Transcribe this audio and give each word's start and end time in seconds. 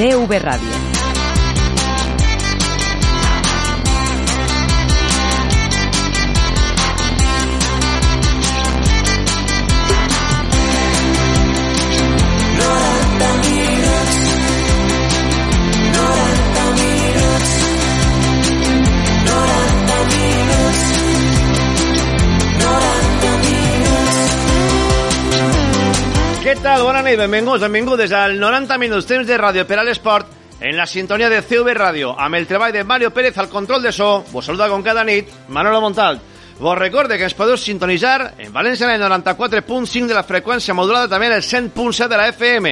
DV 0.00 0.38
Radio. 0.40 0.89
Què 26.50 26.56
tal? 26.58 26.82
Bona 26.82 26.98
nit, 27.06 27.14
benvinguts, 27.14 27.62
benvingudes 27.62 28.10
al 28.10 28.32
90 28.34 28.74
minuts 28.82 29.06
temps 29.06 29.22
de 29.28 29.36
ràdio 29.38 29.62
per 29.70 29.76
a 29.78 29.86
l'esport 29.86 30.26
en 30.58 30.74
la 30.74 30.82
sintonia 30.90 31.30
de 31.30 31.46
CV 31.46 31.70
Ràdio 31.78 32.10
amb 32.18 32.34
el 32.34 32.50
treball 32.50 32.74
de 32.74 32.82
Mario 32.82 33.14
Pérez 33.14 33.38
al 33.38 33.46
control 33.48 33.78
de 33.84 33.92
so. 33.94 34.24
Vos 34.32 34.50
saluda 34.50 34.66
com 34.66 34.82
cada 34.82 35.04
nit 35.06 35.30
Manolo 35.46 35.78
Montal. 35.80 36.18
Vos 36.58 36.74
recorde 36.74 37.14
que 37.20 37.26
ens 37.28 37.36
podeu 37.38 37.54
sintonitzar 37.54 38.34
en 38.42 38.50
València 38.50 38.90
en 38.90 38.98
el 38.98 39.06
94.5 39.06 40.10
de 40.10 40.18
la 40.18 40.26
freqüència 40.26 40.74
modulada 40.74 41.06
també 41.12 41.30
en 41.30 41.36
el 41.36 41.46
100.7 41.46 42.10
de 42.10 42.18
la 42.18 42.26
FM, 42.32 42.66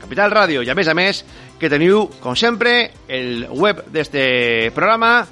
Capital 0.00 0.34
Ràdio. 0.34 0.66
I 0.66 0.70
a 0.74 0.76
més 0.80 0.90
a 0.90 0.94
més 0.98 1.22
que 1.60 1.70
teniu, 1.70 2.10
com 2.18 2.34
sempre, 2.34 2.90
el 3.06 3.46
web 3.46 3.86
d'este 3.94 4.74
programa 4.74 5.22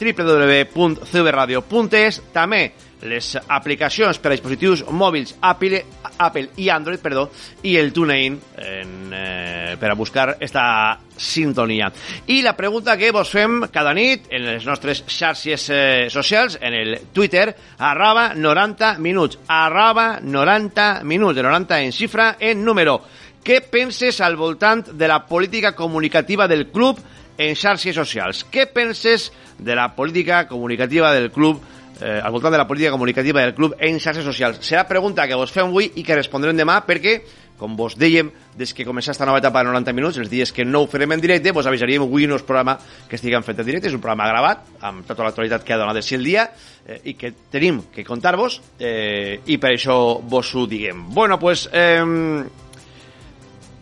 www.cvradio.es 0.00 2.24
també 2.32 2.72
les 3.02 3.36
aplicacions 3.48 4.18
per 4.22 4.30
a 4.30 4.36
dispositius 4.36 4.84
mòbils 4.94 5.34
Apple, 5.42 5.82
Apple 6.18 6.52
i 6.62 6.68
Android 6.70 7.00
perdó, 7.02 7.28
i 7.66 7.76
el 7.76 7.92
TuneIn 7.92 8.38
en, 8.62 8.92
eh, 9.12 9.76
per 9.78 9.90
a 9.90 9.94
buscar 9.98 10.36
esta 10.40 10.98
sintonia. 11.16 11.92
I 12.26 12.42
la 12.42 12.56
pregunta 12.56 12.96
que 12.96 13.12
vos 13.12 13.30
fem 13.30 13.62
cada 13.72 13.94
nit 13.94 14.28
en 14.30 14.46
les 14.46 14.66
nostres 14.66 15.04
xarxes 15.06 15.68
eh, 15.70 16.06
socials, 16.10 16.58
en 16.60 16.74
el 16.74 16.98
Twitter, 17.12 17.54
arroba 17.78 18.32
90 18.34 18.98
minuts, 18.98 19.38
arroba 19.48 20.20
90 20.22 21.02
minuts, 21.04 21.36
de 21.36 21.42
90 21.42 21.80
en 21.82 21.92
xifra, 21.92 22.36
en 22.38 22.64
número. 22.64 23.00
Què 23.42 23.58
penses 23.66 24.20
al 24.22 24.36
voltant 24.38 24.84
de 24.94 25.08
la 25.08 25.24
política 25.26 25.74
comunicativa 25.74 26.46
del 26.46 26.68
club 26.70 27.00
en 27.38 27.56
xarxes 27.58 27.96
socials? 27.96 28.44
Què 28.46 28.68
penses 28.70 29.32
de 29.58 29.74
la 29.74 29.94
política 29.96 30.46
comunicativa 30.46 31.12
del 31.12 31.32
club 31.32 31.60
eh, 32.02 32.20
al 32.20 32.32
voltant 32.34 32.52
de 32.52 32.58
la 32.58 32.66
política 32.66 32.90
comunicativa 32.90 33.40
del 33.40 33.54
club 33.54 33.76
en 33.78 34.00
xarxes 34.00 34.26
socials? 34.26 34.58
Serà 34.66 34.84
pregunta 34.88 35.26
que 35.28 35.38
vos 35.38 35.52
fem 35.54 35.70
avui 35.70 35.92
i 35.94 36.04
que 36.04 36.18
respondrem 36.18 36.58
demà 36.58 36.80
perquè, 36.84 37.20
com 37.62 37.76
vos 37.78 37.94
dèiem, 37.94 38.32
des 38.58 38.74
que 38.74 38.84
comença 38.84 39.12
esta 39.14 39.26
nova 39.28 39.38
etapa 39.38 39.62
de 39.62 39.70
90 39.70 39.94
minuts, 39.94 40.18
els 40.18 40.30
dies 40.30 40.50
que 40.52 40.66
no 40.66 40.82
ho 40.82 40.88
farem 40.90 41.14
en 41.14 41.22
directe, 41.22 41.54
vos 41.54 41.68
avisaríem 41.70 42.02
avui 42.02 42.26
no 42.26 42.36
és 42.36 42.44
programa 42.44 42.74
que 43.08 43.16
estiguem 43.16 43.46
fet 43.46 43.62
en 43.62 43.68
directe, 43.68 43.88
és 43.88 43.94
un 43.94 44.02
programa 44.02 44.26
gravat, 44.28 44.66
amb 44.82 45.06
tota 45.06 45.28
l'actualitat 45.28 45.62
que 45.64 45.76
ha 45.76 45.80
donat 45.80 46.02
així 46.02 46.18
el 46.18 46.26
dia, 46.26 46.48
eh, 46.84 46.98
i 47.12 47.14
que 47.14 47.32
tenim 47.52 47.84
que 47.94 48.04
contar-vos, 48.04 48.60
eh, 48.80 49.38
i 49.46 49.58
per 49.62 49.76
això 49.76 49.96
vos 50.20 50.54
ho 50.56 50.66
diguem. 50.66 51.06
Bueno, 51.14 51.38
pues, 51.38 51.68
eh, 51.72 52.02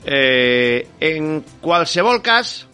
eh, 0.05 0.87
en 1.01 1.45
qualsevol 1.61 2.21
cas, 2.23 2.67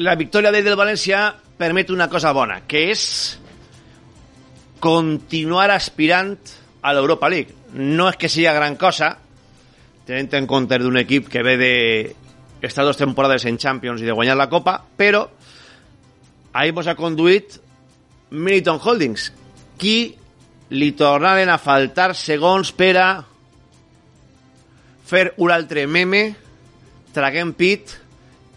la 0.00 0.16
victòria 0.16 0.52
del 0.52 0.78
València 0.78 1.26
permet 1.60 1.90
una 1.92 2.08
cosa 2.08 2.32
bona, 2.32 2.62
que 2.64 2.86
és 2.88 3.02
continuar 4.80 5.68
aspirant 5.74 6.38
a 6.80 6.94
l'Europa 6.96 7.28
League. 7.28 7.52
No 7.76 8.08
és 8.08 8.16
que 8.16 8.30
sigui 8.32 8.48
gran 8.48 8.78
cosa, 8.80 9.12
tenint 10.08 10.32
en 10.38 10.48
compte 10.48 10.78
d'un 10.80 10.96
equip 11.02 11.28
que 11.28 11.44
ve 11.44 11.56
de 11.60 11.74
dues 12.60 12.96
temporades 12.96 13.44
en 13.44 13.60
Champions 13.60 14.00
i 14.00 14.08
de 14.08 14.16
guanyar 14.16 14.38
la 14.40 14.48
Copa, 14.48 14.78
però 14.80 15.26
ahir 16.52 16.72
vos 16.72 16.88
ha 16.88 16.96
conduït 16.96 17.60
Militon 18.30 18.80
Holdings, 18.80 19.30
qui 19.76 20.14
li 20.70 20.92
tornaren 20.96 21.50
a 21.52 21.60
faltar 21.60 22.14
segons 22.16 22.72
per 22.72 22.94
a 22.96 23.08
fer 25.10 25.34
un 25.42 25.50
altre 25.50 25.84
meme 25.90 26.30
traguent 27.12 27.52
pit 27.58 27.98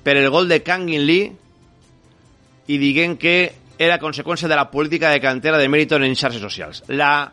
per 0.03 0.17
el 0.19 0.29
gol 0.29 0.49
de 0.51 0.61
Kangin 0.63 1.05
Lee 1.07 1.31
i 2.67 2.79
dient 2.79 3.17
que 3.19 3.37
era 3.79 3.99
conseqüència 3.99 4.47
de 4.47 4.55
la 4.55 4.69
política 4.71 5.11
de 5.11 5.21
cantera 5.23 5.57
de 5.57 5.69
Meriton 5.69 6.03
en 6.03 6.15
xarxes 6.15 6.43
socials. 6.43 6.83
La 6.87 7.31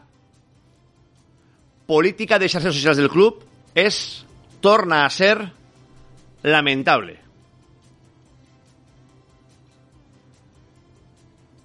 política 1.86 2.38
de 2.38 2.48
xarxes 2.48 2.74
socials 2.74 2.98
del 2.98 3.10
club 3.10 3.42
és, 3.74 4.24
torna 4.62 5.04
a 5.04 5.10
ser, 5.10 5.36
lamentable. 6.42 7.18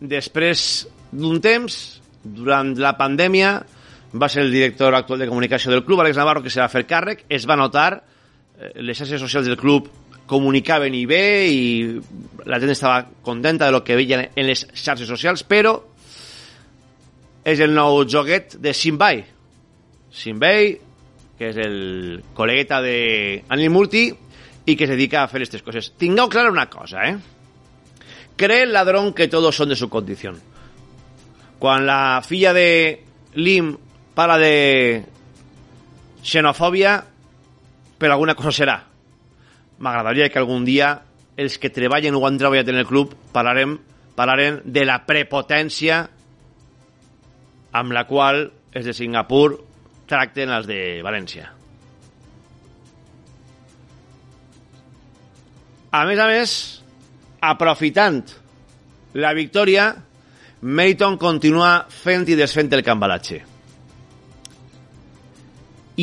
Després 0.06 0.86
d'un 1.16 1.40
temps, 1.42 1.78
durant 2.26 2.74
la 2.78 2.94
pandèmia, 2.98 3.56
va 4.16 4.30
ser 4.30 4.44
el 4.44 4.52
director 4.52 4.96
actual 4.96 5.24
de 5.24 5.30
comunicació 5.30 5.72
del 5.72 5.86
club, 5.86 6.02
Àlex 6.04 6.20
Navarro, 6.20 6.44
que 6.44 6.52
se 6.52 6.62
va 6.62 6.72
fer 6.72 6.86
càrrec, 6.88 7.26
es 7.30 7.48
va 7.48 7.58
notar, 7.60 8.04
eh, 8.60 8.72
les 8.82 8.98
xarxes 8.98 9.22
socials 9.22 9.48
del 9.48 9.58
club 9.58 9.90
comunicaven 10.28 10.96
i 10.98 11.06
bé 11.06 11.26
i 11.48 11.60
la 12.46 12.60
gent 12.62 12.74
estava 12.74 13.06
contenta 13.26 13.68
de 13.68 13.74
lo 13.76 13.84
que 13.84 13.98
veien 13.98 14.28
en 14.34 14.48
les 14.48 14.66
xarxes 14.74 15.10
socials, 15.10 15.46
però 15.46 15.78
és 17.46 17.62
el 17.62 17.76
nou 17.76 18.04
joguet 18.10 18.58
de 18.62 18.74
Simbay. 18.74 19.22
Simbay, 20.16 20.74
que 21.38 21.52
és 21.52 21.60
el 21.62 21.78
col·legueta 22.38 22.82
d'Anil 22.82 23.74
Murti 23.74 24.08
i 24.66 24.76
que 24.76 24.88
se 24.88 24.96
dedica 24.96 25.22
a 25.22 25.30
fer 25.30 25.44
aquestes 25.44 25.66
coses. 25.66 25.92
Tingueu 26.00 26.30
clara 26.32 26.54
una 26.54 26.70
cosa, 26.70 27.06
eh? 27.06 27.18
Cree 28.36 28.64
el 28.64 28.74
ladrón 28.74 29.14
que 29.14 29.28
todos 29.28 29.56
son 29.56 29.70
de 29.70 29.76
su 29.76 29.90
condición. 29.90 30.42
Quan 31.60 31.86
la 31.86 32.22
filla 32.26 32.52
de 32.54 33.04
Lim 33.36 33.76
parla 34.16 34.38
de 34.40 35.04
xenofòbia, 36.24 36.98
per 38.00 38.10
alguna 38.10 38.36
cosa 38.36 38.52
serà 38.52 38.80
m'agradaria 39.80 40.30
que 40.30 40.40
algun 40.40 40.66
dia 40.66 40.94
els 41.36 41.58
que 41.60 41.72
treballen 41.74 42.16
o 42.16 42.24
han 42.28 42.40
treballat 42.40 42.70
en 42.72 42.80
el 42.80 42.88
club 42.88 43.14
parlarem, 43.36 43.76
parlarem 44.16 44.62
de 44.64 44.86
la 44.88 45.02
prepotència 45.08 46.06
amb 47.76 47.92
la 47.92 48.06
qual 48.08 48.46
els 48.72 48.88
de 48.88 48.96
Singapur 48.96 49.50
tracten 50.08 50.52
els 50.54 50.68
de 50.70 50.80
València. 51.04 51.50
A 55.96 56.04
més 56.08 56.20
a 56.20 56.28
més, 56.28 56.54
aprofitant 57.40 58.24
la 59.16 59.32
victòria, 59.36 59.94
Meriton 60.66 61.16
continua 61.20 61.86
fent 61.88 62.26
i 62.28 62.36
desfent 62.36 62.72
el 62.76 62.84
cambalatge. 62.84 63.38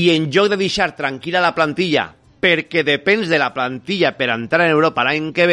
I 0.00 0.04
en 0.14 0.30
lloc 0.32 0.48
de 0.48 0.56
deixar 0.60 0.94
tranquil·la 0.96 1.42
la 1.44 1.52
plantilla 1.52 2.06
perquè 2.42 2.82
depens 2.82 3.30
de 3.30 3.38
la 3.38 3.52
plantilla 3.54 4.16
per 4.18 4.32
entrar 4.34 4.66
en 4.66 4.74
Europa 4.74 5.04
l'any 5.06 5.30
que 5.32 5.46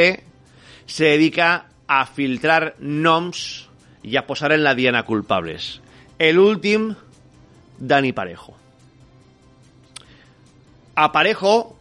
se 0.89 1.05
dedica 1.05 1.49
a 1.85 2.05
filtrar 2.09 2.73
noms 2.81 3.69
i 4.01 4.17
a 4.17 4.25
posar 4.25 4.55
en 4.55 4.63
la 4.65 4.73
diana 4.73 5.03
culpables. 5.05 5.81
El 6.17 6.39
últim, 6.39 6.95
Dani 7.77 8.11
Parejo. 8.11 8.55
A 10.95 11.11
Parejo, 11.11 11.75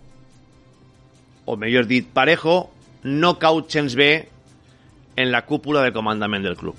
o 1.46 1.56
millor 1.56 1.86
dit, 1.86 2.06
Parejo, 2.12 2.70
no 3.02 3.38
cau 3.38 3.64
gens 3.66 3.96
en 3.96 5.32
la 5.32 5.46
cúpula 5.46 5.82
de 5.82 5.92
comandament 5.92 6.44
del 6.44 6.56
club. 6.56 6.76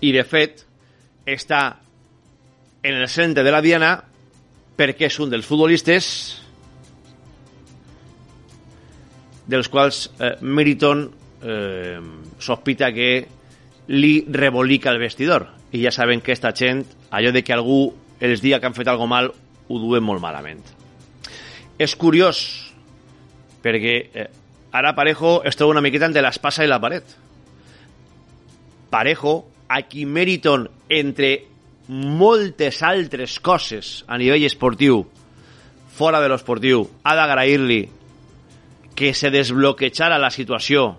I, 0.00 0.12
de 0.12 0.24
fet, 0.24 0.64
està 1.26 1.76
en 2.82 2.96
el 2.96 3.08
centre 3.08 3.44
de 3.44 3.52
la 3.52 3.60
diana 3.60 3.92
perquè 4.76 5.06
és 5.06 5.20
un 5.20 5.30
dels 5.30 5.46
futbolistes 5.46 6.43
dels 9.46 9.68
quals 9.68 10.08
eh, 10.18 10.34
Meriton 10.40 11.06
eh, 11.42 11.98
sospita 12.38 12.90
que 12.92 13.10
li 13.88 14.14
rebolica 14.28 14.90
el 14.90 15.00
vestidor. 15.02 15.48
I 15.74 15.82
ja 15.84 15.92
saben 15.92 16.22
que 16.22 16.32
esta 16.32 16.54
gent, 16.54 16.84
allò 17.10 17.32
de 17.32 17.42
que 17.44 17.52
algú 17.52 17.92
els 18.20 18.40
dia 18.40 18.60
que 18.60 18.66
han 18.66 18.76
fet 18.76 18.88
algo 18.88 19.06
mal, 19.10 19.32
ho 19.68 19.80
duen 19.80 20.04
molt 20.04 20.22
malament. 20.22 20.62
És 21.78 21.96
curiós, 21.98 22.38
perquè 23.64 23.96
eh, 24.14 24.28
ara 24.72 24.94
Parejo 24.94 25.40
es 25.44 25.56
troba 25.56 25.74
una 25.74 25.84
miqueta 25.84 26.06
entre 26.06 26.22
l'espasa 26.22 26.64
i 26.64 26.70
la 26.70 26.80
paret. 26.80 27.16
Parejo, 28.90 29.34
a 29.68 29.82
qui 29.88 30.06
Meriton, 30.06 30.68
entre 30.88 31.34
moltes 31.88 32.80
altres 32.86 33.40
coses 33.44 34.04
a 34.06 34.16
nivell 34.20 34.46
esportiu, 34.46 35.02
fora 35.94 36.20
de 36.22 36.30
l'esportiu, 36.30 36.86
ha 37.02 37.14
d'agrair-li 37.18 37.82
que 38.94 39.14
se 39.14 39.30
desbloquejara 39.30 40.18
la 40.22 40.30
situació 40.30 40.94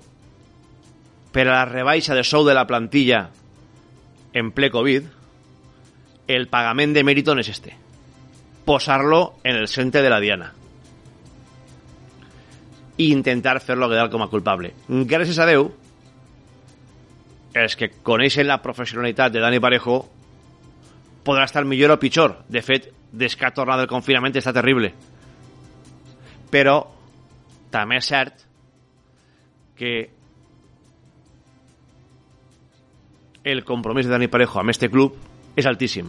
per 1.35 1.47
a 1.47 1.53
la 1.53 1.65
rebaixa 1.67 2.15
de 2.15 2.23
sou 2.23 2.45
de 2.47 2.53
la 2.55 2.67
plantilla 2.67 3.29
en 4.35 4.51
ple 4.55 4.69
Covid, 4.71 5.07
el 6.27 6.47
pagament 6.51 6.93
de 6.95 7.03
Meriton 7.03 7.39
és 7.39 7.49
este. 7.51 7.75
Posar-lo 8.65 9.37
en 9.43 9.55
el 9.55 9.67
centre 9.67 10.01
de 10.01 10.09
la 10.09 10.19
diana. 10.19 10.51
I 12.97 13.11
intentar 13.11 13.59
fer-lo 13.59 13.89
quedar 13.91 14.09
com 14.09 14.23
a 14.23 14.29
culpable. 14.31 14.73
Gràcies 14.87 15.39
a 15.39 15.47
Déu, 15.47 15.69
els 17.55 17.75
que 17.75 17.91
coneixen 18.03 18.47
la 18.47 18.61
professionalitat 18.63 19.31
de 19.35 19.43
Dani 19.43 19.61
Parejo 19.63 20.01
podrà 21.25 21.45
estar 21.47 21.63
millor 21.65 21.95
o 21.95 21.99
pitjor. 21.99 22.41
De 22.47 22.63
fet, 22.63 22.91
des 23.11 23.35
que 23.35 23.47
ha 23.47 23.53
tornat 23.55 23.79
del 23.83 23.91
confinament 23.91 24.35
està 24.35 24.53
terrible. 24.55 24.91
Però 26.51 26.94
també 27.75 27.99
és 27.99 28.07
cert 28.07 28.45
que 29.75 29.95
el 33.45 33.63
compromís 33.67 34.07
de 34.07 34.15
Dani 34.15 34.31
Parejo 34.31 34.61
amb 34.61 34.71
este 34.73 34.89
club 34.89 35.17
és 35.59 35.67
altíssim 35.69 36.07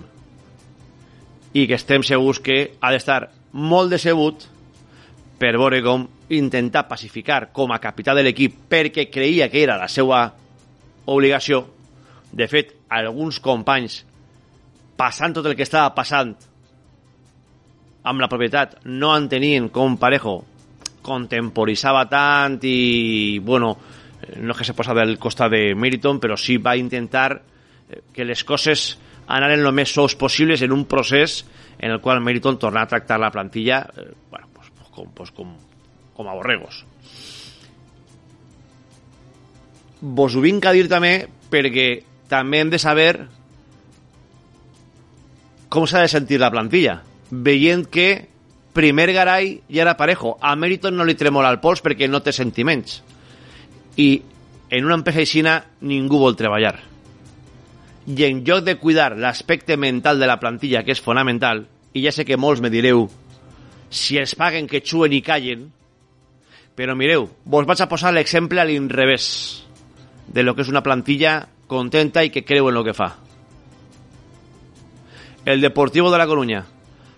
i 1.56 1.66
que 1.66 1.76
estem 1.76 2.04
segurs 2.06 2.40
que 2.44 2.76
ha 2.80 2.92
d'estar 2.92 3.26
molt 3.52 3.92
decebut 3.92 4.46
per 5.40 5.52
veure 5.56 5.82
com 5.84 6.06
intentar 6.32 6.86
pacificar 6.88 7.50
com 7.56 7.72
a 7.72 7.80
capità 7.80 8.14
de 8.16 8.24
l'equip 8.24 8.56
perquè 8.70 9.06
creia 9.12 9.50
que 9.52 9.62
era 9.62 9.76
la 9.80 9.88
seva 9.88 10.26
obligació. 11.06 11.62
De 12.32 12.48
fet, 12.50 12.72
alguns 12.88 13.38
companys, 13.40 14.00
passant 14.96 15.36
tot 15.36 15.46
el 15.46 15.54
que 15.56 15.64
estava 15.64 15.92
passant 15.94 16.34
amb 18.06 18.22
la 18.22 18.28
propietat, 18.32 18.80
no 18.84 19.14
entenien 19.16 19.68
com 19.72 19.96
Parejo 20.00 20.40
contemporitzava 21.06 22.04
tant 22.10 22.58
i, 22.66 23.38
bueno, 23.38 23.76
no 24.42 24.54
és 24.54 24.58
que 24.58 24.66
se 24.66 24.74
posava 24.74 25.04
del 25.04 25.20
costat 25.22 25.52
de 25.52 25.62
Meriton, 25.78 26.18
però 26.22 26.36
sí 26.40 26.58
va 26.58 26.76
intentar 26.76 27.28
eh, 27.36 28.02
que 28.12 28.26
les 28.26 28.42
coses 28.44 28.96
anaren 29.26 29.62
el 29.62 29.74
més 29.74 29.92
sous 29.94 30.16
possibles 30.18 30.62
en 30.62 30.74
un 30.74 30.84
procés 30.90 31.44
en 31.78 31.92
el 31.92 32.00
qual 32.00 32.22
Meriton 32.24 32.58
torna 32.58 32.82
a 32.82 32.90
tractar 32.90 33.20
la 33.20 33.30
plantilla 33.30 33.84
eh, 33.96 34.10
bueno, 34.30 34.48
pues, 34.54 34.70
pues, 34.74 35.08
pues, 35.14 35.30
com, 35.30 35.54
com 36.16 36.28
a 36.28 36.34
borregos. 36.34 36.84
Vos 40.00 40.36
ho 40.36 40.42
vinc 40.44 40.66
a 40.66 40.74
dir 40.76 40.86
també 40.88 42.64
de 42.70 42.78
saber 42.78 43.26
com 45.68 45.86
s'ha 45.86 46.04
de 46.04 46.08
sentir 46.08 46.38
la 46.40 46.50
plantilla, 46.50 47.00
veient 47.30 47.84
que 47.90 48.28
primer 48.76 49.08
garai 49.16 49.62
ja 49.72 49.82
era 49.86 49.96
parejo. 49.96 50.36
A 50.40 50.54
Meriton 50.54 50.96
no 50.96 51.04
li 51.08 51.16
tremola 51.16 51.48
el 51.50 51.62
pols 51.64 51.80
perquè 51.82 52.08
no 52.10 52.20
té 52.20 52.34
sentiments. 52.36 53.00
I 53.96 54.08
en 54.70 54.84
una 54.84 54.98
empresa 55.00 55.24
aixina 55.24 55.56
ningú 55.80 56.20
vol 56.20 56.36
treballar. 56.36 56.76
I 58.06 58.26
en 58.28 58.44
lloc 58.44 58.62
de 58.66 58.76
cuidar 58.78 59.16
l'aspecte 59.16 59.78
mental 59.80 60.20
de 60.20 60.28
la 60.28 60.38
plantilla, 60.38 60.84
que 60.84 60.92
és 60.92 61.02
fonamental, 61.02 61.64
i 61.96 62.04
ja 62.04 62.12
sé 62.12 62.26
que 62.28 62.36
molts 62.36 62.60
me 62.60 62.70
direu 62.70 63.08
si 63.88 64.18
els 64.20 64.34
paguen 64.36 64.68
que 64.68 64.82
xuen 64.84 65.14
i 65.14 65.22
callen, 65.24 65.70
però 66.76 66.94
mireu, 66.98 67.30
vos 67.44 67.66
vaig 67.66 67.80
a 67.80 67.88
posar 67.88 68.12
l'exemple 68.12 68.60
a 68.60 68.66
l'inrevés 68.68 69.26
de 70.26 70.42
lo 70.42 70.54
que 70.54 70.66
és 70.66 70.70
una 70.70 70.84
plantilla 70.84 71.46
contenta 71.70 72.22
i 72.26 72.30
que 72.34 72.44
creu 72.44 72.68
en 72.68 72.76
lo 72.76 72.84
que 72.84 72.94
fa. 72.94 73.14
El 75.46 75.62
Deportivo 75.62 76.10
de 76.10 76.18
la 76.18 76.26
Coruña 76.26 76.66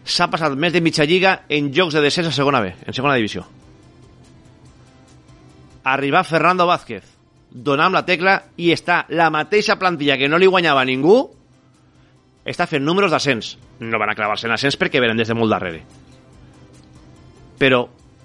s'ha 0.08 0.28
passat 0.32 0.56
més 0.56 0.72
de 0.72 0.80
mitja 0.84 1.06
lliga 1.06 1.42
en 1.52 1.70
jocs 1.74 1.94
de 1.94 2.02
descens 2.02 2.30
a 2.30 2.34
segona 2.34 2.62
B, 2.64 2.72
en 2.86 2.96
segona 2.96 3.16
divisió. 3.18 3.44
Arribar 5.84 6.24
Fernando 6.24 6.66
Vázquez, 6.66 7.04
donar 7.50 7.88
amb 7.88 7.98
la 7.98 8.04
tecla 8.08 8.38
i 8.56 8.72
està 8.72 9.02
la 9.08 9.30
mateixa 9.32 9.78
plantilla 9.80 10.18
que 10.20 10.28
no 10.28 10.40
li 10.40 10.48
guanyava 10.48 10.84
ningú, 10.88 11.20
està 12.48 12.66
fent 12.68 12.84
números 12.84 13.12
d'ascens. 13.12 13.56
No 13.84 14.00
van 14.00 14.10
a 14.10 14.16
clavar-se 14.16 14.48
en 14.48 14.56
ascens 14.56 14.76
perquè 14.80 15.00
venen 15.00 15.20
des 15.20 15.28
de 15.28 15.36
molt 15.36 15.52
darrere. 15.52 15.82
Però 17.60 17.84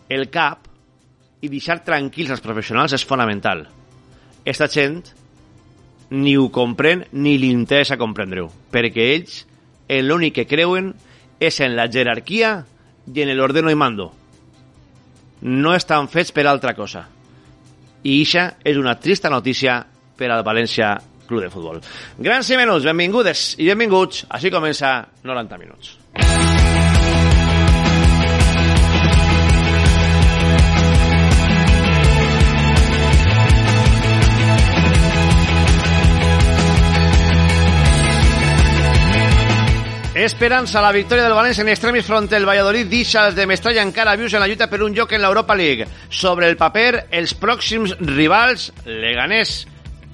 el 0.09 0.29
cap 0.31 0.69
i 1.43 1.49
deixar 1.51 1.81
tranquils 1.83 2.31
els 2.31 2.43
professionals 2.43 2.95
és 2.95 3.05
fonamental. 3.05 3.65
Esta 4.45 4.69
gent 4.71 5.01
ni 6.13 6.37
ho 6.37 6.49
comprèn 6.53 7.07
ni 7.19 7.37
li 7.41 7.49
interessa 7.51 7.97
comprendre-ho, 7.99 8.49
perquè 8.71 9.09
ells 9.15 9.41
en 9.91 10.07
l'únic 10.07 10.37
que 10.37 10.47
creuen 10.47 10.93
és 10.93 11.11
en 11.39 11.75
la 11.75 11.87
jerarquia 11.91 12.53
i 13.13 13.23
en 13.23 13.33
l'ordeno 13.37 13.71
i 13.71 13.75
mando. 13.75 14.11
No 15.43 15.73
estan 15.75 16.07
fets 16.07 16.31
per 16.31 16.47
altra 16.47 16.73
cosa. 16.75 17.03
I 18.03 18.19
ixa 18.21 18.53
és 18.63 18.77
una 18.79 18.95
trista 18.99 19.31
notícia 19.31 19.81
per 20.17 20.31
al 20.31 20.43
València 20.43 20.95
Club 21.27 21.43
de 21.43 21.51
Futbol. 21.51 21.81
Grans 22.19 22.49
i 22.51 22.59
menys, 22.59 22.87
benvingudes 22.87 23.53
i 23.59 23.67
benvinguts. 23.71 24.25
Així 24.29 24.51
comença 24.51 24.97
90 25.23 25.61
minuts. 25.61 25.97
Esperança, 40.23 40.79
la 40.79 40.93
victòria 40.95 41.25
del 41.25 41.33
València 41.35 41.65
en 41.65 41.69
extremis 41.73 42.05
front 42.07 42.29
el 42.31 42.45
Valladolid 42.47 42.87
deixa 42.87 43.25
els 43.27 43.35
de 43.35 43.43
Mestalla 43.43 43.83
encara 43.83 44.13
vius 44.15 44.31
en 44.31 44.39
la 44.39 44.47
lluita 44.47 44.69
per 44.71 44.79
un 44.85 44.95
lloc 44.95 45.11
en 45.11 45.19
l'Europa 45.19 45.57
League. 45.59 45.83
Sobre 46.07 46.47
el 46.47 46.55
paper, 46.55 47.09
els 47.11 47.33
pròxims 47.35 47.91
rivals, 47.99 48.69
Leganés 48.85 49.65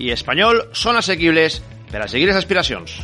i 0.02 0.10
Espanyol, 0.10 0.64
són 0.74 0.98
assequibles 0.98 1.60
per 1.92 2.02
a 2.02 2.10
seguir 2.10 2.26
les 2.26 2.42
aspiracions. 2.42 2.98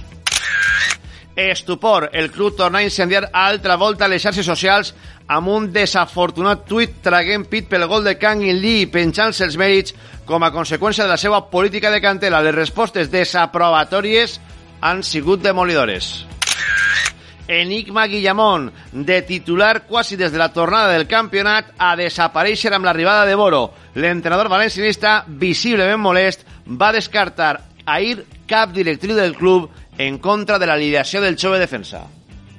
Estupor, 1.35 2.09
el 2.11 2.31
club 2.33 2.57
torna 2.57 2.81
a 2.81 2.89
incendiar 2.89 3.27
altra 3.37 3.77
volta 3.77 4.09
les 4.09 4.25
xarxes 4.25 4.49
socials 4.49 4.95
amb 5.27 5.53
un 5.53 5.69
desafortunat 5.75 6.65
tuit 6.65 7.03
traguent 7.05 7.45
pit 7.45 7.69
pel 7.69 7.85
gol 7.85 8.07
de 8.07 8.17
Kang 8.17 8.41
In 8.41 8.57
Lee 8.63 8.87
i 8.87 8.89
penjant-se 8.89 9.45
els 9.45 9.61
mèrits 9.61 9.93
com 10.25 10.41
a 10.41 10.49
conseqüència 10.49 11.05
de 11.05 11.13
la 11.13 11.21
seva 11.21 11.45
política 11.53 11.93
de 11.93 12.01
cantera. 12.01 12.41
Les 12.41 12.57
respostes 12.57 13.13
desaprovatòries 13.13 14.39
han 14.81 15.05
sigut 15.05 15.45
demolidores. 15.45 16.25
Enigma 17.47 18.07
Guillamón, 18.07 18.71
de 18.91 19.21
titular 19.21 19.85
quasi 19.85 20.15
des 20.15 20.31
de 20.31 20.39
la 20.39 20.51
tornada 20.51 20.89
del 20.93 21.05
campionat 21.05 21.75
a 21.77 21.93
desaparèixer 21.95 22.73
amb 22.73 22.85
l'arribada 22.87 23.25
de 23.25 23.35
Boro. 23.37 23.69
L'entrenador 23.93 24.49
valencianista, 24.49 25.23
visiblement 25.27 26.01
molest, 26.01 26.41
va 26.65 26.91
descartar 26.91 27.61
Ahir, 27.85 28.25
cap 28.49 28.73
directriu 28.73 29.13
del 29.15 29.35
club 29.37 29.69
en 29.97 30.17
contra 30.17 30.57
de 30.57 30.65
la 30.65 30.77
lidiació 30.77 31.21
del 31.21 31.37
Xove 31.37 31.59
Defensa. 31.59 32.01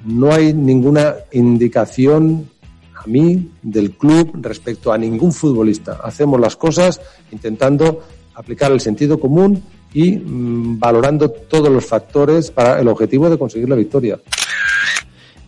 No 0.05 0.31
hay 0.31 0.53
ninguna 0.53 1.15
indicación 1.33 2.49
a 2.95 3.05
mí 3.07 3.51
del 3.61 3.91
club 3.91 4.39
respecto 4.41 4.93
a 4.93 4.97
ningún 4.97 5.33
futbolista. 5.33 5.99
Hacemos 6.01 6.39
las 6.39 6.55
cosas 6.55 7.01
intentando 7.31 8.03
aplicar 8.35 8.71
el 8.71 8.79
sentido 8.79 9.19
común 9.19 9.61
y 9.93 10.17
mm, 10.17 10.79
valorando 10.79 11.29
todos 11.29 11.69
los 11.69 11.85
factores 11.85 12.51
para 12.51 12.79
el 12.79 12.87
objetivo 12.87 13.29
de 13.29 13.37
conseguir 13.37 13.69
la 13.69 13.75
victoria. 13.75 14.19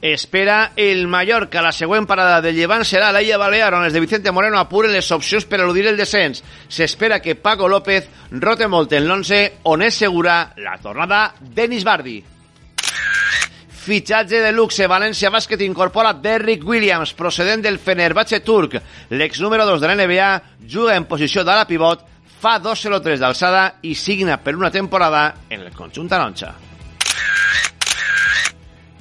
Espera 0.01 0.71
el 0.77 1.07
Mallorca. 1.07 1.61
La 1.61 1.73
següent 1.75 2.07
parada 2.07 2.39
de 2.39 2.53
llevant 2.55 2.85
serà 2.87 3.11
l'Illa 3.11 3.37
Balear, 3.37 3.73
on 3.75 3.83
els 3.83 3.93
de 3.93 3.99
Vicente 3.99 4.31
Moreno 4.31 4.61
apuren 4.61 4.93
les 4.95 5.11
opcions 5.11 5.43
per 5.43 5.59
eludir 5.59 5.89
el 5.91 5.99
descens. 5.99 6.39
S'espera 6.71 7.19
que 7.19 7.35
Paco 7.35 7.67
López 7.67 8.07
rote 8.31 8.69
molt 8.71 8.95
en 8.95 9.09
l'11, 9.09 9.41
on 9.67 9.83
és 9.83 9.99
segura 9.99 10.53
la 10.63 10.77
tornada 10.79 11.33
d'Enis 11.41 11.83
Bardi. 11.83 12.21
Fitxatge 13.79 14.39
de 14.43 14.51
luxe, 14.53 14.87
València 14.87 15.31
Bàsquet 15.33 15.65
incorpora 15.65 16.13
Derrick 16.13 16.63
Williams, 16.67 17.11
procedent 17.17 17.63
del 17.65 17.79
Fenerbahce 17.79 18.39
turc. 18.45 18.77
L'ex 19.11 19.41
número 19.43 19.65
2 19.65 19.81
de 19.81 19.87
la 19.89 19.99
NBA 19.99 20.31
juga 20.69 20.95
en 20.95 21.07
posició 21.11 21.43
d'ala 21.43 21.67
pivot, 21.67 22.05
fa 22.39 22.55
2-0-3 22.63 23.19
d'alçada 23.19 23.63
i 23.83 23.93
signa 23.95 24.37
per 24.39 24.55
una 24.55 24.71
temporada 24.71 25.33
en 25.49 25.61
el 25.65 25.73
conjunt 25.75 26.07
taronja. 26.09 26.53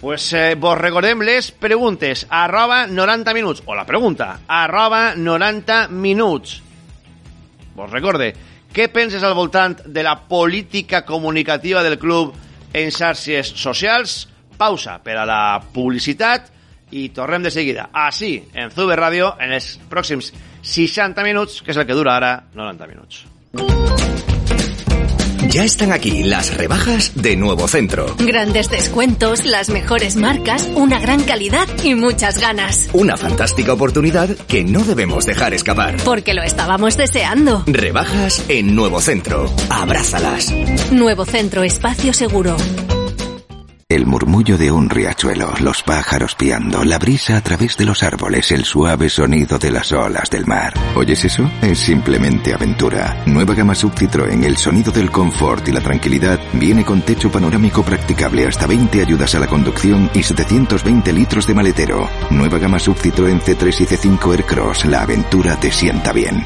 Pues 0.01 0.33
eh, 0.33 0.55
vos 0.55 0.79
recordem 0.79 1.23
les 1.27 1.51
preguntes 1.51 2.27
arroba 2.31 2.87
90 2.87 3.35
minuts, 3.35 3.63
o 3.67 3.75
la 3.75 3.87
pregunta 3.87 4.41
arroba 4.47 5.15
90 5.17 5.89
minuts. 5.89 6.61
Vos 7.75 7.91
recorde, 7.91 8.33
què 8.75 8.89
penses 8.95 9.23
al 9.23 9.35
voltant 9.35 9.79
de 9.87 10.03
la 10.07 10.17
política 10.29 11.05
comunicativa 11.07 11.83
del 11.83 11.99
club 11.99 12.35
en 12.75 12.93
xarxes 12.95 13.55
socials? 13.59 14.29
Pausa 14.59 14.99
per 15.03 15.15
a 15.19 15.27
la 15.27 15.59
publicitat 15.73 16.51
i 16.91 17.09
tornem 17.15 17.45
de 17.47 17.51
seguida. 17.55 17.89
Així, 17.93 18.33
en 18.55 18.71
Zube 18.75 18.97
Ràdio, 18.99 19.33
en 19.39 19.55
els 19.55 19.77
pròxims 19.91 20.33
60 20.63 21.23
minuts, 21.25 21.63
que 21.63 21.73
és 21.73 21.81
el 21.81 21.87
que 21.87 21.97
dura 21.97 22.17
ara 22.17 22.33
90 22.55 22.87
minuts. 22.87 23.25
Ya 25.51 25.65
están 25.65 25.93
aquí 25.93 26.25
las 26.25 26.55
rebajas 26.57 27.13
de 27.15 27.35
Nuevo 27.35 27.69
Centro. 27.69 28.15
Grandes 28.19 28.69
descuentos, 28.69 29.47
las 29.47 29.71
mejores 29.71 30.15
marcas, 30.17 30.69
una 30.75 31.01
gran 31.01 31.23
calidad 31.23 31.67
y 31.83 31.95
muchas 31.95 32.39
ganas. 32.39 32.91
Una 32.93 33.17
fantástica 33.17 33.73
oportunidad 33.73 34.29
que 34.47 34.63
no 34.63 34.85
debemos 34.85 35.25
dejar 35.25 35.55
escapar. 35.55 35.97
Porque 36.05 36.35
lo 36.35 36.43
estábamos 36.43 36.99
deseando. 36.99 37.65
Rebajas 37.67 38.45
en 38.49 38.75
Nuevo 38.75 39.01
Centro. 39.01 39.51
Abrázalas. 39.71 40.53
Nuevo 40.93 41.25
Centro 41.25 41.63
Espacio 41.63 42.13
Seguro. 42.13 42.57
El 43.91 44.05
murmullo 44.05 44.59
de 44.59 44.71
un 44.71 44.91
riachuelo, 44.91 45.55
los 45.61 45.83
pájaros 45.83 46.35
piando, 46.35 46.85
la 46.85 46.99
brisa 46.99 47.39
a 47.39 47.41
través 47.41 47.75
de 47.79 47.87
los 47.87 48.03
árboles, 48.03 48.53
el 48.53 48.67
suave 48.67 49.09
sonido 49.09 49.59
de 49.59 49.71
las 49.71 49.93
olas 49.93 50.29
del 50.29 50.45
mar. 50.45 50.75
¿Oyes 50.95 51.25
eso? 51.25 51.51
Es 51.63 51.79
simplemente 51.79 52.53
aventura. 52.53 53.23
Nueva 53.25 53.55
gama 53.55 53.75
Sub 53.75 53.95
Citroën, 53.95 54.45
el 54.45 54.59
sonido 54.59 54.93
del 54.93 55.11
confort 55.11 55.67
y 55.69 55.73
la 55.73 55.81
tranquilidad, 55.81 56.39
viene 56.53 56.85
con 56.85 57.01
techo 57.01 57.31
panorámico 57.31 57.83
practicable, 57.83 58.47
hasta 58.47 58.67
20 58.67 59.01
ayudas 59.01 59.35
a 59.35 59.39
la 59.39 59.47
conducción 59.47 60.11
y 60.13 60.23
720 60.23 61.11
litros 61.15 61.47
de 61.47 61.55
maletero. 61.55 62.11
Nueva 62.29 62.59
gama 62.59 62.79
Sub 62.79 62.99
Citroën 62.99 63.41
C3 63.41 63.81
y 63.81 63.87
C5 63.87 64.33
Aircross, 64.33 64.85
la 64.85 65.01
aventura 65.01 65.59
te 65.59 65.73
sienta 65.73 66.13
bien. 66.13 66.45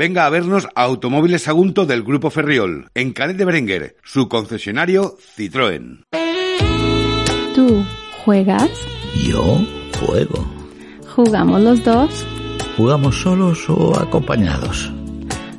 Venga 0.00 0.24
a 0.24 0.30
vernos 0.30 0.66
a 0.74 0.84
Automóviles 0.84 1.42
Sagunto 1.42 1.84
del 1.84 2.02
Grupo 2.02 2.30
Ferriol, 2.30 2.88
en 2.94 3.12
Canet 3.12 3.36
de 3.36 3.44
Berenguer, 3.44 3.96
su 4.02 4.30
concesionario 4.30 5.18
Citroën. 5.36 6.06
¿Tú 7.54 7.84
juegas? 8.24 8.70
Yo 9.28 9.60
juego. 10.00 10.46
¿Jugamos 11.14 11.60
los 11.60 11.84
dos? 11.84 12.26
¿Jugamos 12.78 13.20
solos 13.20 13.68
o 13.68 13.94
acompañados? 14.00 14.90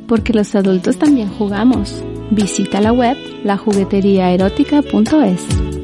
Porque 0.08 0.34
los 0.34 0.56
adultos 0.56 0.98
también 0.98 1.30
jugamos. 1.30 2.04
Visita 2.32 2.82
la 2.82 2.94
web 2.94 3.16
lajugueteriaerótica.es. 3.44 5.81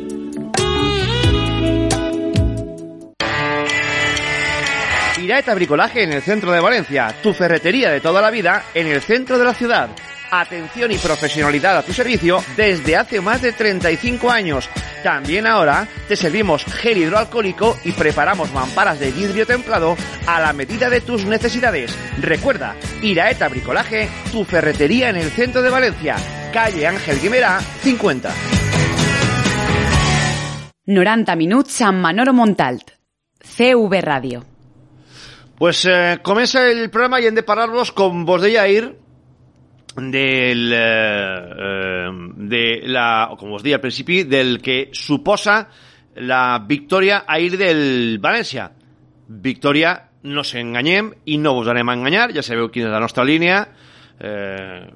Iraeta 5.28 5.54
Bricolaje 5.54 6.04
en 6.04 6.14
el 6.14 6.22
centro 6.22 6.54
de 6.54 6.62
Valencia, 6.62 7.14
tu 7.22 7.34
ferretería 7.34 7.92
de 7.92 8.00
toda 8.00 8.22
la 8.22 8.32
vida 8.32 8.64
en 8.74 8.88
el 8.88 9.02
centro 9.02 9.38
de 9.38 9.44
la 9.44 9.54
ciudad. 9.54 9.90
Atención 10.32 10.90
y 10.90 10.98
profesionalidad 10.98 11.78
a 11.78 11.84
tu 11.84 11.92
servicio 11.92 12.42
desde 12.56 12.96
hace 12.96 13.20
más 13.20 13.42
de 13.42 13.52
35 13.52 14.32
años. 14.32 14.70
También 15.04 15.46
ahora 15.46 15.86
te 16.08 16.16
servimos 16.16 16.64
gel 16.64 17.00
hidroalcohólico 17.00 17.78
y 17.84 17.92
preparamos 17.92 18.54
mamparas 18.54 19.02
de 19.02 19.12
vidrio 19.12 19.46
templado 19.46 19.98
a 20.28 20.40
la 20.40 20.54
medida 20.54 20.90
de 20.90 21.02
tus 21.02 21.26
necesidades. 21.26 21.94
Recuerda, 22.22 22.78
Iraeta 23.02 23.50
Bricolaje, 23.50 24.08
tu 24.32 24.46
ferretería 24.46 25.10
en 25.10 25.18
el 25.18 25.30
centro 25.32 25.62
de 25.62 25.70
Valencia, 25.70 26.16
calle 26.54 26.88
Ángel 26.88 27.20
Guimerá 27.20 27.60
50. 27.60 28.32
90 30.86 31.36
minuts 31.36 31.82
amb 31.82 32.00
Manolo 32.00 32.32
Montalt. 32.32 32.92
CV 33.44 34.00
Ràdio. 34.00 34.57
Pues 35.58 35.86
eh, 35.86 36.20
comienza 36.22 36.70
el 36.70 36.90
programa 36.92 37.20
y 37.20 37.26
en 37.26 37.36
de 37.36 37.44
pararlos 37.44 37.92
con 37.92 38.26
vos 38.26 38.42
de 38.42 38.52
Yair, 38.52 38.96
del, 39.96 40.72
eh, 40.72 40.76
eh, 40.78 42.10
de 42.36 42.82
la, 42.86 43.34
como 43.38 43.56
os 43.56 43.64
dije 43.64 43.76
al 43.76 43.82
principio, 43.82 44.26
del 44.26 44.62
que 44.62 44.90
suposa 44.94 45.70
la 46.16 46.64
victoria 46.68 47.26
a 47.28 47.40
ir 47.40 47.58
del 47.58 48.20
Valencia. 48.20 48.72
Victoria, 49.28 50.10
no 50.24 50.44
se 50.44 50.60
engañem 50.60 51.14
y 51.26 51.38
no 51.38 51.54
vos 51.54 51.66
darem 51.66 51.90
a 51.90 51.94
engañar, 51.94 52.34
ja 52.34 52.42
sabeu 52.42 52.70
quina 52.70 52.88
es 52.88 52.92
la 52.92 53.00
nuestra 53.00 53.24
línea. 53.24 53.70
Eh, 54.20 54.90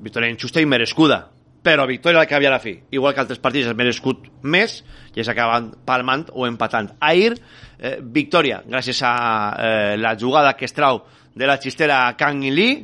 victoria 0.00 0.30
injusta 0.30 0.60
y 0.60 0.66
merescuda, 0.66 1.31
però 1.62 1.86
victòria 1.86 2.26
cap 2.26 2.42
i 2.42 2.48
a 2.48 2.50
la 2.50 2.60
fi. 2.60 2.74
Igual 2.90 3.14
que 3.14 3.22
altres 3.22 3.40
partits 3.42 3.70
has 3.70 3.78
merescut 3.78 4.26
més 4.42 4.80
i 5.14 5.24
s'acaben 5.24 5.70
palmant 5.86 6.26
o 6.34 6.46
empatant. 6.48 6.90
Ahir, 7.00 7.36
eh, 7.78 7.98
victòria, 8.02 8.62
gràcies 8.66 9.02
a 9.06 9.12
eh, 9.58 9.96
la 9.96 10.16
jugada 10.18 10.56
que 10.58 10.66
es 10.66 10.74
trau 10.74 11.04
de 11.34 11.46
la 11.46 11.58
xistera 11.62 12.16
Kang 12.18 12.42
Lee, 12.42 12.82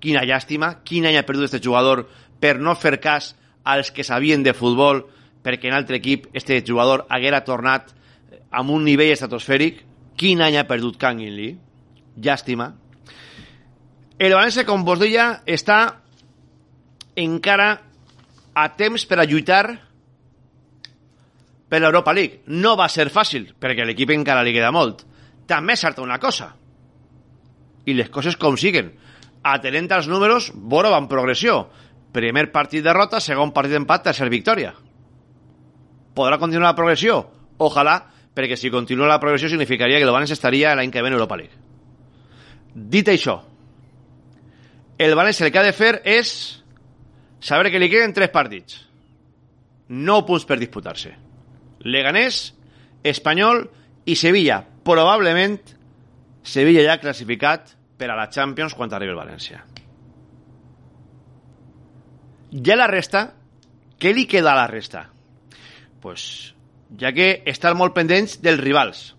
quina 0.00 0.22
llàstima, 0.22 0.84
quin 0.84 1.06
any 1.06 1.18
ha 1.18 1.26
perdut 1.26 1.50
este 1.50 1.60
jugador 1.62 2.06
per 2.40 2.58
no 2.60 2.76
fer 2.76 3.00
cas 3.00 3.34
als 3.64 3.90
que 3.90 4.04
sabien 4.04 4.44
de 4.46 4.54
futbol, 4.54 5.02
perquè 5.42 5.68
en 5.68 5.74
altre 5.74 5.98
equip 5.98 6.28
este 6.32 6.62
jugador 6.66 7.06
haguera 7.10 7.44
tornat 7.44 7.90
amb 8.50 8.70
un 8.70 8.84
nivell 8.84 9.10
estratosfèric, 9.12 9.82
quin 10.16 10.40
any 10.40 10.56
ha 10.56 10.68
perdut 10.68 10.96
Kang 10.96 11.20
Lee, 11.20 11.56
llàstima. 12.16 12.70
El 14.16 14.32
València, 14.32 14.64
com 14.64 14.84
vos 14.86 15.00
deia, 15.02 15.42
està 15.44 15.80
encara 17.16 17.74
a 18.56 18.68
temps 18.72 19.04
per 19.04 19.20
a 19.20 19.26
lluitar 19.28 19.64
per 21.68 21.80
l'Europa 21.82 22.14
League. 22.16 22.40
No 22.48 22.76
va 22.78 22.88
ser 22.88 23.10
fàcil, 23.12 23.50
perquè 23.60 23.84
a 23.84 23.88
l'equip 23.88 24.14
encara 24.14 24.44
li 24.46 24.54
queda 24.56 24.72
molt. 24.72 25.04
També 25.46 25.76
és 25.76 25.82
certa 25.84 26.02
una 26.02 26.18
cosa, 26.22 26.54
i 27.86 27.94
les 27.94 28.10
coses 28.10 28.36
com 28.40 28.56
siguen. 28.58 28.90
Atenent 29.46 29.92
als 29.94 30.08
números, 30.10 30.50
Boro 30.54 30.90
va 30.90 30.98
en 30.98 31.08
progressió. 31.10 31.66
Primer 32.12 32.48
partit 32.52 32.82
derrota, 32.84 33.20
segon 33.20 33.52
partit 33.54 33.76
empat, 33.78 34.08
tercer 34.08 34.28
victòria. 34.32 34.72
Podrà 36.16 36.40
continuar 36.40 36.72
la 36.72 36.78
progressió? 36.78 37.20
Ojalà, 37.62 37.98
perquè 38.34 38.56
si 38.56 38.72
continua 38.72 39.10
la 39.10 39.20
progressió 39.20 39.50
significaria 39.52 40.00
que 40.00 40.08
València 40.08 40.36
estaria 40.36 40.74
l'any 40.74 40.90
que 40.90 41.02
ve 41.04 41.12
en 41.12 41.18
Europa 41.18 41.38
League. 41.38 41.54
Dit 42.74 43.08
això, 43.08 43.38
el 44.98 45.14
València 45.16 45.46
el 45.46 45.52
que 45.52 45.60
ha 45.60 45.66
de 45.66 45.76
fer 45.76 46.00
és 46.04 46.32
saber 47.40 47.70
que 47.70 47.80
li 47.80 47.90
queden 47.92 48.14
tres 48.16 48.32
partits. 48.34 48.82
No 49.88 50.24
punts 50.26 50.46
per 50.46 50.58
disputar-se. 50.58 51.12
Leganés, 51.86 52.54
Espanyol 53.04 53.64
i 54.06 54.16
Sevilla. 54.16 54.60
Probablement 54.86 55.58
Sevilla 56.42 56.84
ja 56.86 57.00
classificat 57.02 57.74
per 57.96 58.10
a 58.10 58.18
la 58.18 58.28
Champions 58.30 58.74
quan 58.74 58.92
arribi 58.92 59.14
el 59.14 59.20
València. 59.20 59.64
Ja 62.66 62.76
la 62.78 62.86
resta, 62.90 63.28
què 63.98 64.14
li 64.14 64.26
queda 64.30 64.52
a 64.52 64.60
la 64.62 64.70
resta? 64.70 65.08
pues, 66.06 66.54
ja 66.94 67.10
que 67.10 67.42
estar 67.50 67.72
molt 67.74 67.90
pendents 67.96 68.36
dels 68.38 68.60
rivals. 68.62 69.16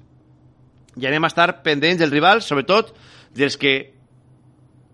Ja 0.95 1.09
anem 1.09 1.25
a 1.27 1.27
estar 1.27 1.49
pendents 1.65 1.99
dels 1.99 2.13
rivals, 2.13 2.47
sobretot 2.47 2.93
dels 3.35 3.57
que 3.59 3.73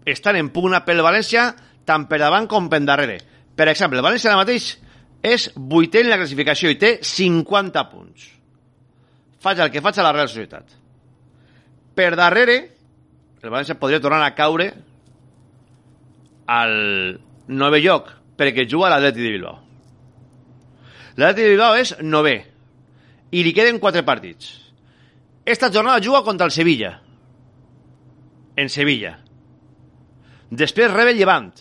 estan 0.10 0.40
en 0.40 0.50
pugna 0.50 0.80
pel 0.88 1.04
València 1.06 1.52
tant 1.86 2.08
per 2.10 2.20
davant 2.22 2.48
com 2.50 2.70
per 2.72 2.82
darrere. 2.86 3.20
Per 3.56 3.68
exemple, 3.70 4.00
el 4.00 4.06
València 4.06 4.32
ara 4.32 4.42
mateix 4.42 4.70
és 5.24 5.50
vuitè 5.56 6.04
en 6.04 6.12
la 6.12 6.20
classificació 6.20 6.72
i 6.74 6.80
té 6.80 6.98
50 7.06 7.84
punts. 7.92 8.30
Faig 9.44 9.60
el 9.60 9.72
que 9.72 9.84
faig 9.84 10.00
a 10.00 10.08
la 10.08 10.14
Real 10.16 10.32
Societat. 10.32 10.80
Per 11.96 12.10
darrere, 12.18 12.58
el 13.44 13.50
València 13.52 13.78
podria 13.80 14.02
tornar 14.04 14.24
a 14.26 14.36
caure 14.36 14.72
al 16.48 16.74
nove 17.48 17.80
lloc 17.84 18.10
perquè 18.40 18.66
juga 18.70 18.88
a 18.88 18.96
l'Atleti 18.96 19.22
de 19.22 19.32
Bilbao. 19.36 19.60
L'Atleti 21.16 21.44
de 21.44 21.54
Bilbao 21.54 21.78
és 21.80 21.94
nové 22.02 22.38
i 23.34 23.44
li 23.44 23.54
queden 23.54 23.80
quatre 23.82 24.04
partits. 24.06 24.60
Esta 25.46 25.72
jornada 25.72 26.02
juga 26.02 26.24
contra 26.24 26.46
el 26.46 26.52
Sevilla. 26.52 27.02
En 28.56 28.70
Sevilla. 28.70 29.18
Després 30.50 30.92
rebe 30.94 31.12
el 31.12 31.18
Llevant. 31.18 31.52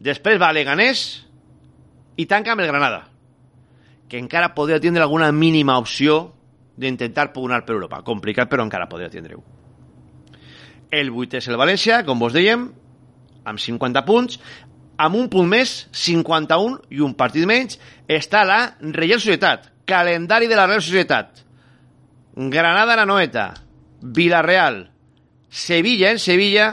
Després 0.00 0.40
va 0.40 0.48
a 0.48 0.56
Leganés 0.56 1.04
i 2.16 2.26
tanca 2.26 2.54
amb 2.54 2.64
el 2.64 2.70
Granada 2.72 3.04
que 4.10 4.18
encara 4.18 4.54
podria 4.56 4.80
tindre 4.82 5.04
alguna 5.04 5.30
mínima 5.30 5.78
opció 5.78 6.32
d'intentar 6.80 7.30
pugnar 7.32 7.62
per 7.64 7.76
Europa. 7.76 8.00
Complicat, 8.02 8.50
però 8.50 8.64
encara 8.66 8.88
podria 8.90 9.10
tindre-ho. 9.12 9.44
El 10.90 11.12
8 11.14 11.38
és 11.38 11.46
el 11.46 11.58
València, 11.60 12.00
com 12.02 12.18
vos 12.18 12.34
dèiem, 12.34 12.66
amb 13.46 13.62
50 13.62 14.02
punts, 14.08 14.40
amb 14.98 15.16
un 15.16 15.30
punt 15.30 15.46
més, 15.48 15.86
51 15.94 16.90
i 16.90 17.04
un 17.06 17.14
partit 17.14 17.46
menys, 17.46 17.78
està 18.10 18.42
la 18.48 18.58
Real 18.80 19.22
Societat, 19.22 19.70
calendari 19.86 20.50
de 20.50 20.58
la 20.58 20.66
Real 20.66 20.82
Societat. 20.82 21.44
Granada 22.34 22.96
en 22.96 23.04
Anoeta, 23.04 23.46
Villarreal, 24.02 24.88
Sevilla 25.50 26.10
en 26.10 26.18
Sevilla 26.18 26.66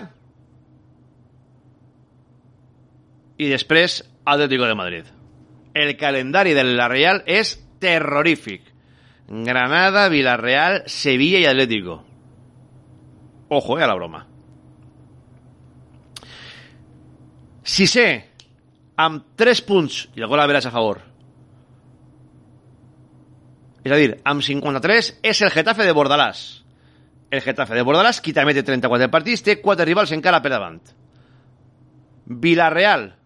i 3.38 3.50
després 3.50 4.02
Atlético 4.26 4.66
de 4.66 4.76
Madrid. 4.76 5.06
El 5.74 5.96
calendari 5.98 6.54
de 6.58 6.64
la 6.64 6.88
Real 6.90 7.22
és 7.26 7.58
terrorífic. 7.80 8.64
Granada, 9.28 10.08
Villarreal, 10.10 10.84
Sevilla 10.88 11.40
i 11.40 11.46
Atlético. 11.46 12.04
Ojo, 13.50 13.78
eh, 13.78 13.84
a 13.84 13.88
la 13.88 13.96
broma. 13.96 14.26
Sisè, 17.64 18.08
amb 18.96 19.36
3 19.36 19.62
punts 19.68 20.08
i 20.16 20.22
el 20.22 20.28
gol 20.28 20.40
a 20.40 20.48
a 20.48 20.72
favor. 20.72 21.02
És 23.84 23.92
a 23.92 23.96
dir, 23.96 24.18
amb 24.24 24.42
53 24.42 25.20
és 25.22 25.42
el 25.42 25.52
Getafe 25.52 25.86
de 25.86 25.94
Bordalàs. 25.94 26.64
El 27.30 27.42
Getafe 27.42 27.76
de 27.76 27.84
Bordalàs, 27.84 28.22
qui 28.22 28.34
també 28.34 28.54
té 28.54 28.64
34 28.64 29.12
partits, 29.12 29.44
té 29.44 29.62
4 29.62 29.86
rivals 29.86 30.12
encara 30.12 30.42
per 30.42 30.52
davant. 30.52 30.82
Villarreal, 32.26 33.17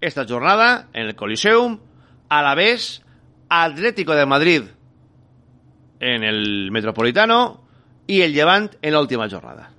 esta 0.00 0.26
jornada, 0.26 0.88
en 0.92 1.06
el 1.06 1.16
Coliseum, 1.16 1.78
Alavés, 2.28 3.02
Atlético 3.48 4.14
de 4.14 4.26
Madrid 4.26 4.62
en 6.00 6.22
el 6.22 6.70
Metropolitano 6.70 7.64
i 8.06 8.22
el 8.22 8.32
Llevant 8.32 8.70
en 8.80 8.94
l'última 8.94 9.28
jornada. 9.28 9.72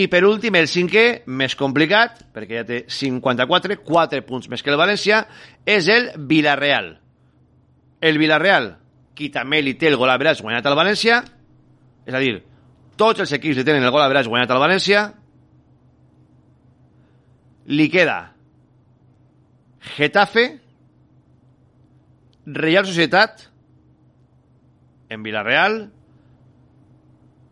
I 0.00 0.06
per 0.08 0.22
últim, 0.24 0.54
el 0.56 0.68
cinquè, 0.70 1.24
més 1.26 1.56
complicat, 1.58 2.22
perquè 2.32 2.60
ja 2.60 2.66
té 2.66 2.78
54, 2.88 3.80
4 3.84 4.22
punts 4.24 4.48
més 4.48 4.62
que 4.62 4.70
el 4.72 4.78
València, 4.80 5.24
és 5.66 5.88
el 5.92 6.12
Villarreal. 6.30 6.94
El 8.00 8.20
Villarreal, 8.22 8.70
qui 9.18 9.28
també 9.34 9.60
li 9.60 9.74
té 9.76 9.90
el 9.90 9.98
gol 10.00 10.08
a 10.08 10.16
veràs 10.16 10.40
guanyat 10.40 10.66
al 10.70 10.78
València, 10.78 11.20
és 12.06 12.16
a 12.16 12.22
dir, 12.22 12.38
tots 12.96 13.20
els 13.26 13.34
equips 13.36 13.60
li 13.60 13.66
tenen 13.66 13.84
el 13.84 13.92
gol 13.92 14.06
a 14.06 14.08
veràs 14.08 14.30
guanyat 14.30 14.54
al 14.54 14.62
València, 14.62 15.04
li 17.70 17.86
queda 17.90 18.18
Getafe, 19.80 20.44
Real 22.46 22.84
Societat, 22.86 23.46
en 25.08 25.22
Villarreal, 25.22 25.78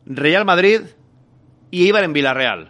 Real 0.06 0.44
Madrid 0.44 0.88
i 1.70 1.87
Eibar 1.87 2.04
en 2.04 2.12
Villarreal. 2.12 2.66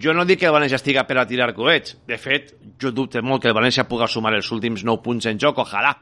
Jo 0.00 0.14
no 0.16 0.24
dic 0.24 0.40
que 0.40 0.48
el 0.48 0.54
València 0.54 0.78
estiga 0.80 1.04
per 1.04 1.18
a 1.20 1.26
tirar 1.28 1.50
coets. 1.56 1.98
De 2.08 2.16
fet, 2.16 2.54
jo 2.80 2.92
dubte 2.92 3.20
molt 3.20 3.42
que 3.42 3.50
el 3.50 3.56
València 3.56 3.84
puga 3.88 4.08
sumar 4.08 4.32
els 4.36 4.48
últims 4.52 4.84
9 4.84 5.02
punts 5.04 5.28
en 5.28 5.40
joc, 5.40 5.60
ojalà. 5.60 5.92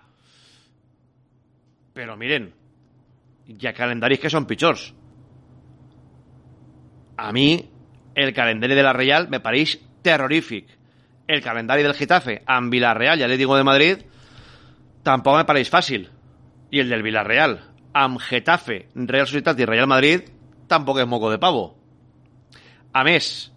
Però 1.93 2.15
miren, 2.19 2.47
hi 3.51 3.67
ha 3.67 3.75
calendaris 3.75 4.23
que 4.23 4.31
són 4.31 4.47
pitjors. 4.47 4.87
A 7.19 7.33
mi, 7.35 7.49
el 8.15 8.33
calendari 8.35 8.75
de 8.75 8.83
la 8.83 8.93
Real 8.93 9.29
me 9.31 9.41
pareix 9.41 9.79
terrorífic. 10.03 10.67
El 11.29 11.43
calendari 11.43 11.83
del 11.83 11.95
Getafe 11.95 12.41
amb 12.47 12.73
Villarreal 12.73 13.21
i 13.21 13.27
Atlético 13.27 13.57
de 13.57 13.65
Madrid 13.65 14.03
tampoc 15.03 15.39
me 15.39 15.47
pareix 15.49 15.71
fàcil. 15.73 16.09
I 16.73 16.81
el 16.81 16.91
del 16.91 17.03
Villarreal 17.03 17.59
amb 17.93 18.21
Getafe, 18.21 18.87
Real 18.95 19.27
Societat 19.27 19.61
i 19.61 19.69
Real 19.69 19.89
Madrid 19.89 20.29
tampoc 20.69 21.03
és 21.03 21.09
moco 21.09 21.31
de 21.31 21.39
pavo. 21.39 21.67
A 22.93 23.05
més, 23.05 23.53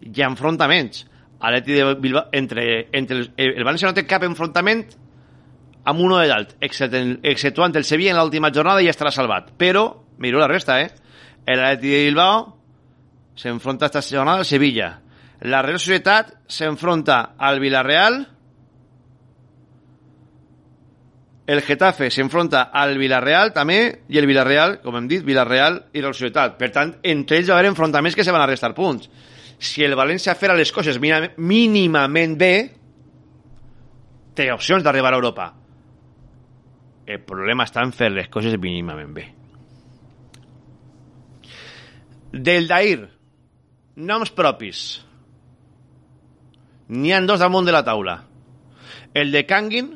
hi 0.00 0.22
ha 0.22 0.28
enfrontaments 0.28 1.04
Atleti 1.44 1.72
de 1.72 1.94
Bilbao, 2.00 2.28
entre, 2.32 2.88
entre 2.92 3.18
el, 3.18 3.32
el 3.36 3.64
València 3.64 3.90
no 3.90 3.96
té 3.96 4.06
cap 4.08 4.22
enfrontament 4.24 4.84
amb 5.84 6.00
uno 6.00 6.16
de 6.16 6.28
l'alt, 6.30 6.54
exceptuant 6.64 7.74
el 7.76 7.84
Sevilla 7.84 8.14
en 8.14 8.20
l'última 8.20 8.52
jornada 8.54 8.80
i 8.80 8.88
estarà 8.88 9.12
salvat. 9.12 9.50
Però, 9.60 9.84
miro 10.18 10.40
la 10.40 10.48
resta, 10.48 10.78
eh? 10.80 10.88
El 11.44 11.60
Atleti 11.60 11.90
de 11.92 12.04
Bilbao 12.06 12.46
s'enfronta 13.34 13.86
esta 13.86 14.02
jornada 14.02 14.38
al 14.38 14.48
Sevilla. 14.48 15.00
La 15.42 15.62
Real 15.62 15.78
Societat 15.78 16.32
s'enfronta 16.48 17.34
al 17.38 17.60
Villarreal 17.60 18.22
el 21.46 21.60
Getafe 21.60 22.08
s'enfronta 22.10 22.70
al 22.72 22.96
Villarreal 22.96 23.50
també 23.52 23.78
i 24.08 24.16
el 24.16 24.26
Villarreal, 24.26 24.78
com 24.80 24.96
hem 24.96 25.08
dit, 25.10 25.24
Villarreal 25.24 25.76
i 25.92 26.00
la 26.00 26.12
Societat. 26.14 26.56
Per 26.56 26.70
tant, 26.72 26.94
entre 27.04 27.36
ells 27.36 27.50
va 27.52 27.58
haver 27.58 27.68
enfrontaments 27.68 28.16
que 28.16 28.24
se 28.24 28.32
van 28.32 28.40
a 28.40 28.48
restar 28.48 28.72
punts. 28.74 29.10
Si 29.60 29.84
el 29.84 29.96
València 29.96 30.34
fera 30.40 30.56
les 30.56 30.72
coses 30.72 30.96
mínimament 31.00 32.38
bé, 32.40 32.54
té 34.34 34.48
opcions 34.52 34.82
d'arribar 34.84 35.12
a 35.12 35.20
Europa. 35.20 35.50
El 37.04 37.20
problema 37.28 37.68
està 37.68 37.84
en 37.84 37.92
fer 37.92 38.08
les 38.10 38.30
coses 38.32 38.56
mínimament 38.60 39.12
bé. 39.12 39.26
Del 42.32 42.66
Dair, 42.66 43.04
noms 43.96 44.30
propis. 44.34 45.02
N'hi 46.88 47.12
han 47.14 47.26
dos 47.26 47.40
damunt 47.40 47.66
de 47.66 47.72
la 47.72 47.84
taula. 47.84 48.18
El 49.14 49.30
de 49.32 49.44
Kangin, 49.46 49.92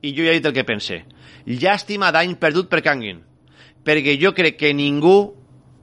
i 0.00 0.14
jo 0.16 0.24
ja 0.24 0.32
he 0.32 0.38
dit 0.40 0.46
el 0.48 0.56
que 0.56 0.64
pense. 0.64 1.02
Llàstima 1.46 2.10
d'any 2.12 2.36
perdut 2.40 2.70
per 2.70 2.82
Kangin, 2.84 3.20
perquè 3.84 4.16
jo 4.20 4.32
crec 4.36 4.56
que 4.60 4.72
ningú, 4.74 5.34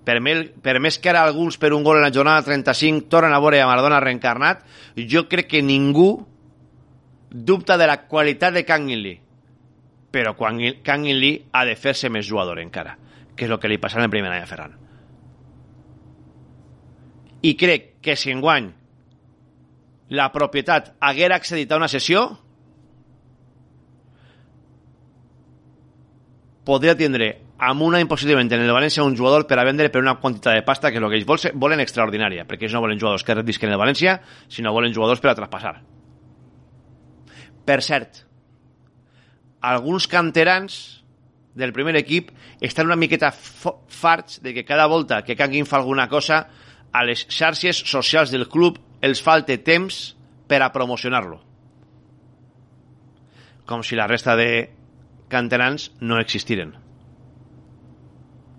per, 0.06 0.20
mel, 0.24 0.50
per 0.64 0.80
més 0.82 0.98
que 1.00 1.12
ara 1.12 1.24
alguns 1.26 1.60
per 1.62 1.74
un 1.76 1.86
gol 1.86 2.00
en 2.00 2.08
la 2.08 2.14
jornada 2.14 2.46
35 2.46 3.08
tornen 3.12 3.36
a 3.36 3.42
veure 3.44 3.62
a 3.62 3.70
Maradona 3.70 4.02
reencarnat, 4.04 4.66
jo 4.98 5.28
crec 5.30 5.52
que 5.54 5.62
ningú 5.62 6.26
dubta 7.30 7.78
de 7.78 7.88
la 7.88 8.02
qualitat 8.08 8.54
de 8.54 8.66
Kangin 8.66 9.04
Lee. 9.04 9.22
Però 10.12 10.34
Kangin 10.38 11.20
Lee 11.20 11.46
ha 11.52 11.66
de 11.68 11.76
fer-se 11.76 12.10
més 12.10 12.26
jugador 12.26 12.60
encara, 12.64 12.98
que 13.36 13.46
és 13.46 13.52
el 13.52 13.60
que 13.62 13.70
li 13.70 13.78
passarà 13.78 14.06
en 14.06 14.10
el 14.10 14.14
primer 14.14 14.34
any 14.34 14.42
a 14.42 14.50
Ferran. 14.50 14.87
I 17.42 17.54
crec 17.58 17.98
que 18.02 18.16
si 18.16 18.32
enguany 18.34 18.72
la 20.10 20.30
propietat 20.32 20.94
haguera 21.04 21.36
accedit 21.36 21.72
a 21.72 21.78
una 21.78 21.90
sessió, 21.92 22.24
podria 26.68 26.96
tindre 27.00 27.34
amb 27.58 27.82
una 27.82 28.00
impossiblement 28.04 28.52
en 28.54 28.62
el 28.62 28.74
València 28.76 29.06
un 29.06 29.16
jugador 29.18 29.48
per 29.50 29.58
a 29.58 29.66
vendre 29.66 29.90
per 29.90 30.02
una 30.04 30.18
quantitat 30.22 30.60
de 30.60 30.66
pasta 30.66 30.92
que 30.92 31.00
és 31.00 31.04
el 31.04 31.10
que 31.10 31.18
ells 31.18 31.28
volen, 31.28 31.60
volen 31.60 31.82
extraordinària, 31.82 32.46
perquè 32.46 32.68
ells 32.68 32.76
no 32.76 32.84
volen 32.84 33.00
jugadors 33.00 33.26
que 33.26 33.36
redisquen 33.36 33.72
el 33.72 33.82
València, 33.82 34.20
sinó 34.50 34.74
volen 34.76 34.94
jugadors 34.94 35.24
per 35.24 35.32
a 35.32 35.38
traspassar. 35.40 35.80
Per 37.68 37.80
cert, 37.84 38.22
alguns 39.62 40.08
canterans 40.08 40.78
del 41.58 41.74
primer 41.74 41.96
equip 41.98 42.30
estan 42.62 42.86
una 42.86 43.00
miqueta 43.00 43.32
farts 43.34 44.42
de 44.44 44.54
que 44.54 44.64
cada 44.64 44.86
volta 44.86 45.24
que 45.26 45.36
Canguin 45.36 45.66
fa 45.66 45.80
alguna 45.82 46.08
cosa 46.08 46.46
a 46.92 47.04
les 47.06 47.26
xarxes 47.30 47.84
socials 47.86 48.32
del 48.32 48.48
club 48.50 48.80
els 49.02 49.22
falte 49.22 49.58
temps 49.60 50.16
per 50.48 50.62
a 50.64 50.72
promocionar-lo. 50.74 51.40
Com 53.68 53.84
si 53.84 54.00
la 54.00 54.08
resta 54.08 54.36
de 54.40 54.50
canterans 55.28 55.92
no 56.00 56.20
existiren. 56.20 56.74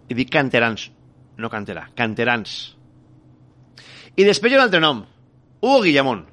I 0.08 0.16
dic 0.16 0.30
canterans, 0.32 0.90
no 1.36 1.50
canterà, 1.52 1.88
canterans. 1.96 2.58
I 4.16 4.24
després 4.26 4.52
hi 4.52 4.56
ha 4.56 4.60
un 4.60 4.66
altre 4.66 4.80
nom, 4.82 5.04
Hugo 5.60 5.82
Guillamón. 5.84 6.26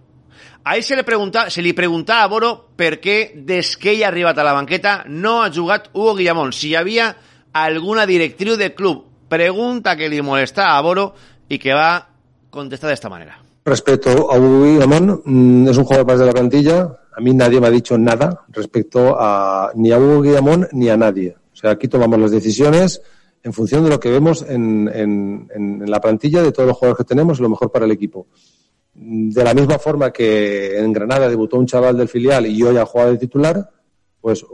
A 0.66 0.76
ell 0.76 0.84
se 0.84 0.96
li, 0.98 1.04
pregunta, 1.06 1.50
se 1.54 1.62
li 1.62 1.76
preguntava 1.78 2.26
a 2.26 2.30
Boro 2.32 2.52
per 2.78 2.96
què 3.02 3.36
des 3.46 3.76
que 3.78 3.92
ell 3.94 4.02
ha 4.04 4.10
arribat 4.10 4.40
a 4.42 4.46
la 4.48 4.56
banqueta 4.58 5.04
no 5.08 5.42
ha 5.44 5.52
jugat 5.54 5.92
Hugo 5.94 6.16
Guillamón, 6.18 6.54
si 6.54 6.72
hi 6.72 6.76
havia 6.80 7.12
alguna 7.54 8.08
directriu 8.10 8.58
del 8.58 8.74
club. 8.74 9.04
Pregunta 9.30 9.96
que 9.98 10.10
li 10.10 10.22
molestava 10.22 10.74
a 10.76 10.82
Boro 10.82 11.06
i 11.50 11.60
que 11.60 11.74
va 11.74 12.08
contestar 12.50 12.90
d'esta 12.90 13.10
manera. 13.10 13.38
Respecto 13.66 14.32
a 14.32 14.38
Hugo 14.38 14.64
Guillamón, 14.64 15.22
mm, 15.26 15.68
es 15.70 15.78
un 15.78 15.84
jugador 15.86 16.06
más 16.08 16.20
de 16.20 16.26
la 16.26 16.32
plantilla. 16.34 17.00
A 17.18 17.22
mí 17.22 17.34
nadie 17.34 17.60
me 17.60 17.68
ha 17.68 17.72
dicho 17.72 17.98
nada 17.98 18.46
respecto 18.50 19.16
a 19.20 19.72
ni 19.76 19.92
a 19.92 19.98
Hugo 20.00 20.22
Guillamón 20.22 20.68
ni 20.74 20.90
a 20.90 20.98
nadie. 20.98 21.36
O 21.54 21.56
sea, 21.56 21.72
aquí 21.72 21.88
tomamos 21.88 22.20
las 22.20 22.32
decisiones 22.32 23.02
en 23.44 23.54
función 23.54 23.84
de 23.84 23.90
lo 23.90 24.00
que 24.00 24.10
vemos 24.12 24.42
en- 24.48 24.90
en- 24.94 25.50
en 25.54 25.90
la 25.90 26.02
plantilla 26.02 26.42
de 26.44 26.52
todos 26.52 26.68
los 26.68 26.78
jugadores 26.78 26.98
que 26.98 27.08
tenemos, 27.08 27.40
lo 27.40 27.50
mejor 27.50 27.72
para 27.72 27.86
el 27.86 27.92
equipo. 27.92 28.28
De 28.94 29.44
la 29.44 29.54
misma 29.54 29.78
forma 29.78 30.12
que 30.12 30.80
en 30.80 30.92
Granada 30.94 31.28
debutó 31.30 31.58
un 31.58 31.66
chaval 31.66 31.98
del 31.98 32.08
filial 32.08 32.46
y 32.48 32.62
hoy 32.64 32.78
ha 32.78 32.86
jugado 32.86 33.12
de 33.12 33.18
titular, 33.18 33.70
pues 34.22 34.46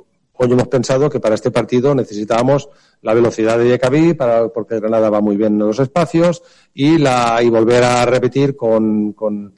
hoy 0.43 0.51
hemos 0.51 0.67
pensado 0.67 1.09
que 1.09 1.19
para 1.19 1.35
este 1.35 1.51
partido 1.51 1.93
necesitábamos 1.95 2.69
la 3.01 3.13
velocidad 3.13 3.57
de 3.57 3.69
Yekabi, 3.69 4.13
para, 4.13 4.47
porque 4.49 4.79
Granada 4.79 5.09
va 5.09 5.21
muy 5.21 5.37
bien 5.37 5.53
en 5.53 5.59
los 5.59 5.79
espacios, 5.79 6.41
y, 6.73 6.97
la, 6.97 7.39
y 7.43 7.49
volver 7.49 7.83
a 7.83 8.05
repetir 8.05 8.55
con, 8.55 9.13
con, 9.13 9.53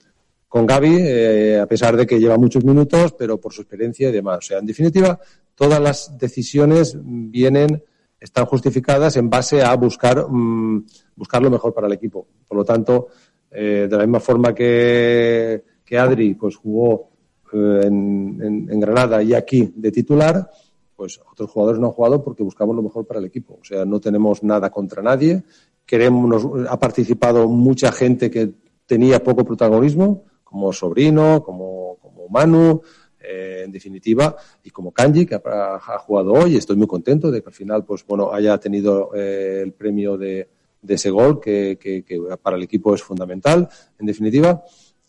con 0.47 0.65
Gaby, 0.65 0.97
eh, 0.99 1.59
a 1.61 1.65
pesar 1.65 1.95
de 1.97 2.05
que 2.05 2.19
lleva 2.19 2.37
muchos 2.37 2.63
minutos, 2.63 3.13
pero 3.17 3.39
por 3.39 3.53
su 3.53 3.61
experiencia 3.61 4.09
y 4.09 4.11
demás. 4.11 4.37
O 4.39 4.41
sea, 4.41 4.59
en 4.59 4.65
definitiva, 4.65 5.19
todas 5.55 5.79
las 5.79 6.17
decisiones 6.17 6.97
vienen, 7.01 7.83
están 8.19 8.45
justificadas 8.45 9.17
en 9.17 9.29
base 9.29 9.61
a 9.61 9.75
buscar, 9.75 10.25
mm, 10.29 10.85
buscar 11.15 11.41
lo 11.41 11.49
mejor 11.49 11.73
para 11.73 11.87
el 11.87 11.93
equipo. 11.93 12.27
Por 12.47 12.57
lo 12.57 12.63
tanto, 12.65 13.07
eh, 13.51 13.87
de 13.89 13.97
la 13.97 14.03
misma 14.03 14.19
forma 14.19 14.53
que, 14.55 15.63
que 15.85 15.97
Adri 15.97 16.33
pues 16.35 16.55
jugó 16.55 17.09
eh, 17.53 17.81
en- 17.83 18.67
en 18.71 18.79
Granada 18.79 19.21
y 19.21 19.33
aquí 19.35 19.71
de 19.75 19.91
titular, 19.91 20.49
pues 20.95 21.19
otros 21.31 21.49
jugadores 21.49 21.79
no 21.79 21.87
han 21.87 21.93
jugado 21.93 22.23
porque 22.23 22.43
buscamos 22.43 22.75
lo 22.75 22.83
mejor 22.83 23.05
para 23.05 23.19
el 23.19 23.25
equipo. 23.25 23.57
O 23.61 23.63
sea, 23.63 23.85
no 23.85 23.99
tenemos 23.99 24.43
nada 24.43 24.69
contra 24.69 25.01
nadie. 25.01 25.43
Queremos, 25.85 26.45
ha 26.69 26.79
participado 26.79 27.47
mucha 27.47 27.91
gente 27.91 28.29
que 28.29 28.51
tenía 28.85 29.23
poco 29.23 29.43
protagonismo, 29.43 30.25
como 30.43 30.71
Sobrino, 30.71 31.43
como, 31.43 31.97
como 32.01 32.29
Manu, 32.29 32.81
eh, 33.19 33.63
en 33.65 33.71
definitiva, 33.71 34.35
y 34.63 34.69
como 34.69 34.91
Kanji, 34.91 35.25
que 35.25 35.35
ha, 35.35 35.97
jugado 35.99 36.33
hoy. 36.33 36.57
Estoy 36.57 36.75
muy 36.75 36.87
contento 36.87 37.31
de 37.31 37.41
que 37.41 37.49
al 37.49 37.53
final, 37.53 37.85
pues 37.85 38.05
bueno, 38.05 38.31
haya 38.33 38.57
tenido 38.57 39.11
eh, 39.15 39.61
el 39.63 39.73
premio 39.73 40.17
de, 40.17 40.49
ese 40.87 41.09
gol, 41.09 41.39
que 41.39 42.05
para 42.41 42.57
el 42.57 42.63
equipo 42.63 42.93
es 42.93 43.01
fundamental. 43.01 43.67
En 43.97 44.05
definitiva, 44.05 44.63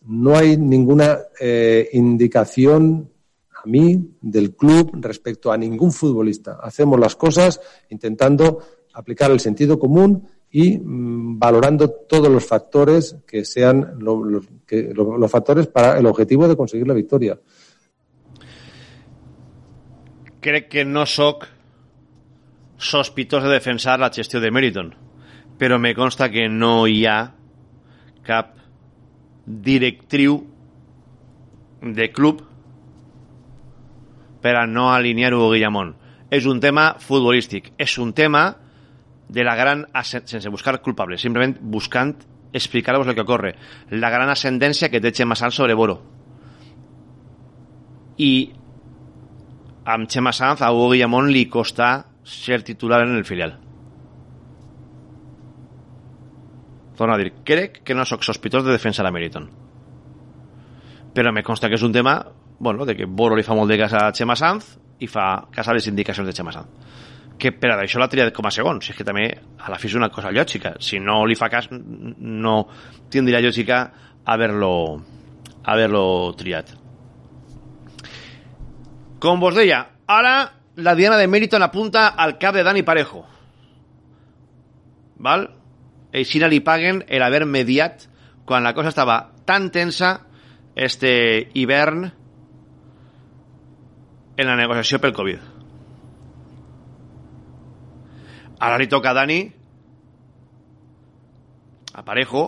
no 0.07 0.35
hay 0.35 0.57
ninguna 0.57 1.19
eh, 1.39 1.89
indicación 1.93 3.09
a 3.65 3.67
mí 3.67 4.11
del 4.21 4.55
club 4.55 4.91
respecto 5.01 5.51
a 5.51 5.57
ningún 5.57 5.91
futbolista. 5.91 6.59
Hacemos 6.61 6.99
las 6.99 7.15
cosas 7.15 7.59
intentando 7.89 8.59
aplicar 8.93 9.31
el 9.31 9.39
sentido 9.39 9.79
común 9.79 10.27
y 10.51 10.77
mm, 10.77 11.39
valorando 11.39 11.89
todos 11.89 12.29
los 12.29 12.45
factores 12.45 13.17
que 13.27 13.43
sean 13.43 13.95
lo- 13.99 14.41
que- 14.65 14.93
lo- 14.93 15.17
los 15.17 15.31
factores 15.31 15.67
para 15.67 15.97
el 15.97 16.05
objetivo 16.05 16.47
de 16.47 16.55
conseguir 16.55 16.87
la 16.87 16.93
victoria. 16.93 17.39
crec 20.45 20.69
que 20.69 20.85
no 20.85 21.07
sóc 21.07 21.47
sospitós 22.77 23.41
de 23.43 23.49
defensar 23.49 23.99
la 23.99 24.11
gestió 24.13 24.39
de 24.39 24.51
Meriton, 24.51 24.93
però 25.57 25.79
me 25.79 25.95
consta 25.95 26.29
que 26.29 26.47
no 26.49 26.85
ha 26.85 27.33
cap 28.21 28.53
directriu 29.47 30.45
de 31.81 32.11
club 32.11 32.43
per 34.45 34.59
a 34.59 34.67
no 34.69 34.91
alinear 34.93 35.33
Hugo 35.33 35.49
Guillamón. 35.55 35.95
És 36.29 36.45
un 36.45 36.59
tema 36.61 36.99
futbolístic, 37.01 37.71
és 37.81 37.95
un 37.97 38.11
tema 38.13 38.43
de 39.25 39.41
la 39.41 39.55
gran, 39.57 39.87
sense 40.05 40.51
buscar 40.53 40.75
culpables, 40.85 41.23
simplement 41.25 41.55
buscant 41.73 42.13
explicar-vos 42.53 43.09
el 43.09 43.15
que 43.17 43.25
ocorre, 43.25 43.55
la 43.89 44.11
gran 44.13 44.29
ascendència 44.29 44.91
que 44.93 45.01
té 45.01 45.09
Xema 45.17 45.33
Sanz 45.33 45.57
sobre 45.57 45.73
Boro. 45.73 45.97
I 48.21 48.53
amb 49.89 50.13
Xema 50.13 50.29
Sanz 50.29 50.61
a 50.61 50.69
Hugo 50.69 50.93
Guillamón 50.93 51.33
li 51.33 51.47
costa 51.49 52.05
ser 52.21 52.61
titular 52.61 53.01
en 53.01 53.17
el 53.17 53.25
filial. 53.25 53.57
Torno 56.95 57.17
a 57.17 57.17
dir, 57.17 57.33
crec 57.43 57.81
que 57.81 57.97
no 57.97 58.05
sóc 58.05 58.21
sospitós 58.21 58.61
de 58.63 58.77
defensar 58.77 59.09
a 59.09 59.11
Meriton. 59.11 59.49
Però 61.17 61.33
me 61.33 61.41
consta 61.41 61.65
que 61.65 61.81
és 61.81 61.83
un 61.83 61.97
tema 61.97 62.19
bueno, 62.59 62.85
de 62.85 62.95
que 62.95 63.05
Boro 63.05 63.35
li 63.35 63.43
fa 63.43 63.55
molt 63.55 63.71
de 63.71 63.77
cas 63.79 63.93
a 63.93 64.09
Xema 64.15 64.35
Sanz 64.35 64.75
i 64.99 65.07
fa 65.11 65.45
cas 65.51 65.67
a 65.67 65.75
les 65.75 65.87
indicacions 65.91 66.27
de 66.27 66.33
Xema 66.35 66.53
Sanz. 66.55 66.93
Que 67.37 67.51
per 67.51 67.73
a 67.73 67.81
això 67.83 67.99
l'ha 67.99 68.07
triat 68.07 68.31
com 68.33 68.47
a 68.47 68.51
segon. 68.51 68.79
Si 68.81 68.93
és 68.93 68.97
que 68.97 69.03
també 69.07 69.27
a 69.59 69.71
la 69.71 69.79
fi 69.79 69.89
és 69.89 69.97
una 69.99 70.09
cosa 70.09 70.31
lògica. 70.31 70.77
Si 70.79 71.01
no 71.03 71.25
li 71.27 71.35
fa 71.35 71.49
cas, 71.51 71.67
no 71.71 72.55
tindria 73.11 73.43
lògica 73.43 73.81
haver-lo 74.25 74.71
haver-lo 75.65 76.33
triat. 76.37 76.71
Com 79.19 79.41
vos 79.41 79.55
deia, 79.57 79.81
ara 80.07 80.35
la 80.75 80.95
diana 80.95 81.17
de 81.17 81.27
Meriton 81.27 81.63
apunta 81.63 82.07
al 82.07 82.37
cap 82.37 82.55
de 82.55 82.63
Dani 82.63 82.83
Parejo. 82.83 83.25
Val? 85.17 85.47
Aixina 86.15 86.47
li 86.47 86.61
paguen 86.63 87.01
el 87.07 87.23
haver 87.23 87.45
mediat 87.45 88.05
quan 88.45 88.63
la 88.63 88.73
cosa 88.77 88.91
estava 88.93 89.31
tan 89.45 89.71
tensa 89.71 90.21
este 90.75 91.49
hivern 91.53 92.11
en 94.37 94.47
la 94.47 94.57
negociació 94.59 94.99
pel 94.99 95.15
Covid. 95.15 95.39
Ara 98.65 98.79
li 98.79 98.87
toca 98.91 99.11
a 99.11 99.17
Dani 99.17 99.39
a 101.95 102.03
Parejo 102.03 102.45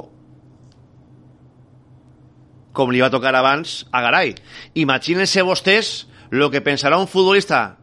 com 2.77 2.91
li 2.93 3.01
va 3.01 3.09
tocar 3.09 3.33
abans 3.35 3.81
a 3.91 4.03
Garay. 4.05 4.35
Imagínense 4.77 5.43
vostès 5.47 6.07
el 6.31 6.43
que 6.51 6.61
pensarà 6.61 6.99
un 6.99 7.07
futbolista 7.09 7.77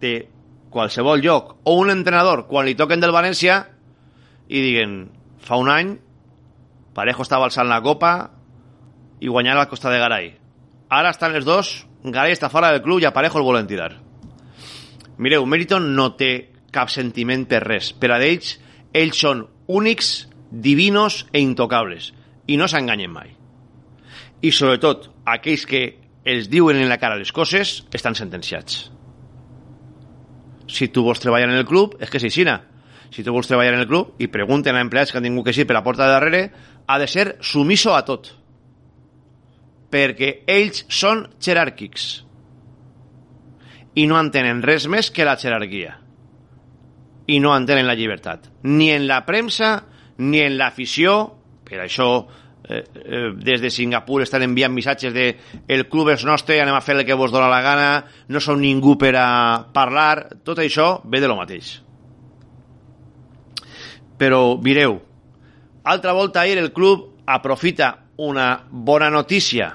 de 0.00 0.26
qualsevol 0.74 1.22
lloc 1.22 1.54
o 1.62 1.76
un 1.78 1.92
entrenador 1.92 2.48
quan 2.48 2.66
li 2.66 2.74
toquen 2.74 3.00
del 3.00 3.14
València 3.14 3.60
i 4.48 4.60
diguen 4.60 5.04
fa 5.38 5.60
un 5.60 5.70
Parejo 6.94 7.22
estava 7.22 7.46
alçant 7.46 7.68
la 7.68 7.82
copa 7.82 8.30
i 9.20 9.28
guanyant 9.28 9.58
la 9.58 9.68
costa 9.68 9.90
de 9.90 9.98
Garay. 9.98 10.28
Ara 10.90 11.10
estan 11.10 11.34
els 11.34 11.44
dos, 11.44 11.86
Garay 12.04 12.34
està 12.36 12.50
fora 12.52 12.68
del 12.72 12.82
club 12.84 13.00
i 13.00 13.06
a 13.08 13.14
Parejo 13.16 13.40
el 13.40 13.46
volen 13.46 13.68
tirar. 13.68 13.94
Mireu, 15.16 15.46
Meriton 15.48 15.94
no 15.96 16.10
té 16.18 16.32
cap 16.74 16.90
sentiment 16.92 17.46
per 17.48 17.62
res. 17.64 17.92
Per 17.96 18.10
a 18.12 18.18
d'ells, 18.20 18.58
ells 18.92 19.20
són 19.24 19.44
únics, 19.72 20.26
divinos 20.50 21.24
e 21.32 21.40
intocables. 21.40 22.10
I 22.50 22.58
no 22.60 22.68
s'enganyen 22.68 23.12
mai. 23.14 23.32
I 24.44 24.52
sobretot, 24.52 25.08
aquells 25.24 25.64
que 25.64 25.84
els 26.28 26.50
diuen 26.52 26.76
en 26.76 26.90
la 26.90 27.00
cara 27.00 27.16
les 27.16 27.32
coses 27.32 27.78
estan 27.94 28.18
sentenciats. 28.18 28.90
Si 30.68 30.88
tu 30.88 31.04
vols 31.04 31.20
treballar 31.20 31.48
en 31.48 31.56
el 31.56 31.68
club, 31.68 31.96
és 32.00 32.10
que 32.10 32.20
és 32.20 32.28
aixina. 32.28 32.58
Si 33.14 33.24
tu 33.24 33.32
vols 33.32 33.48
treballar 33.48 33.76
en 33.76 33.84
el 33.84 33.88
club 33.88 34.20
i 34.20 34.28
pregunten 34.32 34.76
a 34.76 34.82
empleats 34.84 35.12
que 35.12 35.20
han 35.20 35.28
tingut 35.28 35.48
que 35.48 35.56
ser 35.56 35.68
per 35.68 35.76
la 35.76 35.84
porta 35.86 36.04
de 36.04 36.16
darrere, 36.16 36.46
ha 36.86 36.98
de 36.98 37.08
ser 37.08 37.36
sumiso 37.40 37.94
a 37.94 38.04
tot. 38.04 38.34
Perquè 39.94 40.30
ells 40.50 40.84
són 40.90 41.28
jeràrquics. 41.38 42.06
I 43.94 44.08
no 44.10 44.18
entenen 44.18 44.62
res 44.64 44.88
més 44.90 45.12
que 45.14 45.26
la 45.26 45.36
jerarquia. 45.38 45.92
I 47.30 47.38
no 47.40 47.52
entenen 47.54 47.86
la 47.86 47.94
llibertat. 47.94 48.50
Ni 48.66 48.90
en 48.90 49.06
la 49.06 49.20
premsa, 49.24 49.76
ni 50.18 50.42
en 50.42 50.58
l'afició. 50.58 51.14
Per 51.64 51.78
això 51.80 52.08
eh, 52.68 52.82
eh, 52.82 53.30
des 53.36 53.62
de 53.62 53.70
Singapur 53.70 54.22
estan 54.24 54.42
enviant 54.42 54.72
missatges 54.74 55.14
de 55.14 55.28
el 55.68 55.86
club 55.88 56.10
és 56.14 56.24
nostre, 56.26 56.58
anem 56.60 56.74
a 56.74 56.82
fer 56.84 56.96
el 56.98 57.04
que 57.06 57.16
vos 57.16 57.32
dóna 57.32 57.48
la 57.52 57.62
gana, 57.62 57.88
no 58.28 58.40
som 58.40 58.60
ningú 58.60 58.96
per 59.00 59.14
a 59.20 59.28
parlar, 59.72 60.40
tot 60.44 60.58
això 60.58 60.98
ve 61.04 61.20
de 61.22 61.30
lo 61.30 61.38
mateix. 61.38 61.76
Però 64.18 64.56
mireu, 64.62 64.98
altra 65.84 66.12
volta 66.12 66.42
ahir 66.42 66.58
el 66.58 66.72
club 66.72 67.12
aprofita 67.26 68.06
una 68.16 68.66
bona 68.70 69.10
notícia, 69.10 69.74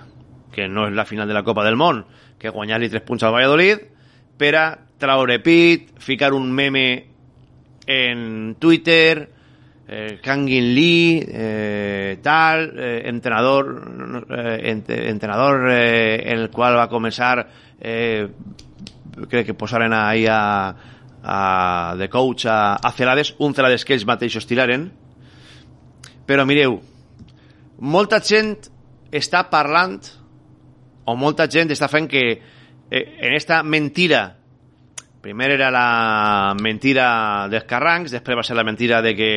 que 0.52 0.68
no 0.68 0.88
és 0.90 0.96
la 0.96 1.06
final 1.06 1.28
de 1.28 1.36
la 1.38 1.44
Copa 1.44 1.66
del 1.66 1.78
Món, 1.80 2.04
que 2.40 2.54
guanyar-li 2.54 2.90
3 2.90 3.06
punts 3.06 3.26
al 3.26 3.36
Valladolid, 3.36 3.84
per 4.40 4.54
a 4.56 4.66
traure 5.00 5.40
pit, 5.44 5.92
ficar 6.00 6.34
un 6.34 6.52
meme 6.52 6.86
en 7.86 8.56
Twitter, 8.60 9.30
eh, 9.88 10.20
Kangin 10.22 10.74
Lee, 10.76 11.26
eh, 11.28 12.20
tal, 12.22 12.72
eh, 12.78 13.02
entrenador, 13.10 14.26
eh, 14.30 14.60
ent 14.70 14.86
entrenador 14.90 15.72
eh, 15.72 16.22
en 16.32 16.46
el 16.46 16.50
qual 16.52 16.78
va 16.78 16.90
començar, 16.92 17.48
eh, 17.80 18.28
crec 19.28 19.48
que 19.48 19.58
posaren 19.58 19.94
ahí 19.94 20.28
a, 20.30 20.76
a, 21.24 21.96
de 21.98 22.10
coach 22.10 22.46
a, 22.46 22.76
a 22.76 22.92
Celades, 22.92 23.34
un 23.40 23.56
Celades 23.56 23.84
que 23.86 23.98
ells 23.98 24.06
mateixos 24.06 24.46
tiraren. 24.46 24.92
Però 26.30 26.46
mireu, 26.46 26.78
molta 27.82 28.22
gent 28.22 28.54
està 29.10 29.48
parlant 29.50 29.98
o 31.10 31.16
molta 31.18 31.50
gent 31.50 31.74
està 31.74 31.90
fent 31.92 32.08
que 32.10 32.26
eh, 32.30 33.06
en 33.20 33.34
esta 33.34 33.64
mentira 33.64 34.40
Primer 35.20 35.52
era 35.52 35.68
la 35.70 36.56
mentira 36.56 37.48
dels 37.52 37.66
Carrancs, 37.68 38.14
després 38.16 38.38
va 38.40 38.44
ser 38.48 38.56
la 38.56 38.64
mentira 38.64 39.02
de 39.04 39.12
que 39.18 39.32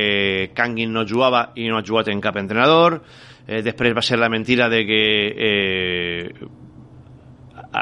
Kangin 0.55 0.93
no 0.95 1.03
jugava 1.03 1.49
i 1.59 1.67
no 1.67 1.81
ha 1.81 1.83
jugat 1.83 2.13
en 2.13 2.21
cap 2.23 2.39
entrenador, 2.39 3.01
eh, 3.49 3.63
després 3.67 3.97
va 3.97 4.05
ser 4.07 4.21
la 4.23 4.29
mentira 4.31 4.69
de 4.71 4.85
que 4.87 5.01
eh, 5.35 6.31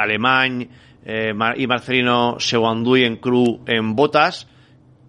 Alemany 0.00 0.62
eh, 1.04 1.34
i 1.60 1.66
Marcelino 1.68 2.38
se 2.40 2.56
ho 2.56 2.64
enduien 2.70 3.18
cru 3.20 3.60
en 3.68 3.92
botes, 3.94 4.46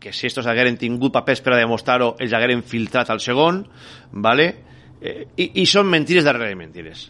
que 0.02 0.12
si 0.12 0.28
estos 0.28 0.48
hagueren 0.52 0.76
tingut 0.76 1.14
papers 1.16 1.40
per 1.46 1.56
a 1.56 1.62
demostrar-ho, 1.62 2.18
els 2.20 2.34
hagueren 2.36 2.66
filtrat 2.68 3.10
al 3.14 3.24
segon, 3.24 3.64
¿vale? 4.12 4.52
Eh, 5.00 5.30
i, 5.38 5.52
i 5.64 5.66
són 5.70 5.88
mentires 5.88 6.28
darrere 6.28 6.60
mentires. 6.60 7.08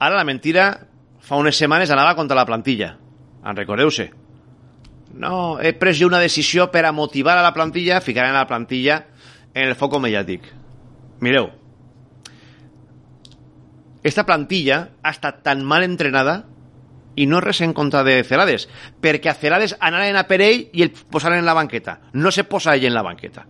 Ara 0.00 0.16
la 0.16 0.24
mentira 0.24 0.70
fa 1.20 1.36
unes 1.36 1.58
setmanes 1.60 1.92
anava 1.92 2.16
contra 2.16 2.38
la 2.38 2.46
plantilla. 2.48 2.94
En 3.44 3.56
recordeu-se? 3.56 4.08
No, 5.20 5.58
he 5.60 5.74
pres 5.76 6.00
una 6.06 6.20
decisió 6.22 6.70
per 6.72 6.86
a 6.86 6.92
motivar 6.96 7.36
a 7.38 7.44
la 7.44 7.52
plantilla, 7.52 8.00
ficar 8.00 8.24
a 8.26 8.32
la 8.32 8.46
plantilla 8.48 9.04
en 9.52 9.68
el 9.68 9.76
foco 9.76 10.00
mediàtic. 10.00 10.46
Mireu, 11.20 11.50
esta 14.02 14.24
plantilla 14.24 14.80
ha 15.02 15.12
estat 15.12 15.42
tan 15.44 15.64
mal 15.66 15.84
entrenada 15.84 16.44
i 17.20 17.26
no 17.28 17.42
res 17.44 17.60
en 17.60 17.74
contra 17.76 18.00
de 18.06 18.22
Celades, 18.24 18.68
perquè 19.02 19.28
a 19.28 19.36
Celades 19.36 19.76
anaren 19.80 20.16
a 20.16 20.24
per 20.30 20.40
ell 20.40 20.68
i 20.72 20.86
el 20.86 20.94
posaren 20.94 21.42
en 21.42 21.48
la 21.48 21.56
banqueta. 21.58 21.98
No 22.14 22.32
se 22.32 22.46
posa 22.48 22.76
ell 22.78 22.86
en 22.88 22.96
la 22.96 23.04
banqueta. 23.04 23.44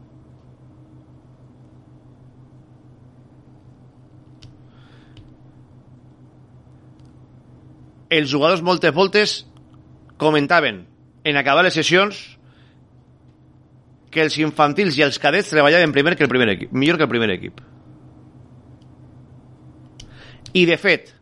Els 8.10 8.30
jugadors 8.30 8.62
moltes 8.66 8.94
voltes 8.94 9.34
comentaven 10.20 10.84
en 11.24 11.38
acabar 11.38 11.64
les 11.64 11.76
sessions 11.76 12.18
que 14.10 14.24
els 14.24 14.36
infantils 14.42 14.98
i 14.98 15.04
els 15.06 15.20
cadets 15.22 15.52
treballaven 15.52 15.94
primer 15.94 16.16
que 16.18 16.26
el 16.26 16.32
primer 16.32 16.48
equip, 16.56 16.72
millor 16.74 16.98
que 16.98 17.06
el 17.06 17.12
primer 17.12 17.30
equip. 17.36 17.60
I, 20.50 20.64
de 20.66 20.76
fet, 20.82 21.12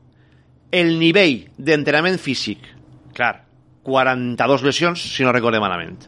el 0.73 0.95
nivell 1.01 1.43
d'entrenament 1.61 2.17
físic, 2.21 2.65
clar, 3.17 3.35
42 3.85 4.65
lesions, 4.65 5.03
si 5.17 5.25
no 5.25 5.35
recordem 5.37 5.63
malament, 5.65 6.01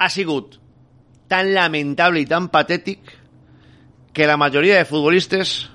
ha 0.00 0.08
sigut 0.12 0.58
tan 1.30 1.52
lamentable 1.54 2.20
i 2.20 2.28
tan 2.28 2.48
patètic 2.52 3.16
que 4.12 4.26
la 4.26 4.36
majoria 4.40 4.80
de 4.80 4.88
futbolistes 4.88 5.70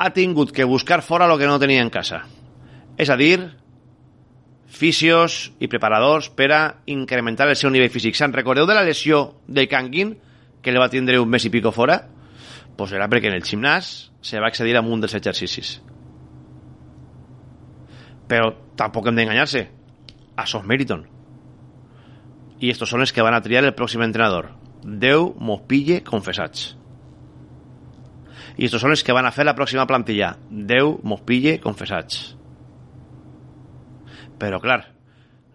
ha 0.00 0.14
tingut 0.16 0.50
que 0.56 0.64
buscar 0.64 1.02
fora 1.02 1.28
lo 1.28 1.36
que 1.36 1.46
no 1.46 1.58
tenia 1.60 1.82
en 1.84 1.90
casa. 1.92 2.24
És 2.96 3.10
a 3.12 3.18
fisios 4.70 5.52
i 5.60 5.68
preparadors 5.68 6.30
per 6.32 6.52
a 6.56 6.60
incrementar 6.86 7.50
el 7.50 7.56
seu 7.58 7.68
nivell 7.68 7.92
físic. 7.92 8.16
Se'n 8.16 8.32
recordeu 8.32 8.64
de 8.64 8.74
la 8.74 8.86
lesió 8.86 9.34
de 9.46 9.66
Canguin, 9.68 10.14
que 10.62 10.72
le 10.72 10.80
va 10.80 10.88
tindre 10.88 11.20
un 11.20 11.28
mes 11.28 11.44
i 11.44 11.50
pico 11.50 11.72
fora? 11.72 12.08
Pues 12.78 12.96
era 12.96 13.10
perquè 13.12 13.28
en 13.28 13.36
el 13.36 13.44
gimnàs 13.44 14.10
se 14.24 14.40
va 14.40 14.48
accedir 14.48 14.76
a 14.78 14.80
un 14.80 15.04
dels 15.04 15.18
exercicis. 15.18 15.82
Però 18.30 18.54
tampoc 18.76 19.10
hem 19.10 19.20
d'enganyar-se. 19.20 19.66
Això 20.40 20.62
és 20.62 20.66
Meriton. 20.66 21.04
I 22.60 22.70
estos 22.70 22.88
són 22.88 23.04
els 23.04 23.12
que 23.12 23.20
van 23.20 23.36
a 23.36 23.42
triar 23.44 23.66
el 23.66 23.76
pròxim 23.76 24.00
entrenador. 24.06 24.54
Déu 24.80 25.34
mos 25.36 25.66
pille. 25.68 26.00
I 28.60 28.68
estos 28.68 28.82
són 28.84 28.92
els 28.92 29.00
que 29.00 29.14
van 29.16 29.24
a 29.24 29.32
fer 29.32 29.46
la 29.48 29.56
pròxima 29.56 29.86
plantilla. 29.88 30.34
Déu 30.50 30.98
mos 31.08 31.22
pille 31.24 31.56
confessats. 31.64 32.34
Però, 34.40 34.58
clar, 34.60 34.82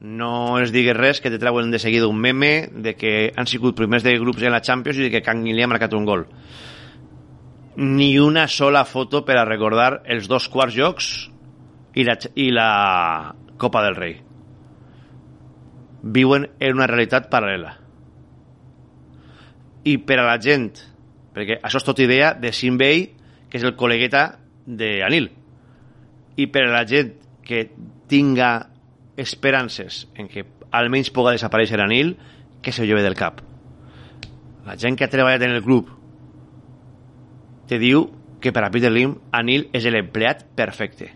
no 0.01 0.57
es 0.57 0.73
digues 0.73 0.97
res 0.97 1.21
que 1.21 1.29
te 1.29 1.37
treuen 1.41 1.69
de 1.69 1.79
seguida 1.79 2.09
un 2.09 2.17
meme 2.17 2.69
de 2.73 2.95
que 2.97 3.31
han 3.37 3.45
sigut 3.45 3.77
primers 3.77 4.03
de 4.05 4.15
grups 4.17 4.41
en 4.41 4.53
la 4.53 4.63
Champions 4.65 4.97
i 4.97 5.05
de 5.05 5.11
que 5.13 5.21
Kangin 5.25 5.53
li 5.53 5.61
ha 5.61 5.69
marcat 5.69 5.93
un 5.93 6.05
gol. 6.05 6.25
Ni 7.77 8.17
una 8.19 8.47
sola 8.47 8.85
foto 8.89 9.21
per 9.25 9.37
a 9.37 9.45
recordar 9.45 10.01
els 10.05 10.29
dos 10.31 10.49
quarts 10.49 10.73
jocs 10.73 11.09
i 11.93 12.05
la, 12.07 12.17
i 12.33 12.49
la 12.49 12.69
Copa 13.61 13.85
del 13.85 13.99
Rei. 14.01 14.17
Viuen 16.01 16.49
en 16.59 16.77
una 16.77 16.89
realitat 16.89 17.29
paral·lela. 17.29 17.77
I 19.85 19.99
per 20.01 20.19
a 20.21 20.25
la 20.25 20.39
gent, 20.41 20.73
perquè 21.35 21.59
això 21.61 21.81
és 21.81 21.85
tot 21.87 21.99
idea 21.99 22.33
de 22.39 22.53
Simbei, 22.55 23.09
que 23.49 23.59
és 23.59 23.65
el 23.67 23.75
col·legueta 23.75 24.23
d'Anil. 24.65 25.29
I 26.39 26.47
per 26.51 26.65
a 26.65 26.73
la 26.73 26.85
gent 26.87 27.11
que 27.45 27.67
tinga 28.09 28.69
esperances 29.19 30.05
en 30.15 30.29
que 30.31 30.45
almenys 30.75 31.11
puga 31.13 31.35
desaparèixer 31.35 31.79
Anil, 31.83 32.15
que 32.61 32.71
se 32.71 32.87
lleve 32.87 33.03
del 33.03 33.15
cap. 33.15 33.41
La 34.65 34.77
gent 34.79 34.97
que 34.97 35.05
ha 35.05 35.11
treballat 35.11 35.43
en 35.45 35.53
el 35.53 35.63
club 35.63 35.91
te 37.69 37.77
diu 37.81 38.07
que 38.41 38.53
per 38.53 38.63
a 38.65 38.71
Peter 38.73 38.91
Lim 38.93 39.15
Anil 39.33 39.67
és 39.73 39.85
l'empleat 39.89 40.47
perfecte. 40.57 41.11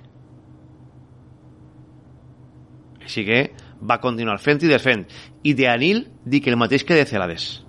Així 3.06 3.26
que 3.26 3.42
va 3.82 4.00
continuar 4.02 4.38
fent 4.44 4.62
i 4.66 4.70
desfent. 4.70 5.08
I 5.44 5.56
de 5.58 5.68
Anil 5.72 6.06
dic 6.26 6.48
el 6.48 6.60
mateix 6.60 6.86
que 6.86 6.98
de 6.98 7.08
Celades. 7.10 7.69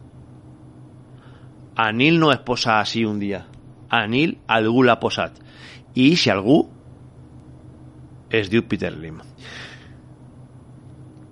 Anil 1.80 2.18
no 2.20 2.30
es 2.32 2.42
posa 2.44 2.78
així 2.80 3.06
un 3.08 3.18
dia. 3.22 3.44
Anil 3.88 4.36
algú 4.46 4.84
l'ha 4.84 4.98
posat. 5.00 5.38
I 5.96 6.12
si 6.20 6.30
algú 6.30 6.60
es 8.30 8.50
diu 8.52 8.66
Peter 8.68 8.92
Lim. 8.92 9.18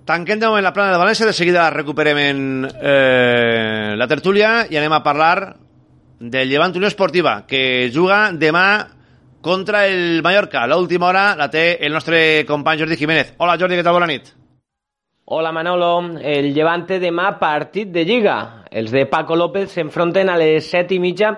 Tanquem 0.08 0.40
de 0.40 0.48
moment 0.48 0.64
la 0.64 0.72
plana 0.72 0.94
de 0.94 1.00
València, 1.02 1.28
de 1.28 1.36
seguida 1.36 1.68
recuperem 1.70 2.18
en, 2.22 2.38
eh, 2.64 3.94
la 3.94 4.08
tertúlia 4.08 4.66
i 4.70 4.78
anem 4.80 4.94
a 4.96 5.02
parlar 5.04 5.56
del 6.18 6.48
Llevant 6.48 6.74
Unió 6.74 6.88
Esportiva, 6.88 7.44
que 7.46 7.90
juga 7.94 8.32
demà 8.32 8.88
contra 9.42 9.86
el 9.86 10.22
Mallorca. 10.22 10.66
L'última 10.66 11.12
hora 11.12 11.36
la 11.36 11.50
té 11.50 11.76
el 11.84 11.92
nostre 11.92 12.44
company 12.46 12.80
Jordi 12.80 12.96
Jiménez. 12.96 13.34
Hola 13.36 13.58
Jordi, 13.60 13.76
què 13.76 13.84
tal? 13.84 14.00
Bona 14.00 14.08
nit. 14.08 14.37
Hola 15.30 15.52
Manolo, 15.52 16.00
el 16.24 16.54
Llevante 16.54 16.96
demà 17.02 17.34
partit 17.36 17.90
de 17.92 18.00
Lliga. 18.08 18.36
Els 18.72 18.88
de 18.88 19.02
Paco 19.12 19.36
López 19.36 19.74
s'enfronten 19.76 20.30
a 20.32 20.38
les 20.40 20.70
set 20.72 20.94
i 20.96 20.98
mitja 21.02 21.34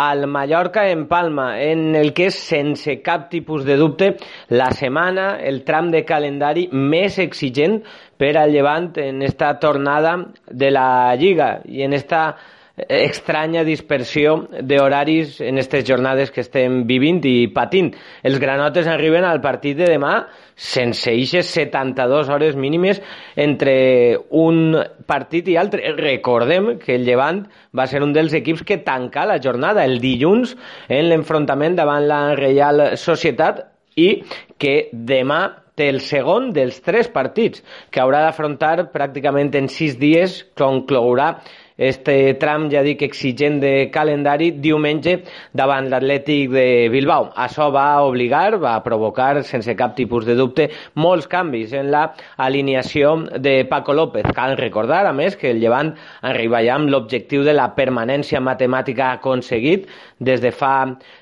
al 0.00 0.24
Mallorca 0.32 0.86
en 0.88 1.02
Palma, 1.10 1.50
en 1.60 1.92
el 1.92 2.14
que 2.16 2.30
és 2.30 2.38
sense 2.40 2.94
cap 3.04 3.26
tipus 3.28 3.66
de 3.68 3.76
dubte 3.76 4.14
la 4.48 4.70
setmana, 4.72 5.34
el 5.44 5.60
tram 5.68 5.92
de 5.92 6.06
calendari 6.08 6.70
més 6.72 7.20
exigent 7.20 7.82
per 8.16 8.32
al 8.40 8.56
Llevant 8.56 8.94
en 9.04 9.20
esta 9.20 9.52
tornada 9.60 10.16
de 10.48 10.72
la 10.72 10.88
Lliga 11.20 11.58
i 11.68 11.84
en 11.84 11.92
esta 11.92 12.30
estranya 12.76 13.62
dispersió 13.62 14.34
d'horaris 14.58 15.38
en 15.40 15.60
aquestes 15.60 15.84
jornades 15.86 16.32
que 16.34 16.42
estem 16.42 16.82
vivint 16.88 17.20
i 17.30 17.46
patint. 17.54 17.92
Els 18.26 18.40
granotes 18.42 18.88
arriben 18.90 19.24
al 19.24 19.40
partit 19.44 19.78
de 19.78 19.86
demà 19.92 20.24
sense 20.54 21.10
eixes 21.10 21.52
72 21.54 22.28
hores 22.28 22.58
mínimes 22.58 23.00
entre 23.36 24.18
un 24.30 24.76
partit 25.06 25.48
i 25.48 25.56
altre. 25.56 25.94
Recordem 25.98 26.74
que 26.82 26.98
el 26.98 27.06
Llevant 27.06 27.44
va 27.76 27.86
ser 27.86 28.02
un 28.02 28.12
dels 28.12 28.34
equips 28.34 28.66
que 28.66 28.82
tanca 28.82 29.26
la 29.26 29.38
jornada 29.38 29.86
el 29.86 30.00
dilluns 30.02 30.56
en 30.88 31.10
l'enfrontament 31.10 31.78
davant 31.78 32.08
la 32.10 32.22
Reial 32.34 32.96
Societat 32.98 33.68
i 33.94 34.24
que 34.58 34.88
demà 34.92 35.44
té 35.74 35.88
el 35.90 36.00
segon 36.02 36.52
dels 36.54 36.80
tres 36.86 37.08
partits 37.10 37.62
que 37.90 38.02
haurà 38.02 38.22
d'afrontar 38.22 38.90
pràcticament 38.94 39.50
en 39.58 39.66
sis 39.70 39.98
dies, 39.98 40.42
conclourà 40.58 41.32
este 41.76 42.34
tram, 42.38 42.68
ja 42.70 42.82
dic, 42.86 43.02
exigent 43.02 43.58
de 43.62 43.90
calendari 43.94 44.50
diumenge 44.62 45.16
davant 45.52 45.88
l'Atlètic 45.90 46.52
de 46.52 46.66
Bilbao. 46.92 47.30
Això 47.34 47.70
va 47.74 48.02
obligar, 48.06 48.60
va 48.62 48.76
provocar, 48.84 49.42
sense 49.42 49.74
cap 49.74 49.96
tipus 49.96 50.26
de 50.26 50.36
dubte, 50.38 50.68
molts 50.94 51.26
canvis 51.26 51.72
en 51.74 51.90
la 51.90 52.04
alineació 52.36 53.16
de 53.38 53.64
Paco 53.70 53.92
López. 53.92 54.26
Cal 54.34 54.56
recordar, 54.60 55.04
a 55.06 55.12
més, 55.12 55.36
que 55.36 55.50
el 55.50 55.62
Llevant 55.64 55.94
arriba 56.22 56.62
ja 56.62 56.78
amb 56.78 56.90
l'objectiu 56.92 57.42
de 57.42 57.54
la 57.56 57.70
permanència 57.74 58.40
matemàtica 58.40 59.10
aconseguit 59.18 59.88
des 60.26 60.40
de 60.42 60.50
fa 60.54 60.74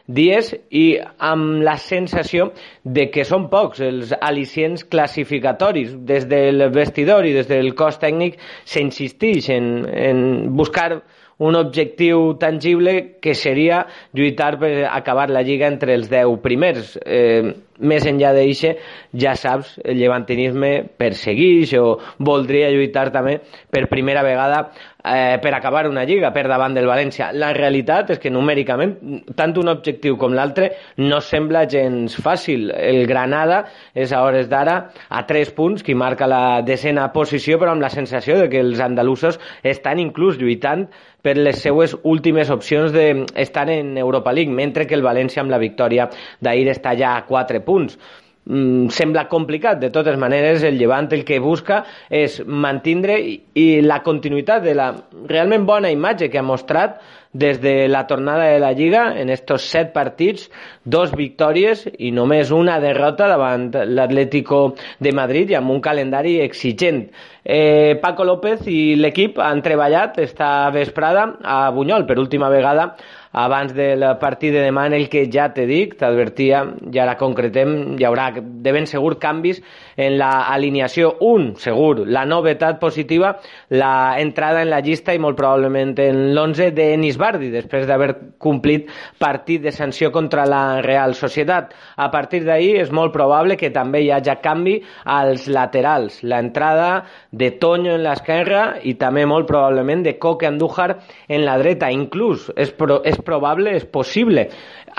dies 0.06 0.52
i 0.70 0.86
amb 1.18 1.62
la 1.66 1.76
sensació 1.80 2.50
de 2.84 3.08
que 3.12 3.26
són 3.28 3.48
pocs 3.52 3.82
els 3.84 4.12
al·licients 4.18 4.86
classificatoris. 4.88 5.96
Des 6.08 6.28
del 6.30 6.68
vestidor 6.74 7.26
i 7.26 7.34
des 7.36 7.50
del 7.50 7.74
cos 7.78 7.98
tècnic 8.02 8.38
s'insisteix 8.64 9.50
en, 9.52 9.72
en 9.88 10.22
buscar 10.56 11.02
un 11.42 11.56
objectiu 11.56 12.34
tangible 12.38 13.18
que 13.20 13.34
seria 13.34 13.86
lluitar 14.14 14.58
per 14.60 14.86
acabar 14.86 15.28
la 15.30 15.42
Lliga 15.42 15.66
entre 15.66 15.96
els 15.98 16.08
10 16.10 16.38
primers. 16.44 16.96
Eh, 17.02 17.54
més 17.80 18.06
enllà 18.06 18.32
d'això, 18.36 18.72
ja 19.18 19.34
saps, 19.38 19.78
el 19.84 19.98
llevantinisme 20.00 20.72
persegueix 20.98 21.74
o 21.80 21.98
voldria 22.18 22.70
lluitar 22.72 23.10
també 23.14 23.38
per 23.72 23.88
primera 23.90 24.22
vegada 24.26 24.66
eh, 25.04 25.38
per 25.42 25.54
acabar 25.54 25.86
una 25.88 26.04
lliga 26.04 26.32
per 26.32 26.46
davant 26.48 26.74
del 26.74 26.86
València. 26.86 27.30
La 27.32 27.52
realitat 27.56 28.12
és 28.14 28.20
que 28.22 28.30
numèricament 28.30 29.24
tant 29.36 29.54
un 29.58 29.72
objectiu 29.72 30.16
com 30.20 30.34
l'altre 30.36 30.72
no 31.02 31.20
sembla 31.20 31.66
gens 31.68 32.16
fàcil. 32.22 32.70
El 32.72 33.06
Granada 33.10 33.64
és 33.94 34.12
a 34.12 34.22
hores 34.24 34.48
d'ara 34.50 34.78
a 35.08 35.24
3 35.26 35.54
punts, 35.56 35.82
qui 35.82 35.94
marca 35.94 36.28
la 36.30 36.60
decena 36.66 37.08
posició, 37.12 37.58
però 37.58 37.74
amb 37.74 37.82
la 37.82 37.92
sensació 37.92 38.38
de 38.38 38.50
que 38.52 38.60
els 38.62 38.80
andalusos 38.80 39.40
estan 39.62 40.00
inclús 40.02 40.38
lluitant 40.38 40.88
per 41.22 41.36
les 41.38 41.60
seues 41.62 41.94
últimes 42.02 42.50
opcions 42.50 42.90
d'estar 42.92 43.68
en 43.70 43.96
Europa 43.96 44.32
League, 44.34 44.50
mentre 44.50 44.88
que 44.90 44.96
el 44.98 45.04
València 45.06 45.42
amb 45.42 45.54
la 45.54 45.60
victòria 45.62 46.08
d'ahir 46.42 46.66
està 46.72 46.96
ja 46.98 47.14
a 47.14 47.24
4 47.28 47.61
punts. 47.66 47.98
mm, 48.44 48.88
sembla 48.90 49.28
complicat. 49.28 49.78
De 49.78 49.90
totes 49.90 50.16
maneres, 50.18 50.62
el 50.66 50.78
Llevant 50.78 51.08
el 51.12 51.24
que 51.24 51.38
busca 51.38 51.84
és 52.10 52.40
mantindre 52.46 53.18
i, 53.20 53.36
i 53.54 53.66
la 53.82 54.02
continuïtat 54.02 54.64
de 54.64 54.74
la 54.74 54.92
realment 55.30 55.66
bona 55.66 55.90
imatge 55.94 56.30
que 56.30 56.40
ha 56.40 56.46
mostrat 56.46 56.98
des 57.32 57.60
de 57.62 57.88
la 57.88 58.06
tornada 58.06 58.44
de 58.44 58.58
la 58.60 58.72
Lliga 58.72 59.18
en 59.18 59.30
estos 59.30 59.62
set 59.62 59.92
partits, 59.94 60.50
dos 60.84 61.14
victòries 61.16 61.86
i 61.98 62.10
només 62.12 62.52
una 62.52 62.78
derrota 62.80 63.26
davant 63.30 63.70
l'Atlético 63.72 64.74
de 65.00 65.14
Madrid 65.16 65.50
i 65.50 65.56
amb 65.56 65.72
un 65.72 65.80
calendari 65.80 66.38
exigent. 66.44 67.06
Eh, 67.42 67.98
Paco 68.02 68.24
López 68.24 68.68
i 68.68 68.94
l'equip 69.00 69.40
han 69.40 69.62
treballat 69.64 70.18
esta 70.20 70.68
vesprada 70.70 71.38
a 71.42 71.70
Bunyol 71.70 72.04
per 72.06 72.20
última 72.20 72.52
vegada 72.52 72.92
abans 73.32 73.72
del 73.74 74.04
partit 74.20 74.52
de 74.52 74.62
demà 74.64 74.86
en 74.86 74.96
el 74.96 75.08
que 75.12 75.24
ja 75.32 75.48
te 75.54 75.64
dic, 75.68 75.96
t'advertia, 76.00 76.62
i 76.92 77.00
ara 77.00 77.16
concretem, 77.20 77.96
hi 77.98 78.06
haurà 78.06 78.28
de 78.36 78.74
ben 78.74 78.86
segur 78.86 79.16
canvis 79.20 79.62
en 79.96 80.18
la 80.20 80.48
alineació. 80.52 81.14
Un, 81.24 81.52
segur, 81.60 82.04
la 82.06 82.24
novetat 82.28 82.78
positiva, 82.80 83.34
la 83.70 84.20
entrada 84.20 84.62
en 84.62 84.70
la 84.70 84.82
llista 84.84 85.14
i 85.14 85.20
molt 85.22 85.38
probablement 85.38 85.94
en 86.02 86.20
l'11 86.34 86.70
de 86.76 86.90
Enis 86.94 87.18
Bardi, 87.20 87.50
després 87.52 87.86
d'haver 87.88 88.12
complit 88.42 88.90
partit 89.18 89.62
de 89.64 89.72
sanció 89.72 90.12
contra 90.12 90.44
la 90.46 90.82
Real 90.84 91.16
Societat. 91.16 91.72
A 91.96 92.10
partir 92.12 92.42
d'ahir 92.44 92.76
és 92.82 92.92
molt 92.92 93.12
probable 93.16 93.56
que 93.56 93.72
també 93.72 94.02
hi 94.02 94.10
hagi 94.12 94.36
canvi 94.42 94.76
als 95.04 95.48
laterals. 95.48 96.20
La 96.22 96.38
entrada 96.40 97.04
de 97.30 97.50
Toño 97.62 97.94
en 97.96 98.04
l'esquerra 98.04 98.78
i 98.82 98.94
també 99.00 99.24
molt 99.26 99.48
probablement 99.48 100.04
de 100.04 100.18
Coque 100.18 100.48
Andújar 100.48 100.98
en 101.28 101.44
la 101.46 101.56
dreta. 101.58 101.90
Inclús 101.92 102.50
és, 102.56 102.72
pro, 102.76 103.00
és 103.04 103.21
probable, 103.24 103.74
és 103.78 103.86
possible. 103.88 104.48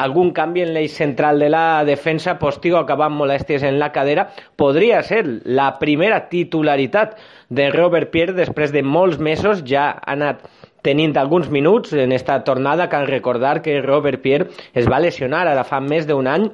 Algun 0.03 0.31
canvi 0.33 0.63
en 0.63 0.73
l'eix 0.73 0.95
central 0.97 1.39
de 1.43 1.51
la 1.53 1.83
defensa, 1.85 2.39
Postigo 2.41 2.79
acaba 2.79 3.05
amb 3.07 3.21
molèsties 3.21 3.63
en 3.67 3.77
la 3.79 3.91
cadera, 3.93 4.27
podria 4.57 5.03
ser 5.05 5.23
la 5.45 5.69
primera 5.79 6.23
titularitat 6.31 7.17
de 7.49 7.69
Robert 7.75 8.09
Pierre 8.11 8.33
després 8.33 8.73
de 8.73 8.81
molts 8.83 9.19
mesos, 9.21 9.61
ja 9.69 9.91
ha 9.91 10.17
anat 10.17 10.43
tenint 10.83 11.15
alguns 11.17 11.49
minuts 11.49 11.93
en 11.93 12.11
esta 12.11 12.43
tornada, 12.43 12.89
cal 12.89 13.07
recordar 13.07 13.61
que 13.61 13.81
Robert 13.81 14.21
Pierre 14.21 14.49
es 14.73 14.89
va 14.91 14.99
lesionar 14.99 15.47
ara 15.47 15.63
fa 15.63 15.79
més 15.79 16.09
d'un 16.09 16.27
any 16.27 16.49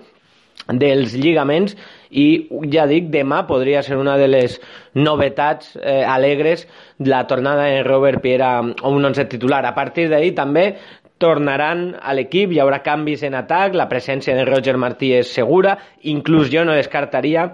dels 0.67 1.15
lligaments 1.17 1.75
i 2.10 2.49
ja 2.73 2.86
dic, 2.89 3.10
demà 3.13 3.43
podria 3.47 3.82
ser 3.86 3.97
una 3.97 4.17
de 4.17 4.27
les 4.29 4.60
novetats 4.93 5.75
eh, 5.82 6.03
alegres 6.05 6.67
la 6.99 7.25
tornada 7.27 7.65
de 7.69 7.84
Robert 7.84 8.21
Pierre 8.21 8.45
a 8.45 8.89
un 8.89 9.05
11 9.05 9.25
titular. 9.32 9.63
A 9.65 9.73
partir 9.73 10.10
d'ahir 10.10 10.34
també 10.36 10.75
tornaran 11.19 11.91
a 11.99 12.15
l'equip, 12.15 12.53
hi 12.53 12.62
haurà 12.63 12.79
canvis 12.86 13.25
en 13.27 13.36
atac, 13.38 13.75
la 13.75 13.89
presència 13.91 14.36
de 14.38 14.45
Roger 14.47 14.77
Martí 14.79 15.12
és 15.17 15.34
segura, 15.36 15.77
inclús 16.08 16.49
jo 16.53 16.63
no 16.65 16.77
descartaria 16.77 17.49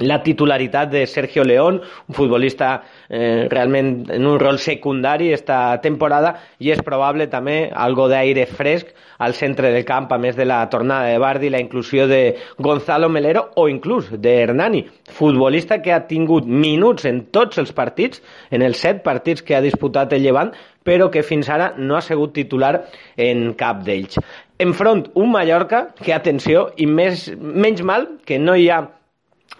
la 0.00 0.22
titularitat 0.22 0.90
de 0.90 1.06
Sergio 1.06 1.44
León, 1.44 1.80
un 2.08 2.14
futbolista 2.14 2.82
eh, 3.08 3.46
realment 3.50 4.10
en 4.10 4.26
un 4.26 4.38
rol 4.40 4.58
secundari 4.58 5.32
esta 5.32 5.80
temporada 5.80 6.34
i 6.58 6.72
és 6.72 6.80
probable 6.84 7.28
també 7.30 7.70
algo 7.70 8.08
d'aire 8.08 8.46
fresc 8.48 8.94
al 9.20 9.36
centre 9.36 9.70
del 9.70 9.84
camp, 9.84 10.08
a 10.12 10.18
més 10.18 10.36
de 10.36 10.46
la 10.48 10.62
tornada 10.72 11.10
de 11.12 11.18
Bardi, 11.20 11.50
la 11.50 11.60
inclusió 11.60 12.08
de 12.08 12.36
Gonzalo 12.58 13.08
Melero 13.08 13.50
o 13.56 13.68
inclús 13.68 14.08
de 14.10 14.34
Hernani, 14.42 14.86
futbolista 15.12 15.82
que 15.82 15.92
ha 15.92 16.06
tingut 16.08 16.46
minuts 16.48 17.04
en 17.04 17.26
tots 17.30 17.60
els 17.60 17.72
partits, 17.76 18.22
en 18.50 18.62
els 18.62 18.80
set 18.80 19.04
partits 19.04 19.44
que 19.44 19.56
ha 19.56 19.64
disputat 19.64 20.12
el 20.16 20.24
Llevant, 20.24 20.54
però 20.84 21.10
que 21.12 21.22
fins 21.22 21.50
ara 21.52 21.74
no 21.76 21.96
ha 21.96 22.04
sigut 22.04 22.32
titular 22.32 22.86
en 23.16 23.52
cap 23.60 23.84
d'ells. 23.84 24.16
Enfront, 24.60 25.06
un 25.16 25.30
Mallorca 25.32 25.90
que, 26.00 26.14
atenció, 26.16 26.70
i 26.76 26.86
més, 26.88 27.28
menys 27.36 27.84
mal 27.84 28.08
que 28.28 28.40
no 28.40 28.56
hi 28.56 28.68
ha 28.68 28.80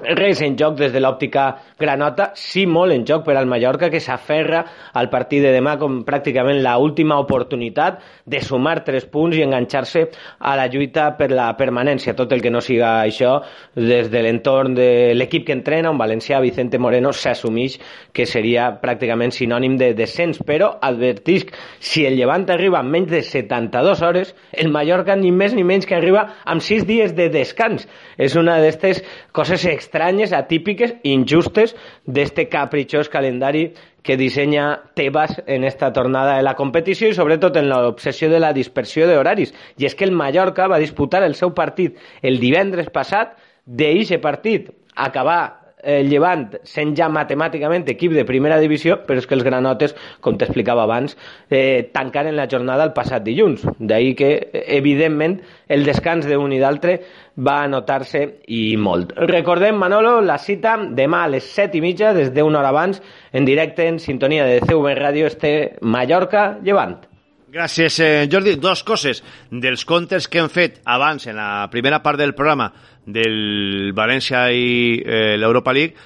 res 0.03 0.41
en 0.43 0.57
joc 0.59 0.77
des 0.79 0.93
de 0.93 1.01
l'òptica 1.01 1.47
granota, 1.79 2.31
sí 2.35 2.67
molt 2.67 2.95
en 2.95 3.05
joc 3.07 3.25
per 3.27 3.37
al 3.37 3.49
Mallorca, 3.51 3.91
que 3.91 4.01
s'aferra 4.01 4.65
al 4.95 5.11
partit 5.11 5.43
de 5.45 5.53
demà 5.55 5.77
com 5.81 6.01
pràcticament 6.07 6.61
la 6.63 6.77
última 6.79 7.19
oportunitat 7.21 8.01
de 8.25 8.41
sumar 8.45 8.81
tres 8.85 9.07
punts 9.11 9.37
i 9.37 9.45
enganxar-se 9.45 10.07
a 10.39 10.55
la 10.57 10.67
lluita 10.73 11.11
per 11.19 11.31
la 11.33 11.51
permanència. 11.59 12.15
Tot 12.17 12.33
el 12.33 12.43
que 12.43 12.53
no 12.53 12.63
siga 12.65 13.01
això, 13.03 13.39
des 13.75 14.11
de 14.11 14.23
l'entorn 14.25 14.75
de 14.75 14.91
l'equip 15.15 15.47
que 15.47 15.57
entrena, 15.57 15.91
un 15.91 16.01
valencià, 16.01 16.41
Vicente 16.41 16.79
Moreno, 16.79 17.13
s'assumeix 17.13 17.79
que 18.13 18.27
seria 18.27 18.71
pràcticament 18.83 19.35
sinònim 19.35 19.77
de 19.81 19.93
descens, 19.99 20.41
però 20.47 20.75
advertisc, 20.81 21.55
si 21.79 22.07
el 22.07 22.19
Llevant 22.21 22.45
arriba 22.53 22.81
en 22.81 22.91
menys 22.93 23.11
de 23.11 23.23
72 23.25 24.03
hores, 24.05 24.35
el 24.53 24.69
Mallorca 24.73 25.17
ni 25.17 25.31
més 25.33 25.55
ni 25.57 25.65
menys 25.65 25.87
que 25.89 25.97
arriba 25.97 26.27
amb 26.45 26.63
6 26.65 26.85
dies 26.89 27.15
de 27.17 27.31
descans. 27.33 27.87
És 28.21 28.37
una 28.37 28.59
d'aquestes 28.61 29.03
coses 29.33 29.65
estranyes, 29.90 30.33
atípiques, 30.33 30.94
injustes 31.03 31.74
d'este 32.07 32.46
capritxós 32.48 33.11
calendari 33.11 33.72
que 34.07 34.16
dissenya 34.16 34.81
Tebas 34.94 35.42
en 35.46 35.64
esta 35.64 35.92
tornada 35.92 36.37
de 36.38 36.46
la 36.46 36.55
competició 36.55 37.11
i 37.11 37.16
sobretot 37.16 37.59
en 37.59 37.68
l'obsessió 37.68 38.31
de 38.31 38.38
la 38.40 38.55
dispersió 38.55 39.09
d'horaris. 39.11 39.53
I 39.76 39.90
és 39.90 39.98
que 39.98 40.07
el 40.07 40.14
Mallorca 40.14 40.70
va 40.70 40.81
disputar 40.81 41.24
el 41.26 41.35
seu 41.35 41.53
partit 41.53 41.98
el 42.22 42.38
divendres 42.40 42.88
passat, 42.94 43.35
d'eixe 43.66 44.18
partit 44.22 44.70
acabar 44.94 45.60
el 45.83 46.11
Llevant 46.11 46.47
sent 46.64 46.95
ja 46.99 47.09
matemàticament 47.12 47.87
equip 47.93 48.12
de 48.16 48.25
primera 48.29 48.59
divisió, 48.61 49.01
però 49.07 49.21
és 49.21 49.27
que 49.27 49.37
els 49.37 49.45
granotes, 49.47 49.95
com 50.21 50.38
t'explicava 50.38 50.85
abans, 50.85 51.16
eh, 51.49 51.90
tancaren 51.93 52.37
la 52.37 52.49
jornada 52.49 52.85
el 52.85 52.95
passat 52.97 53.25
dilluns. 53.25 53.66
D'ahir 53.79 54.14
que, 54.16 54.31
evidentment, 54.79 55.40
el 55.69 55.85
descans 55.85 56.27
d'un 56.27 56.53
i 56.53 56.61
d'altre 56.61 57.01
va 57.37 57.66
notar-se 57.69 58.25
i 58.49 58.77
molt. 58.77 59.14
Recordem, 59.16 59.77
Manolo, 59.77 60.21
la 60.21 60.38
cita 60.38 60.77
demà 60.77 61.25
a 61.25 61.29
les 61.37 61.45
set 61.45 61.75
i 61.75 61.85
mitja, 61.85 62.14
des 62.14 62.33
d'una 62.35 62.61
hora 62.61 62.75
abans, 62.75 63.03
en 63.33 63.45
directe 63.45 63.87
en 63.88 63.99
sintonia 63.99 64.45
de 64.45 64.61
CV 64.61 64.97
Ràdio, 64.99 65.27
este 65.27 65.77
Mallorca-Llevant. 65.81 67.11
Gràcies, 67.51 67.99
eh, 67.99 68.29
Jordi. 68.31 68.55
Dos 68.62 68.85
coses. 68.85 69.25
Dels 69.51 69.85
contes 69.85 70.29
que 70.29 70.38
hem 70.38 70.49
fet 70.49 70.79
abans, 70.85 71.27
en 71.27 71.35
la 71.35 71.66
primera 71.71 71.99
part 72.01 72.19
del 72.19 72.33
programa, 72.33 72.73
del 73.07 73.93
València 73.97 74.49
i 74.53 75.01
eh, 75.01 75.37
l'Europa 75.39 75.73
League, 75.73 75.97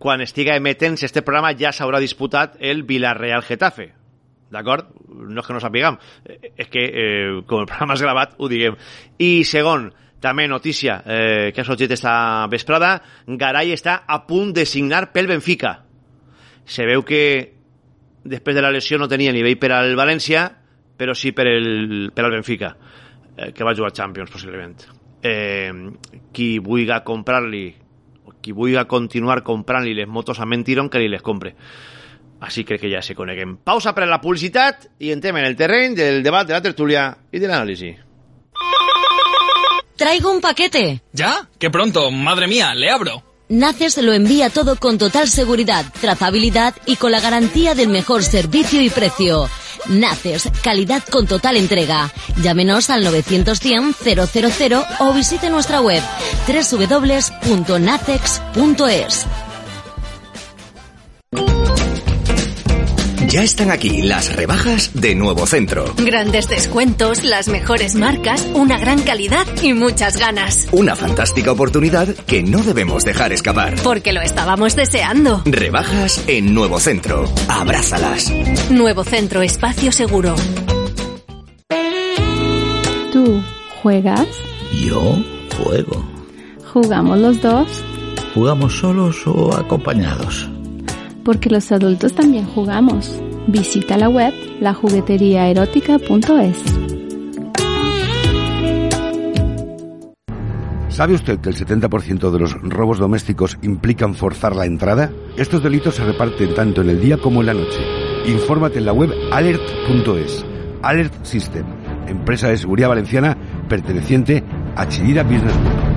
quan 0.00 0.22
estiga 0.24 0.56
emetent 0.56 0.96
este 1.04 1.22
programa 1.22 1.52
ja 1.52 1.72
s'haurà 1.76 2.00
disputat 2.00 2.56
el 2.58 2.84
Villarreal-Getafe. 2.88 3.90
D'acord? 4.50 4.88
No 5.06 5.42
és 5.42 5.46
que 5.46 5.54
no 5.54 5.62
sapiguem, 5.62 5.98
eh, 6.24 6.52
és 6.56 6.68
que 6.72 6.84
eh, 6.88 7.40
com 7.46 7.62
el 7.62 7.68
programa 7.70 7.94
és 7.94 8.02
gravat 8.02 8.34
ho 8.38 8.48
diguem. 8.50 8.78
I 9.18 9.44
segon, 9.44 9.90
també 10.20 10.46
notícia 10.48 11.00
eh, 11.04 11.50
que 11.54 11.62
ha 11.62 11.68
sorgit 11.68 11.92
esta 11.94 12.46
vesprada, 12.50 12.96
Garay 13.26 13.72
està 13.76 14.02
a 14.06 14.22
punt 14.26 14.54
de 14.56 14.66
signar 14.66 15.10
pel 15.14 15.30
Benfica. 15.30 15.78
Se 16.64 16.86
veu 16.86 17.04
que 17.06 17.22
després 18.24 18.56
de 18.56 18.62
la 18.62 18.72
lesió 18.72 18.98
no 18.98 19.08
tenia 19.08 19.32
nivell 19.32 19.58
per 19.58 19.72
al 19.76 19.94
València, 19.96 20.48
però 21.00 21.16
sí 21.16 21.32
per, 21.32 21.48
el, 21.48 22.10
per 22.14 22.26
al 22.26 22.34
Benfica, 22.36 22.74
eh, 23.36 23.52
que 23.56 23.64
va 23.64 23.76
jugar 23.76 23.94
Champions, 23.96 24.32
possiblement. 24.32 24.99
Eh, 25.22 25.72
qui 26.32 26.58
vulgui 26.58 26.92
comprar-li, 27.04 27.74
qui 28.40 28.52
vulgui 28.52 28.84
continuar 28.88 29.42
comprant-li 29.42 29.94
les 29.94 30.08
motos 30.08 30.40
a 30.40 30.46
Mentiron, 30.46 30.88
que 30.88 30.98
li 30.98 31.08
les 31.08 31.22
compre. 31.22 31.54
Així 32.40 32.64
crec 32.64 32.80
que 32.80 32.92
ja 32.92 33.02
se 33.04 33.14
coneguem. 33.14 33.58
Pausa 33.64 33.92
per 33.92 34.06
a 34.06 34.08
la 34.08 34.20
publicitat 34.20 34.86
i 34.98 35.10
entrem 35.12 35.36
en 35.36 35.44
el 35.44 35.56
terreny 35.56 35.94
del 35.94 36.22
debat, 36.24 36.46
de 36.48 36.56
la 36.56 36.62
tertúlia 36.64 37.10
i 37.32 37.38
de 37.38 37.50
l'anàlisi. 37.50 37.90
Traigo 40.00 40.32
un 40.32 40.40
paquete. 40.40 41.02
¿Ya? 41.12 41.46
¡Qué 41.58 41.68
pronto! 41.68 42.10
¡Madre 42.10 42.46
mía! 42.48 42.74
¡Le 42.74 42.88
abro! 42.88 43.22
Naces 43.50 43.98
lo 43.98 44.12
envía 44.12 44.48
todo 44.48 44.76
con 44.76 44.96
total 44.96 45.28
seguridad, 45.28 45.84
trazabilidad 46.00 46.74
y 46.86 46.96
con 46.96 47.10
la 47.10 47.20
garantía 47.20 47.74
del 47.74 47.88
mejor 47.88 48.22
servicio 48.22 48.80
y 48.80 48.88
precio. 48.88 49.48
Naces, 49.88 50.48
calidad 50.62 51.02
con 51.10 51.26
total 51.26 51.56
entrega. 51.56 52.12
Llámenos 52.42 52.90
al 52.90 53.02
910 53.04 53.96
000 54.02 54.86
o 55.00 55.12
visite 55.12 55.50
nuestra 55.50 55.80
web 55.80 56.02
www.nacex.es. 56.46 57.50
Ya 63.30 63.44
están 63.44 63.70
aquí 63.70 64.02
las 64.02 64.34
rebajas 64.34 64.90
de 64.92 65.14
Nuevo 65.14 65.46
Centro. 65.46 65.94
Grandes 65.96 66.48
descuentos, 66.48 67.22
las 67.22 67.46
mejores 67.46 67.94
marcas, 67.94 68.44
una 68.54 68.76
gran 68.76 69.02
calidad 69.02 69.46
y 69.62 69.72
muchas 69.72 70.16
ganas. 70.16 70.66
Una 70.72 70.96
fantástica 70.96 71.52
oportunidad 71.52 72.08
que 72.08 72.42
no 72.42 72.60
debemos 72.64 73.04
dejar 73.04 73.32
escapar. 73.32 73.76
Porque 73.84 74.12
lo 74.12 74.20
estábamos 74.20 74.74
deseando. 74.74 75.42
Rebajas 75.44 76.24
en 76.26 76.52
Nuevo 76.54 76.80
Centro. 76.80 77.32
Abrázalas. 77.48 78.32
Nuevo 78.68 79.04
Centro 79.04 79.42
Espacio 79.42 79.92
Seguro. 79.92 80.34
¿Tú 83.12 83.44
juegas? 83.80 84.26
Yo 84.72 85.22
juego. 85.56 86.04
¿Jugamos 86.72 87.18
los 87.18 87.40
dos? 87.40 87.84
¿Jugamos 88.34 88.76
solos 88.76 89.24
o 89.26 89.54
acompañados? 89.54 90.50
Porque 91.24 91.50
los 91.50 91.72
adultos 91.72 92.14
también 92.14 92.46
jugamos. 92.46 93.20
Visita 93.46 93.96
la 93.96 94.08
web 94.08 94.32
lajugueteriaerótica.es. 94.60 96.90
¿Sabe 101.00 101.14
usted 101.14 101.38
que 101.38 101.48
el 101.48 101.56
70% 101.56 102.30
de 102.30 102.38
los 102.38 102.52
robos 102.60 102.98
domésticos 102.98 103.56
implican 103.62 104.14
forzar 104.14 104.54
la 104.54 104.66
entrada? 104.66 105.10
Estos 105.36 105.62
delitos 105.62 105.94
se 105.94 106.04
reparten 106.04 106.54
tanto 106.54 106.82
en 106.82 106.90
el 106.90 107.00
día 107.00 107.16
como 107.16 107.40
en 107.40 107.46
la 107.46 107.54
noche. 107.54 107.80
Infórmate 108.26 108.80
en 108.80 108.84
la 108.84 108.92
web 108.92 109.10
alert.es. 109.32 110.44
Alert 110.82 111.24
System, 111.24 111.64
empresa 112.06 112.48
de 112.48 112.58
seguridad 112.58 112.88
valenciana 112.88 113.36
perteneciente 113.68 114.44
a 114.76 114.88
Chirira 114.88 115.22
Business 115.22 115.54
Group. 115.54 115.89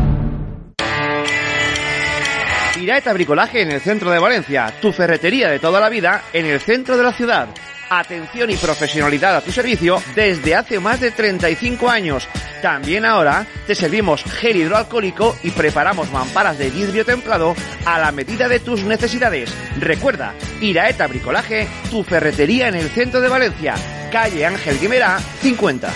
Iraeta 2.83 3.13
Bricolaje 3.13 3.61
en 3.61 3.71
el 3.71 3.79
centro 3.79 4.11
de 4.11 4.19
Valencia, 4.19 4.73
tu 4.81 4.91
ferretería 4.91 5.49
de 5.49 5.59
toda 5.59 5.79
la 5.79 5.87
vida 5.87 6.23
en 6.33 6.45
el 6.45 6.59
centro 6.59 6.97
de 6.97 7.03
la 7.03 7.13
ciudad. 7.13 7.47
Atención 7.89 8.49
y 8.49 8.57
profesionalidad 8.57 9.37
a 9.37 9.41
tu 9.41 9.53
servicio 9.53 10.03
desde 10.15 10.53
hace 10.53 10.81
más 10.81 10.99
de 10.99 11.11
35 11.11 11.89
años. 11.89 12.27
También 12.61 13.05
ahora 13.05 13.45
te 13.65 13.73
servimos 13.73 14.23
gel 14.25 14.57
hidroalcohólico 14.57 15.37
y 15.43 15.51
preparamos 15.51 16.11
mamparas 16.11 16.57
de 16.57 16.69
vidrio 16.71 17.05
templado 17.05 17.55
a 17.85 17.99
la 17.99 18.11
medida 18.11 18.49
de 18.49 18.59
tus 18.59 18.83
necesidades. 18.83 19.49
Recuerda, 19.79 20.33
Iraeta 20.59 21.07
Bricolaje, 21.07 21.69
tu 21.89 22.03
ferretería 22.03 22.67
en 22.67 22.75
el 22.75 22.89
centro 22.89 23.21
de 23.21 23.29
Valencia, 23.29 23.75
calle 24.11 24.45
Ángel 24.45 24.77
Guimera, 24.77 25.19
50. 25.19 25.89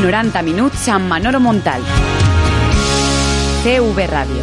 90 0.00 0.42
minuts 0.42 0.88
amb 0.88 1.06
Manolo 1.06 1.38
Montal. 1.38 2.11
CV 3.62 4.06
Ràdio. 4.08 4.42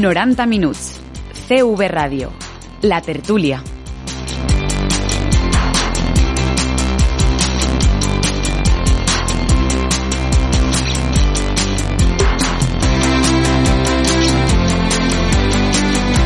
Noranta 0.00 0.46
minuts. 0.46 0.97
CV 1.48 1.88
Ràdio. 1.88 2.28
La 2.82 3.00
tertúlia. 3.00 3.62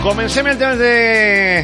Comencem 0.03 0.49
el 0.51 0.59
temps 0.59 0.83
de 0.83 1.63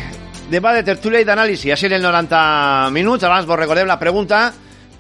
debat 0.53 0.79
de 0.79 0.85
tertúlia 0.87 1.19
i 1.19 1.27
d'anàlisi. 1.27 1.73
Així 1.75 1.91
en 1.91 1.99
el 1.99 2.07
90 2.07 2.93
minuts. 2.95 3.27
Abans 3.27 3.51
vos 3.51 3.59
recordem 3.59 3.91
la 3.91 3.99
pregunta 3.99 4.53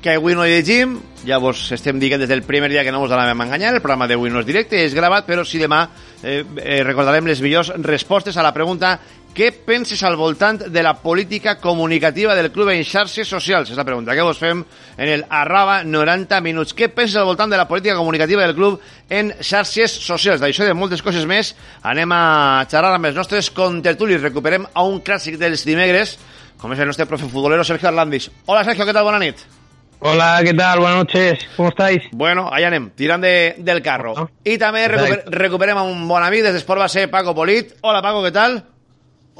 que 0.03 0.15
avui 0.15 0.35
no 0.35 0.47
llegim. 0.47 0.99
Vos 1.43 1.67
estem 1.75 1.99
dient 2.01 2.21
des 2.23 2.31
del 2.31 2.45
primer 2.47 2.71
dia 2.71 2.85
que 2.87 2.93
no 2.95 3.03
vos 3.03 3.13
anàvem 3.13 3.41
a 3.41 3.47
enganyar. 3.49 3.75
El 3.75 3.83
programa 3.83 4.07
d'avui 4.09 4.31
no 4.31 4.41
és 4.41 4.47
directe, 4.49 4.79
és 4.85 4.95
gravat, 4.95 5.27
però 5.27 5.45
sí 5.45 5.59
demà 5.61 5.83
eh, 6.23 6.45
eh, 6.63 6.83
recordarem 6.87 7.27
les 7.27 7.43
millors 7.45 7.73
respostes 7.83 8.39
a 8.39 8.47
la 8.47 8.55
pregunta 8.55 8.97
què 9.39 9.53
penses 9.53 10.01
al 10.03 10.17
voltant 10.19 10.57
de 10.67 10.83
la 10.83 10.97
política 10.99 11.59
comunicativa 11.61 12.35
del 12.35 12.51
club 12.51 12.73
en 12.73 12.81
xarxes 12.83 13.29
socials? 13.29 13.71
És 13.71 13.77
la 13.79 13.85
pregunta 13.87 14.17
que 14.17 14.25
vos 14.25 14.41
fem 14.41 14.65
en 14.97 15.13
el 15.13 15.23
arroba 15.29 15.83
90 15.85 16.41
minuts. 16.43 16.75
Què 16.75 16.89
penses 16.91 17.21
al 17.21 17.29
voltant 17.29 17.53
de 17.53 17.61
la 17.61 17.69
política 17.69 17.95
comunicativa 17.95 18.43
del 18.43 18.57
club 18.57 18.81
en 19.11 19.35
xarxes 19.39 19.95
socials? 19.95 20.43
D'això 20.43 20.67
de 20.67 20.75
moltes 20.75 21.05
coses 21.07 21.29
més 21.29 21.53
anem 21.83 22.17
a 22.17 22.65
xerrar 22.71 22.97
amb 22.97 23.11
els 23.13 23.21
nostres 23.21 23.53
contertulis. 23.55 24.25
Recuperem 24.25 24.67
a 24.73 24.89
un 24.89 24.99
clàssic 25.07 25.39
dels 25.39 25.63
dimegres, 25.69 26.17
com 26.59 26.75
és 26.75 26.83
el 26.83 26.91
nostre 26.91 27.07
profe 27.07 27.31
futbolero 27.31 27.63
Sergio 27.63 27.93
Arlandis. 27.93 28.33
Hola 28.47 28.67
Sergio, 28.67 28.89
què 28.89 28.97
tal? 28.97 29.07
Bona 29.07 29.23
nit. 29.23 29.58
Hola, 30.01 30.41
¿qué 30.45 30.55
tal? 30.55 30.79
Buenas 30.79 30.99
noches. 30.99 31.41
¿Cómo 31.57 31.71
estáis? 31.71 32.03
Bueno, 32.13 32.49
allá 32.53 32.69
anem, 32.69 32.91
tirant 32.95 33.23
de, 33.25 33.57
del 33.59 33.81
carro. 33.83 34.13
I 34.47 34.55
també 34.61 34.85
recuper, 34.87 35.25
recuperem 35.35 35.81
a 35.81 35.83
un 35.83 36.05
bon 36.07 36.23
amic 36.23 36.45
des 36.47 36.55
d'Esport 36.55 36.85
Base, 36.85 37.09
Paco 37.11 37.35
Polit. 37.35 37.75
Hola, 37.83 37.99
Paco, 38.05 38.23
què 38.23 38.31
tal? 38.31 38.61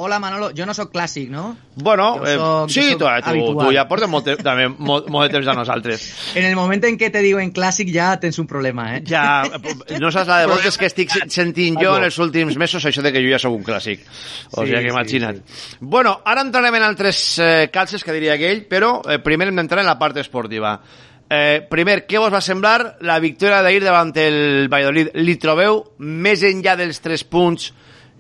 Hola, 0.01 0.21
Manolo. 0.23 0.53
Jo 0.55 0.63
no 0.65 0.75
sóc 0.79 0.93
clàssic, 0.95 1.27
no? 1.29 1.57
Bueno, 1.75 2.21
eh, 2.25 2.37
soc- 2.39 2.71
sí, 2.71 2.85
jo 2.93 2.99
tu, 3.01 3.07
tu, 3.35 3.47
tu 3.59 3.73
ja 3.75 3.83
portes 3.91 4.07
molt, 4.09 4.29
també 4.47 4.69
molt, 4.71 5.09
molt 5.11 5.27
de 5.27 5.33
temps 5.35 5.49
a 5.51 5.55
nosaltres. 5.59 6.05
En 6.39 6.45
el 6.47 6.55
moment 6.55 6.85
en 6.87 6.95
què 7.01 7.09
te 7.11 7.19
diuen 7.25 7.51
clàssic 7.53 7.91
ja 7.91 8.13
tens 8.23 8.39
un 8.39 8.47
problema, 8.47 8.85
eh? 8.95 9.01
Ja, 9.11 9.43
no 9.99 10.13
saps 10.15 10.29
la 10.31 10.37
de 10.45 10.47
voltes 10.53 10.79
que 10.79 10.87
estic 10.87 11.11
se- 11.11 11.27
sentint 11.35 11.81
jo 11.83 11.97
en 11.99 12.07
els 12.07 12.19
últims 12.23 12.55
mesos, 12.57 12.87
això 12.87 13.03
de 13.03 13.11
que 13.13 13.25
jo 13.25 13.33
ja 13.33 13.41
sóc 13.43 13.57
un 13.59 13.65
clàssic. 13.67 14.05
O 14.53 14.63
Sí, 14.63 14.69
sigui 14.69 14.77
que 14.77 14.85
sí, 14.85 14.93
imagina't. 14.95 15.43
Bueno, 15.81 16.15
ara 16.25 16.47
entrarem 16.47 16.79
en 16.79 16.87
altres 16.87 17.19
eh, 17.43 17.69
calces 17.75 18.05
que 18.07 18.15
diria 18.15 18.35
aquell, 18.39 18.63
però 18.71 19.01
eh, 19.03 19.19
primer 19.19 19.49
hem 19.51 19.59
d'entrar 19.59 19.83
en 19.83 19.91
la 19.91 19.99
part 19.99 20.17
esportiva. 20.23 20.77
Eh, 21.29 21.67
primer, 21.69 22.05
què 22.07 22.23
vos 22.23 22.31
va 22.33 22.41
semblar 22.41 22.95
la 23.03 23.19
victòria 23.19 23.59
d'ahir 23.67 23.83
davant 23.83 24.15
el 24.17 24.69
Valladolid? 24.71 25.11
Li 25.27 25.35
trobeu, 25.43 25.83
més 25.99 26.47
enllà 26.47 26.79
dels 26.79 27.03
tres 27.03 27.27
punts 27.27 27.73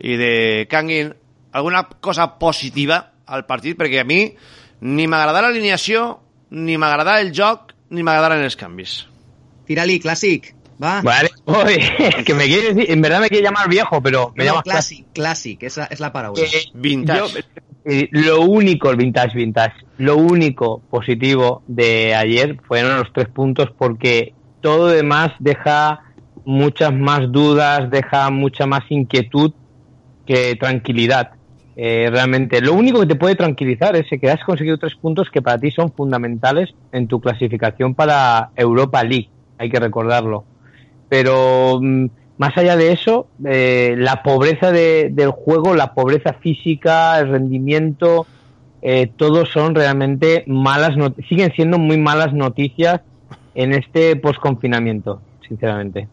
i 0.02 0.18
de 0.18 0.34
Canguin, 0.68 1.14
alguna 1.52 1.88
cosa 2.00 2.38
positiva 2.38 3.12
al 3.26 3.46
partit? 3.46 3.76
Perquè 3.78 4.00
a 4.02 4.04
mi 4.04 4.22
ni 4.80 5.06
m'agrada 5.10 5.42
l'alineació, 5.42 6.20
ni 6.50 6.78
m'agrada 6.78 7.18
el 7.20 7.32
joc, 7.34 7.74
ni 7.90 8.02
m'agradaran 8.02 8.44
els 8.44 8.56
canvis. 8.56 9.00
Tírali, 9.68 9.98
clàssic. 10.00 10.54
Va. 10.80 11.00
Vale, 11.02 11.30
Oye, 11.44 12.22
que 12.24 12.34
me 12.34 12.44
quiere 12.46 12.72
decir, 12.72 12.90
en 12.92 13.00
verdad 13.02 13.20
me 13.20 13.28
quiere 13.28 13.44
llamar 13.44 13.68
viejo, 13.68 14.00
pero 14.00 14.32
me 14.36 14.44
No, 14.44 14.50
llamas 14.52 14.64
clàssic, 14.64 15.06
clàssic, 15.14 15.64
és 15.66 15.76
la, 15.76 15.88
és 15.90 16.00
la 16.00 16.12
paraula. 16.14 16.44
Eh, 16.44 16.68
Vintage. 16.74 17.18
Yo, 17.18 17.62
eh, 17.84 18.08
lo 18.12 18.42
único, 18.42 18.90
el 18.90 18.96
vintage, 18.96 19.34
vintage, 19.34 19.74
lo 19.98 20.16
único 20.16 20.80
positivo 20.90 21.62
de 21.66 22.14
ayer 22.14 22.60
fueron 22.68 22.98
los 22.98 23.12
tres 23.12 23.28
puntos 23.28 23.70
porque 23.76 24.34
todo 24.60 24.86
lo 24.86 24.92
demás 24.92 25.32
deja 25.40 26.00
muchas 26.44 26.92
más 26.92 27.30
dudas, 27.32 27.90
deja 27.90 28.30
mucha 28.30 28.66
más 28.66 28.84
inquietud 28.90 29.52
que 30.26 30.54
tranquilidad. 30.56 31.32
Eh, 31.80 32.08
realmente, 32.10 32.60
lo 32.60 32.72
único 32.74 32.98
que 32.98 33.06
te 33.06 33.14
puede 33.14 33.36
tranquilizar 33.36 33.94
es 33.94 34.06
que 34.20 34.28
has 34.28 34.42
conseguido 34.42 34.78
tres 34.78 34.96
puntos 34.96 35.30
que 35.30 35.40
para 35.40 35.58
ti 35.58 35.70
son 35.70 35.92
fundamentales 35.92 36.70
en 36.90 37.06
tu 37.06 37.20
clasificación 37.20 37.94
para 37.94 38.50
Europa 38.56 39.04
League, 39.04 39.28
hay 39.58 39.70
que 39.70 39.78
recordarlo. 39.78 40.44
Pero 41.08 41.78
mm, 41.80 42.06
más 42.36 42.58
allá 42.58 42.74
de 42.76 42.90
eso, 42.90 43.28
eh, 43.44 43.94
la 43.96 44.24
pobreza 44.24 44.72
de- 44.72 45.10
del 45.12 45.30
juego, 45.30 45.76
la 45.76 45.94
pobreza 45.94 46.32
física, 46.32 47.16
el 47.20 47.28
rendimiento, 47.28 48.26
eh, 48.82 49.12
todos 49.16 49.48
son 49.50 49.76
realmente 49.76 50.42
malas, 50.48 50.96
siguen 51.28 51.52
siendo 51.54 51.78
muy 51.78 51.96
malas 51.96 52.32
noticias 52.32 53.02
en 53.54 53.72
este 53.72 54.16
posconfinamiento, 54.16 55.20
sinceramente. 55.46 56.08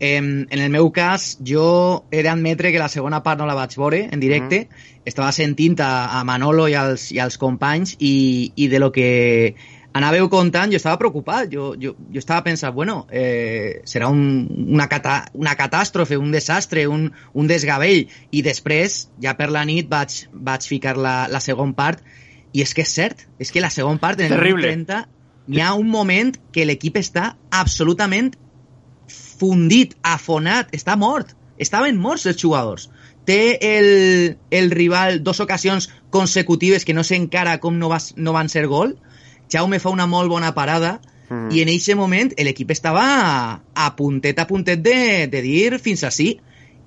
Em, 0.00 0.46
en 0.50 0.58
el 0.58 0.70
meu 0.74 0.90
cas, 0.90 1.36
jo 1.46 2.04
he 2.10 2.24
d'admetre 2.26 2.72
que 2.74 2.82
la 2.82 2.90
segona 2.90 3.22
part 3.22 3.38
no 3.38 3.46
la 3.46 3.54
vaig 3.54 3.76
veure 3.78 4.02
en 4.10 4.20
directe. 4.20 4.64
Estava 5.06 5.30
sentint 5.32 5.78
a, 5.80 6.18
a 6.18 6.24
Manolo 6.26 6.66
i 6.68 6.74
als, 6.74 7.10
i 7.14 7.20
als 7.22 7.38
companys 7.38 7.94
i, 8.00 8.52
i 8.56 8.68
de 8.72 8.80
lo 8.82 8.90
que 8.92 9.54
anàveu 9.94 10.26
contant 10.32 10.72
jo 10.74 10.80
estava 10.80 10.98
preocupat. 10.98 11.46
Jo, 11.52 11.70
jo, 11.80 11.94
jo 12.10 12.18
estava 12.18 12.42
pensant, 12.46 12.74
bueno, 12.74 13.04
eh, 13.14 13.82
serà 13.86 14.10
un, 14.10 14.48
una, 14.66 14.88
cata, 14.90 15.22
una 15.38 15.54
catàstrofe, 15.54 16.18
un 16.18 16.34
desastre, 16.34 16.88
un, 16.90 17.08
un 17.32 17.50
desgavell. 17.50 18.08
I 18.34 18.42
després, 18.42 19.04
ja 19.22 19.38
per 19.38 19.52
la 19.54 19.64
nit, 19.68 19.88
vaig, 19.90 20.24
vaig 20.34 20.66
ficar 20.66 20.98
la, 20.98 21.16
la 21.30 21.42
segona 21.44 21.78
part 21.78 22.02
i 22.54 22.62
és 22.62 22.74
que 22.74 22.82
és 22.82 22.94
cert, 22.98 23.26
és 23.42 23.50
que 23.50 23.62
la 23.62 23.70
segona 23.70 24.02
part, 24.02 24.20
en 24.20 24.30
el 24.32 24.38
Terrible. 24.38 24.74
minut 24.74 24.90
30, 24.90 25.04
n'hi 25.54 25.62
ha 25.62 25.74
un 25.78 25.90
moment 25.90 26.34
que 26.54 26.66
l'equip 26.66 26.98
està 26.98 27.34
absolutament 27.54 28.32
fundit, 29.38 29.96
afonat, 30.02 30.70
està 30.76 30.96
mort. 30.96 31.34
Estaven 31.58 31.98
morts 32.00 32.26
els 32.26 32.40
jugadors. 32.40 32.90
Té 33.24 33.56
el, 33.64 34.36
el 34.50 34.70
rival 34.70 35.22
dos 35.24 35.40
ocasions 35.40 35.88
consecutives 36.10 36.84
que 36.84 36.94
no 36.94 37.04
sé 37.04 37.16
encara 37.16 37.58
com 37.62 37.78
no, 37.78 37.88
va, 37.88 38.00
no 38.16 38.34
van 38.36 38.50
ser 38.52 38.66
gol. 38.68 38.96
Jaume 39.52 39.80
fa 39.80 39.92
una 39.94 40.06
molt 40.10 40.32
bona 40.32 40.52
parada 40.56 40.98
Mm. 41.28 41.48
i 41.56 41.62
en 41.62 41.70
aquest 41.72 41.96
moment 41.96 42.32
l'equip 42.36 42.72
estava 42.74 43.04
a, 43.04 43.60
a 43.74 43.86
puntet 43.96 44.38
a 44.38 44.46
puntet 44.46 44.82
de, 44.84 45.26
de 45.32 45.40
dir 45.44 45.78
fins 45.82 46.04
així. 46.04 46.34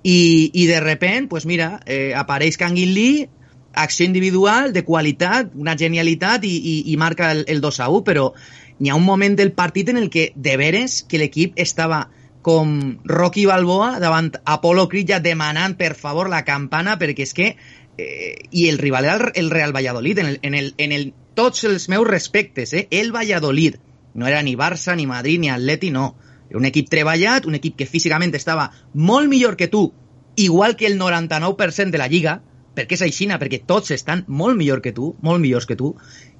I, 0.07 0.51
i 0.53 0.67
de 0.69 0.77
repent, 0.79 1.25
pues 1.27 1.45
mira, 1.49 1.81
eh, 1.85 2.13
apareix 2.15 2.55
Kangin 2.55 2.93
Lee, 2.95 3.25
acció 3.73 4.05
individual, 4.05 4.71
de 4.71 4.85
qualitat, 4.85 5.49
una 5.57 5.73
genialitat 5.75 6.45
i, 6.47 6.53
i, 6.53 6.75
i 6.93 6.95
marca 7.01 7.31
el, 7.33 7.43
el 7.51 7.59
2 7.61 7.79
a 7.83 7.89
1, 7.91 8.03
però 8.05 8.29
n'hi 8.77 8.93
ha 8.93 8.95
un 8.95 9.03
moment 9.03 9.35
del 9.35 9.51
partit 9.57 9.89
en 9.89 9.97
el 9.99 10.07
que 10.13 10.29
de 10.35 10.55
veres 10.61 11.01
que 11.09 11.19
l'equip 11.19 11.57
estava 11.59 12.05
com 12.47 12.99
Rocky 13.03 13.43
Balboa 13.45 13.97
davant 13.99 14.31
Apolo 14.45 14.87
Creed 14.87 15.11
ja 15.11 15.19
demanant 15.19 15.75
per 15.75 15.95
favor 15.99 16.29
la 16.31 16.45
campana 16.47 16.95
perquè 16.99 17.25
és 17.27 17.35
que 17.35 17.49
eh, 17.51 18.35
i 18.51 18.69
el 18.69 18.79
rival 18.79 19.09
era 19.09 19.33
el, 19.35 19.49
Real 19.51 19.75
Valladolid 19.75 20.21
en, 20.23 20.31
el, 20.31 20.39
en, 20.41 20.55
el, 20.55 20.71
en 20.77 20.93
el, 20.95 21.09
tots 21.35 21.65
els 21.67 21.89
meus 21.91 22.07
respectes 22.07 22.71
eh? 22.73 22.87
el 22.91 23.11
Valladolid 23.11 23.75
no 24.17 24.25
era 24.31 24.39
ni 24.41 24.55
Barça, 24.55 24.95
ni 24.95 25.05
Madrid, 25.05 25.39
ni 25.39 25.51
Atleti, 25.51 25.91
no 25.91 26.15
Era 26.49 26.59
un 26.59 26.65
equip 26.65 26.89
treballat, 26.89 27.45
un 27.45 27.57
equip 27.57 27.75
que 27.79 27.87
físicament 27.89 28.33
estava 28.37 28.69
molt 28.93 29.27
millor 29.27 29.57
que 29.59 29.67
tu, 29.67 29.91
igual 30.35 30.75
que 30.75 30.87
el 30.87 30.99
99% 30.99 31.91
de 31.91 31.99
la 31.99 32.07
lliga, 32.07 32.37
perquè 32.77 32.95
és 32.95 33.03
aixina, 33.03 33.39
perquè 33.41 33.63
tots 33.67 33.91
estan 33.91 34.23
molt 34.27 34.57
millor 34.57 34.83
que 34.85 34.93
tu, 34.93 35.15
molt 35.25 35.43
millors 35.43 35.67
que 35.67 35.75
tu, 35.75 35.95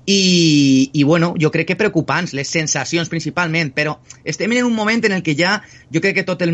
i, 0.10 0.90
i 0.94 1.04
bueno, 1.04 1.34
jo 1.36 1.50
crec 1.52 1.68
que 1.68 1.76
preocupants, 1.76 2.32
les 2.32 2.48
sensacions 2.48 3.10
principalment, 3.12 3.74
però 3.76 3.98
estem 4.24 4.54
en 4.56 4.64
un 4.64 4.74
moment 4.74 5.04
en 5.04 5.18
el 5.18 5.24
que 5.24 5.34
ja 5.36 5.58
jo 5.92 6.00
crec 6.00 6.16
que 6.16 6.24
tot 6.24 6.46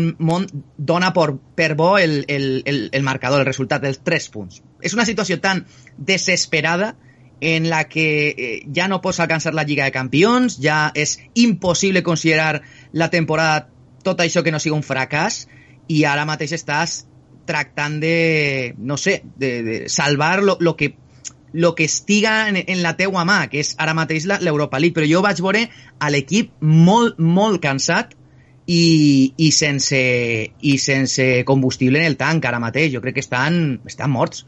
dona 0.76 1.12
per, 1.14 1.28
per 1.54 1.76
bo 1.78 1.92
el, 2.02 2.24
el, 2.26 2.64
el, 2.66 3.02
marcador, 3.06 3.44
el 3.44 3.46
resultat 3.46 3.84
dels 3.86 4.00
3 4.02 4.26
punts. 4.34 4.58
És 4.82 4.98
una 4.98 5.06
situació 5.06 5.38
tan 5.38 5.62
desesperada 5.96 6.96
en 7.38 7.70
la 7.70 7.84
que 7.86 8.08
eh, 8.34 8.50
ja 8.74 8.88
no 8.90 8.98
pots 9.04 9.22
alcançar 9.22 9.54
la 9.54 9.62
Lliga 9.62 9.86
de 9.86 9.94
Campions, 9.94 10.58
ja 10.58 10.90
és 10.90 11.20
impossible 11.38 12.02
considerar 12.02 12.64
la 12.90 13.10
temporada 13.14 13.68
tot 14.02 14.18
això 14.18 14.42
que 14.42 14.50
no 14.50 14.58
sigui 14.58 14.74
un 14.74 14.82
fracàs, 14.82 15.44
i 15.86 16.02
ara 16.10 16.26
mateix 16.26 16.56
estàs 16.58 17.04
tractant 17.46 18.00
de, 18.02 18.74
no 18.82 18.98
sé, 18.98 19.20
de 19.38 19.84
salvar 19.86 20.42
lo, 20.42 20.56
lo 20.58 20.74
que 20.74 20.96
lo 21.54 21.76
que 21.78 21.84
estiga 21.86 22.48
en, 22.50 22.56
en 22.66 22.82
la 22.82 22.96
teua 22.98 23.22
mà, 23.24 23.44
que 23.48 23.60
és 23.62 23.76
ara 23.78 23.94
mateix 23.94 24.26
la- 24.26 24.40
l'Europa 24.42 24.80
League, 24.82 24.92
però 24.96 25.06
jo 25.06 25.22
vaig 25.22 25.38
veure 25.40 25.68
a 26.02 26.10
l'equip 26.10 26.50
molt, 26.60 27.16
molt 27.22 27.62
cansat 27.62 28.16
i, 28.66 29.34
i, 29.36 29.50
sense, 29.52 30.00
i 30.60 30.78
sense 30.82 31.44
combustible 31.46 32.00
en 32.00 32.06
el 32.10 32.16
tanc 32.18 32.44
ara 32.48 32.58
mateix. 32.58 32.90
Jo 32.94 33.00
crec 33.04 33.14
que 33.14 33.24
estan, 33.24 33.80
estan 33.86 34.10
morts. 34.10 34.46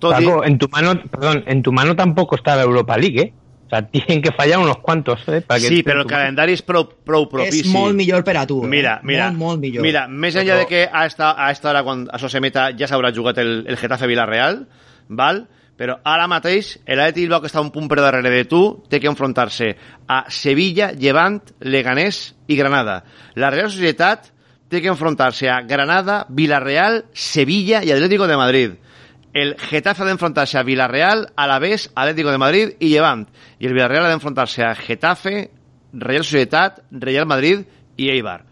Paco, 0.00 0.42
en 0.44 0.58
tu 0.58 0.68
mano, 0.68 0.92
perdón, 1.08 1.44
en 1.46 1.62
tu 1.62 1.72
mano 1.72 1.96
tampoco 1.96 2.36
está 2.36 2.56
la 2.56 2.62
Europa 2.62 2.98
League, 2.98 3.20
¿eh? 3.22 3.32
O 3.66 3.70
sea, 3.70 3.80
tienen 3.88 4.20
que 4.20 4.32
fallar 4.32 4.58
unos 4.58 4.78
cuantos, 4.78 5.20
¿eh? 5.28 5.40
Para 5.40 5.58
que 5.60 5.68
Sí, 5.68 5.82
però 5.82 6.02
el 6.02 6.06
calendari 6.10 6.52
és 6.52 6.60
prou, 6.62 6.84
prou 7.06 7.24
propici. 7.30 7.62
És 7.64 7.72
molt 7.72 7.96
millor 7.96 8.20
per 8.26 8.36
a 8.36 8.44
tu. 8.46 8.58
eh? 8.66 8.68
Mira, 8.68 8.98
mira, 9.02 9.30
Molt, 9.30 9.38
molt 9.40 9.62
millor. 9.64 9.80
mira, 9.86 10.04
més 10.08 10.36
enllà 10.36 10.58
de 10.60 10.66
que 10.68 10.82
a 10.92 11.06
esta, 11.08 11.32
a 11.40 11.48
esta 11.54 11.70
hora, 11.72 11.80
quan 11.86 12.04
això 12.12 12.28
s'emeta, 12.28 12.68
ja 12.76 12.86
s'haurà 12.90 13.14
jugat 13.16 13.38
el, 13.40 13.62
el 13.66 13.78
Getafe 13.80 14.06
Villarreal, 14.10 14.66
val? 15.08 15.46
Però 15.76 15.96
ara 16.06 16.28
mateix 16.30 16.76
l'Atleti 16.86 17.24
Bilbao, 17.24 17.42
que 17.42 17.50
està 17.50 17.62
un 17.62 17.72
punt 17.74 17.88
per 17.90 17.98
darrere 17.98 18.30
de 18.30 18.44
tu, 18.50 18.62
té 18.88 19.00
que 19.02 19.10
enfrontar-se 19.10 19.72
a 20.06 20.24
Sevilla, 20.30 20.92
Llevant, 20.92 21.40
Leganés 21.60 22.34
i 22.46 22.56
Granada. 22.56 23.02
La 23.34 23.50
Real 23.50 23.72
Societat 23.72 24.30
té 24.70 24.80
que 24.82 24.92
enfrontar-se 24.92 25.48
a 25.50 25.60
Granada, 25.66 26.24
Villarreal, 26.30 27.04
Sevilla 27.12 27.82
i 27.84 27.92
Atlético 27.92 28.26
de 28.30 28.36
Madrid. 28.38 28.76
El 29.34 29.56
Getafe 29.58 30.04
ha 30.04 30.06
d'enfrontar-se 30.06 30.60
a 30.60 30.62
Villarreal, 30.62 31.26
Alavés, 31.34 31.88
Atlético 31.94 32.30
de 32.30 32.38
Madrid 32.38 32.76
i 32.78 32.92
Llevant. 32.92 33.26
I 33.58 33.66
el 33.66 33.74
Villarreal 33.74 34.06
ha 34.06 34.12
d'enfrontar-se 34.12 34.62
a 34.62 34.74
Getafe, 34.78 35.50
Real 35.92 36.22
Societat, 36.22 36.84
Real 36.90 37.26
Madrid 37.26 37.66
i 37.96 38.10
Eibar. 38.14 38.44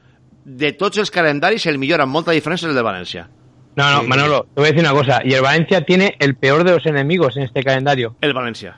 De 0.45 0.73
tots 0.75 0.99
els 0.99 1.15
calendaris, 1.15 1.67
el 1.71 1.79
millor 1.79 2.03
amb 2.03 2.19
molta 2.19 2.35
diferència 2.35 2.67
és 2.67 2.75
el 2.75 2.79
de 2.79 2.87
València. 2.87 3.29
No, 3.75 3.91
no, 3.91 4.03
Manolo, 4.09 4.47
te 4.55 4.61
voy 4.61 4.65
a 4.69 4.73
decir 4.73 4.81
una 4.87 4.93
cosa. 4.93 5.23
Y 5.25 5.33
el 5.33 5.41
Valencia 5.43 5.81
tiene 5.85 6.15
el 6.19 6.35
peor 6.37 6.65
de 6.65 6.73
los 6.73 6.85
enemigos 6.87 7.37
en 7.37 7.45
este 7.45 7.63
calendario. 7.63 8.17
El 8.21 8.35
Valencia. 8.35 8.77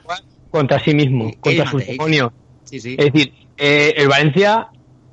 Contra 0.51 0.79
sí 0.79 0.95
mismo, 0.95 1.25
contra. 1.41 1.65
Sí, 2.65 2.81
sí. 2.81 2.97
Es 2.99 3.13
decir, 3.13 3.33
eh, 3.57 3.95
el 3.97 4.07
Valencia, 4.09 4.69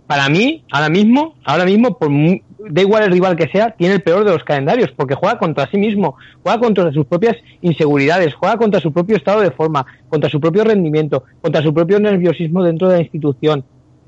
para 0.06 0.30
mí, 0.30 0.64
ahora 0.72 0.90
mismo, 0.90 1.36
ahora 1.44 1.66
mismo, 1.66 1.98
por 1.98 2.10
mu- 2.10 2.40
da 2.70 2.82
igual 2.82 3.02
el 3.04 3.12
rival 3.12 3.36
que 3.36 3.48
sea, 3.48 3.72
tiene 3.72 3.96
el 3.96 4.04
peor 4.04 4.24
de 4.24 4.32
los 4.32 4.44
calendarios, 4.44 4.92
porque 4.96 5.16
juega 5.16 5.40
contra 5.40 5.68
sí 5.72 5.78
mismo, 5.78 6.16
juega 6.44 6.60
contra 6.60 6.92
sus 6.92 7.08
propias 7.08 7.36
inseguridades, 7.62 8.36
juega 8.36 8.58
contra 8.58 8.80
su 8.80 8.94
propio 8.94 9.16
estado 9.18 9.42
de 9.42 9.50
forma, 9.50 9.84
contra 10.10 10.30
su 10.30 10.40
propio 10.40 10.64
rendimiento, 10.64 11.24
contra 11.42 11.64
su 11.64 11.74
propio 11.74 12.00
nerviosismo 12.00 12.64
dentro 12.64 12.88
de 12.88 12.98
la 12.98 13.02
institución. 13.02 13.64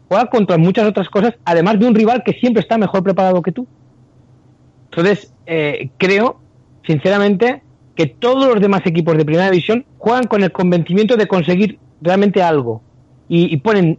Juega 0.08 0.28
contra 0.28 0.58
muchas 0.60 0.86
otras 0.86 1.10
cosas, 1.10 1.34
además 1.46 1.80
de 1.80 1.88
un 1.88 1.96
rival 1.96 2.22
que 2.24 2.34
siempre 2.34 2.62
está 2.62 2.78
mejor 2.78 3.02
preparado 3.02 3.42
que 3.42 3.52
tú. 3.52 3.68
Entonces, 4.96 5.34
eh, 5.46 5.90
creo, 5.98 6.40
sinceramente, 6.86 7.62
que 7.96 8.08
todos 8.08 8.48
los 8.48 8.62
demás 8.62 8.82
equipos 8.86 9.18
de 9.18 9.26
primera 9.26 9.50
división 9.50 9.86
juegan 9.98 10.26
con 10.26 10.44
el 10.44 10.52
convencimiento 10.52 11.16
de 11.18 11.28
conseguir 11.28 11.80
realmente 12.02 12.42
algo 12.42 12.82
y, 13.28 13.58
ponen 13.58 13.98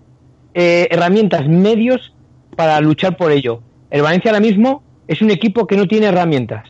eh, 0.53 0.87
herramientas, 0.91 1.49
medios 1.49 2.15
para 2.57 2.81
luchar 2.81 3.17
por 3.17 3.33
ello. 3.33 3.61
El 3.91 4.03
Valencia 4.03 4.31
ahora 4.31 4.41
mismo 4.41 4.83
es 5.09 5.21
un 5.23 5.31
equipo 5.31 5.67
que 5.67 5.77
no 5.77 5.89
tiene 5.89 6.07
herramientas. 6.07 6.69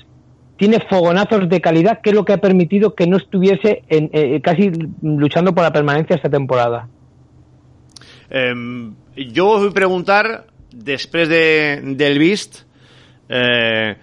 Tiene 0.57 0.79
fogonazos 0.89 1.49
de 1.49 1.61
calidad, 1.61 2.01
que 2.01 2.11
es 2.11 2.17
lo 2.17 2.25
que 2.25 2.33
ha 2.33 2.39
permitido 2.39 2.95
que 2.95 3.07
no 3.07 3.19
estuviese 3.19 3.83
en, 3.89 4.09
eh, 4.13 4.41
casi 4.41 4.71
luchando 5.03 5.55
por 5.55 5.65
la 5.65 5.73
permanencia 5.73 6.17
esta 6.17 6.31
temporada. 6.31 6.89
Eh, 8.31 8.55
jo 9.35 9.51
us 9.57 9.61
vull 9.63 9.75
preguntar, 9.75 10.47
després 10.75 11.29
de, 11.29 11.81
del 11.97 12.19
vist, 12.19 12.65
eh, 13.29 13.97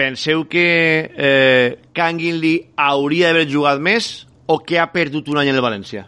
penseu 0.00 0.46
que 0.48 0.66
eh, 1.12 1.78
Kangin 1.92 2.40
Lee 2.40 2.70
hauria 2.80 3.28
d'haver 3.28 3.46
jugat 3.50 3.80
més 3.84 4.10
o 4.48 4.58
que 4.64 4.80
ha 4.80 4.88
perdut 4.94 5.28
un 5.28 5.40
any 5.42 5.52
en 5.52 5.58
el 5.58 5.64
València? 5.64 6.06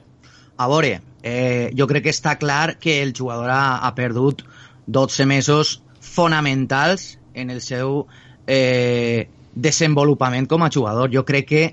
A 0.56 0.68
veure, 0.70 0.94
eh, 1.22 1.68
jo 1.76 1.86
crec 1.90 2.06
que 2.06 2.14
està 2.14 2.38
clar 2.40 2.78
que 2.80 3.00
el 3.02 3.12
jugador 3.16 3.52
ha, 3.52 3.82
ha 3.84 3.92
perdut 3.98 4.44
12 4.86 5.26
mesos 5.28 5.80
fonamentals 6.00 7.18
en 7.34 7.52
el 7.52 7.60
seu 7.60 8.06
eh, 8.46 9.28
desenvolupament 9.54 10.48
com 10.48 10.64
a 10.64 10.70
jugador. 10.72 11.12
Jo 11.12 11.26
crec 11.28 11.48
que 11.48 11.64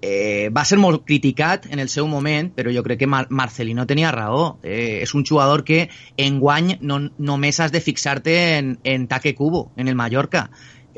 eh, 0.00 0.48
va 0.54 0.64
ser 0.64 0.78
molt 0.80 1.04
criticat 1.06 1.66
en 1.68 1.82
el 1.84 1.92
seu 1.92 2.08
moment, 2.08 2.50
però 2.54 2.72
jo 2.74 2.82
crec 2.86 3.02
que 3.02 3.10
Mar 3.10 3.26
Marcelino 3.28 3.86
tenia 3.86 4.12
raó. 4.14 4.58
Eh, 4.62 5.04
és 5.04 5.14
un 5.14 5.26
jugador 5.26 5.64
que 5.68 5.88
enguany 6.16 6.78
no, 6.80 7.00
només 7.18 7.60
has 7.60 7.74
de 7.74 7.84
fixar-te 7.84 8.38
en, 8.56 8.78
en 8.84 9.06
Taque 9.08 9.34
Cubo, 9.34 9.68
en 9.76 9.88
el 9.88 9.98
Mallorca. 9.98 10.48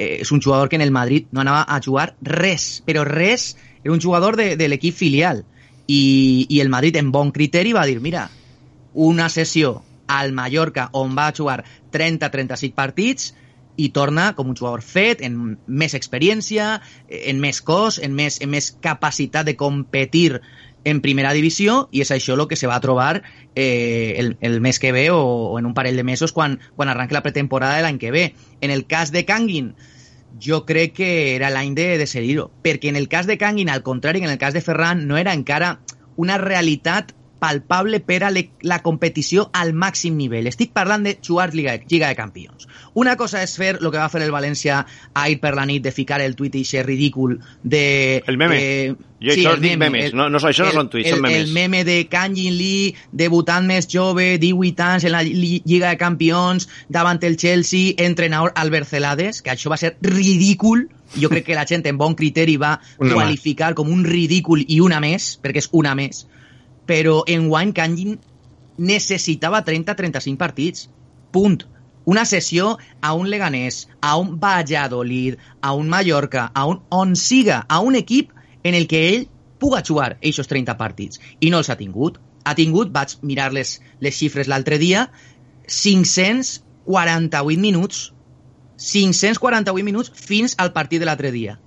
Eh, 0.01 0.23
és 0.25 0.33
un 0.33 0.41
jugador 0.41 0.71
que 0.71 0.77
en 0.77 0.83
el 0.83 0.91
Madrid 0.91 1.27
no 1.31 1.43
anava 1.43 1.67
a 1.69 1.77
jugar 1.85 2.15
res, 2.25 2.81
però 2.87 3.05
res, 3.05 3.51
era 3.85 3.93
un 3.93 4.01
jugador 4.01 4.39
de, 4.41 4.55
de 4.57 4.69
l'equip 4.73 4.97
filial. 4.97 5.45
I, 5.87 6.47
I 6.49 6.61
el 6.63 6.71
Madrid, 6.73 6.97
en 6.97 7.11
bon 7.13 7.33
criteri, 7.37 7.75
va 7.77 7.85
dir, 7.85 7.99
mira, 8.01 8.31
una 8.95 9.29
sessió 9.29 9.83
al 10.09 10.33
Mallorca 10.33 10.89
on 10.97 11.13
va 11.19 11.29
jugar 11.37 11.59
30-35 11.93 12.73
partits 12.75 13.35
i 13.77 13.91
torna 13.93 14.31
com 14.39 14.49
un 14.49 14.57
jugador 14.57 14.81
fet, 14.81 15.21
en 15.21 15.59
més 15.69 15.93
experiència, 15.99 16.71
en 17.09 17.45
més 17.45 17.61
cos, 17.61 18.01
en 18.01 18.17
més, 18.17 18.41
en 18.41 18.51
més 18.57 18.71
capacitat 18.81 19.47
de 19.47 19.57
competir 19.61 20.41
en 20.85 21.01
primera 21.05 21.33
divisió 21.37 21.89
i 21.93 22.01
és 22.05 22.11
això 22.15 22.35
el 22.37 22.47
que 22.49 22.57
se 22.57 22.69
va 22.71 22.81
trobar 22.81 23.23
eh, 23.55 24.17
el, 24.41 24.61
mes 24.61 24.79
que 24.79 24.93
ve 24.93 25.11
o, 25.13 25.59
en 25.59 25.67
un 25.67 25.75
parell 25.75 25.97
de 25.97 26.05
mesos 26.05 26.33
quan, 26.33 26.59
quan 26.77 26.89
arranque 26.89 27.15
la 27.15 27.23
pretemporada 27.23 27.77
de 27.77 27.83
l'any 27.85 27.99
que 27.99 28.11
ve. 28.11 28.25
En 28.61 28.71
el 28.71 28.87
cas 28.87 29.13
de 29.13 29.25
Kangin, 29.25 29.75
jo 30.41 30.65
crec 30.67 30.95
que 30.97 31.11
era 31.37 31.51
l'any 31.51 31.75
de 31.75 31.99
decidir-ho, 31.99 32.51
perquè 32.63 32.89
en 32.89 32.97
el 32.97 33.09
cas 33.09 33.27
de 33.27 33.39
Kangin, 33.39 33.69
al 33.69 33.83
contrari, 33.83 34.23
en 34.25 34.31
el 34.31 34.39
cas 34.39 34.55
de 34.55 34.63
Ferran, 34.65 35.07
no 35.09 35.19
era 35.19 35.35
encara 35.35 35.81
una 36.17 36.39
realitat 36.39 37.13
palpable 37.41 37.99
per 38.05 38.21
a 38.25 38.31
la 38.31 38.79
competició 38.85 39.49
al 39.57 39.73
màxim 39.75 40.17
nivell. 40.21 40.47
Estic 40.51 40.73
parlant 40.77 41.03
de 41.09 41.17
jugar 41.27 41.51
Lliga, 41.55 41.79
Lliga 41.89 42.09
de 42.13 42.17
Campions. 42.19 42.69
Una 42.95 43.17
cosa 43.17 43.43
és 43.43 43.57
fer 43.57 43.77
el 43.81 43.91
que 43.91 43.99
va 43.99 44.09
fer 44.13 44.21
el 44.23 44.33
València 44.35 44.85
ahir 45.15 45.39
per 45.41 45.55
la 45.57 45.65
nit, 45.67 45.83
de 45.83 45.93
ficar 45.95 46.21
el 46.21 46.37
tuit 46.37 46.55
i 46.59 46.65
ser 46.65 46.85
ridícul 46.87 47.39
de... 47.63 48.23
El 48.27 48.37
meme. 48.39 48.59
Eh, 48.61 48.95
Jo 49.21 49.35
això 49.35 49.51
dic 49.61 49.75
memes, 49.77 50.15
no- 50.17 50.31
no 50.33 50.39
són- 50.41 50.49
això 50.51 50.65
no 50.65 50.71
el- 50.71 50.77
són 50.79 50.89
tuits, 50.91 51.09
el, 51.11 51.15
són 51.19 51.23
memes. 51.27 51.43
El 51.49 51.53
meme 51.53 51.83
de 51.85 51.97
Kangin 52.09 52.55
Lee, 52.57 52.95
debutant 53.13 53.67
més 53.69 53.87
jove, 53.93 54.39
18 54.41 54.81
anys 54.87 55.05
en 55.05 55.13
la 55.13 55.21
Lli- 55.27 55.61
Lliga 55.69 55.91
de 55.93 55.99
Campions, 56.01 56.69
davant 56.89 57.21
el 57.29 57.37
Chelsea, 57.37 57.93
entrenador 57.99 58.53
Albert 58.57 58.89
Celades, 58.89 59.43
que 59.43 59.51
això 59.53 59.69
va 59.73 59.77
ser 59.77 59.97
ridícul. 60.01 60.89
Jo 61.21 61.29
crec 61.29 61.45
que 61.45 61.55
la 61.59 61.67
gent 61.67 61.85
en 61.91 61.99
bon 61.99 62.15
criteri 62.15 62.57
va 62.57 62.77
Una 62.99 63.13
qualificar 63.15 63.75
com 63.75 63.89
un 63.93 64.05
ridícul 64.05 64.65
i 64.69 64.81
una 64.81 65.01
més, 65.01 65.35
perquè 65.43 65.59
és 65.65 65.69
una 65.73 65.95
més. 65.99 66.27
Però 66.91 67.21
en 67.31 67.49
guany 67.51 67.73
Kangin 67.77 68.19
necessitava 68.91 69.63
30-35 69.67 70.41
partits. 70.41 70.89
Punt. 71.31 71.63
Una 72.11 72.25
sessió 72.27 72.79
a 73.01 73.13
un 73.15 73.29
Leganés, 73.31 73.89
a 74.01 74.17
un 74.19 74.41
Valladolid, 74.43 75.37
a 75.61 75.75
un 75.79 75.89
Mallorca, 75.93 76.51
a 76.55 76.67
un 76.67 76.81
on 76.89 77.15
siga, 77.15 77.67
a 77.69 77.79
un 77.81 77.95
equip 77.95 78.33
en 78.65 78.75
el 78.75 78.89
que 78.91 79.09
ell 79.11 79.29
puga 79.61 79.85
jugar 79.87 80.17
aquests 80.17 80.49
30 80.51 80.77
partits. 80.81 81.21
I 81.39 81.51
no 81.55 81.59
els 81.63 81.71
ha 81.71 81.79
tingut. 81.79 82.19
Ha 82.45 82.55
tingut, 82.57 82.91
vaig 82.91 83.19
mirar 83.23 83.53
les, 83.53 83.81
les 84.01 84.17
xifres 84.17 84.49
l'altre 84.49 84.79
dia, 84.81 85.11
548 85.69 87.61
minuts 87.61 88.11
548 88.81 89.85
minuts 89.85 90.11
fins 90.15 90.57
al 90.59 90.73
partit 90.73 91.01
de 91.01 91.07
l'altre 91.07 91.31
dia. 91.31 91.59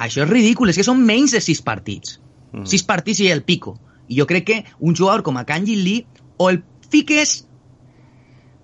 Això 0.00 0.24
és 0.24 0.30
ridícul, 0.30 0.70
és 0.72 0.80
que 0.80 0.86
són 0.86 1.04
menys 1.04 1.36
de 1.36 1.42
6 1.44 1.60
partits. 1.62 2.18
Mm. 2.54 2.64
6 2.72 2.86
partits 2.88 3.20
i 3.20 3.28
el 3.30 3.44
pico. 3.44 3.76
I 4.08 4.20
jo 4.20 4.26
crec 4.30 4.46
que 4.48 4.64
un 4.78 4.96
jugador 4.96 5.22
com 5.22 5.36
a 5.38 5.44
Kanji 5.48 5.76
Lee 5.76 6.06
o 6.36 6.50
el 6.50 6.62
fiques 6.90 7.46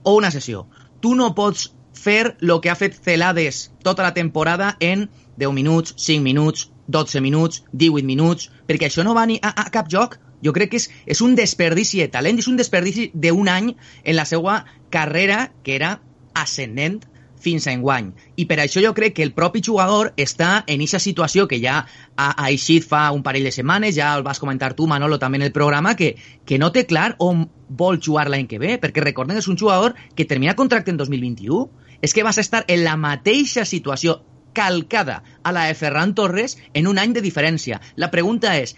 o 0.03 0.16
una 0.16 0.30
sessió. 0.30 0.66
Tu 1.01 1.14
no 1.14 1.34
pots 1.34 1.70
fer 2.01 2.36
el 2.41 2.53
que 2.61 2.70
ha 2.70 2.78
fet 2.78 2.97
Celades 3.05 3.70
tota 3.84 4.03
la 4.03 4.14
temporada 4.14 4.76
en 4.80 5.09
10 5.36 5.53
minuts, 5.57 5.95
5 5.97 6.22
minuts, 6.22 6.70
12 6.88 7.20
minuts, 7.20 7.64
18 7.72 8.07
minuts, 8.07 8.51
perquè 8.66 8.88
això 8.88 9.05
no 9.05 9.14
va 9.14 9.26
ni 9.26 9.38
a, 9.43 9.53
a 9.53 9.70
cap 9.70 9.88
joc. 9.88 10.18
Jo 10.41 10.55
crec 10.57 10.72
que 10.72 10.80
és, 10.80 10.88
és 11.05 11.20
un 11.20 11.34
desperdici 11.36 12.01
de 12.01 12.09
talent, 12.09 12.38
és 12.41 12.49
un 12.49 12.57
desperdici 12.57 13.11
d'un 13.12 13.49
any 13.53 13.74
en 13.76 14.16
la 14.16 14.24
seva 14.24 14.62
carrera, 14.91 15.51
que 15.64 15.76
era 15.76 15.99
ascendent 16.32 17.03
fins 17.41 17.66
a 17.66 17.74
enguany. 17.74 18.11
I 18.36 18.47
per 18.51 18.61
això 18.62 18.82
jo 18.84 18.93
crec 18.97 19.16
que 19.16 19.24
el 19.26 19.32
propi 19.36 19.62
jugador 19.64 20.12
està 20.20 20.64
en 20.66 20.80
aquesta 20.80 21.01
situació 21.03 21.47
que 21.49 21.61
ja 21.62 21.80
ha, 22.16 22.30
eixit 22.49 22.86
fa 22.86 23.09
un 23.16 23.24
parell 23.26 23.49
de 23.49 23.55
setmanes, 23.55 23.97
ja 23.97 24.12
el 24.16 24.24
vas 24.26 24.41
comentar 24.43 24.74
tu, 24.78 24.86
Manolo, 24.91 25.18
també 25.18 25.41
en 25.41 25.49
el 25.49 25.55
programa, 25.57 25.97
que, 25.97 26.14
que 26.45 26.59
no 26.59 26.72
té 26.72 26.86
clar 26.86 27.14
on 27.18 27.47
vol 27.68 28.01
jugar 28.03 28.28
l'any 28.28 28.49
que 28.51 28.61
ve, 28.62 28.76
perquè 28.82 29.05
recordem 29.05 29.38
que 29.38 29.45
és 29.45 29.51
un 29.51 29.59
jugador 29.59 29.97
que 30.16 30.26
termina 30.26 30.57
contracte 30.59 30.91
en 30.91 30.99
2021. 31.01 31.68
És 32.01 32.14
que 32.16 32.24
vas 32.24 32.38
estar 32.41 32.64
en 32.66 32.84
la 32.84 32.97
mateixa 32.97 33.66
situació 33.68 34.22
calcada 34.53 35.22
a 35.43 35.53
la 35.53 35.66
de 35.68 35.74
Ferran 35.74 36.14
Torres 36.14 36.57
en 36.74 36.88
un 36.88 36.99
any 36.99 37.12
de 37.12 37.22
diferència. 37.22 37.80
La 37.97 38.11
pregunta 38.11 38.57
és, 38.59 38.74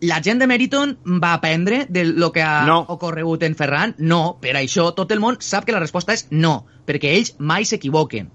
la 0.00 0.20
gent 0.22 0.38
de 0.40 0.46
Meriton 0.46 0.98
va 1.22 1.34
aprendre 1.34 1.86
de 1.88 2.04
lo 2.04 2.32
que 2.32 2.42
ha 2.42 2.64
No. 2.66 2.80
ocorregut 2.88 3.42
en 3.42 3.54
Ferran? 3.54 3.94
No, 3.98 4.38
per 4.40 4.54
això 4.56 4.94
tot 4.94 5.10
el 5.12 5.20
món 5.20 5.36
sap 5.40 5.64
que 5.66 5.72
la 5.72 5.80
resposta 5.80 6.12
és 6.14 6.26
no, 6.30 6.66
perquè 6.86 7.14
ells 7.16 7.34
mai 7.38 7.64
s'equivoquen. 7.64 8.30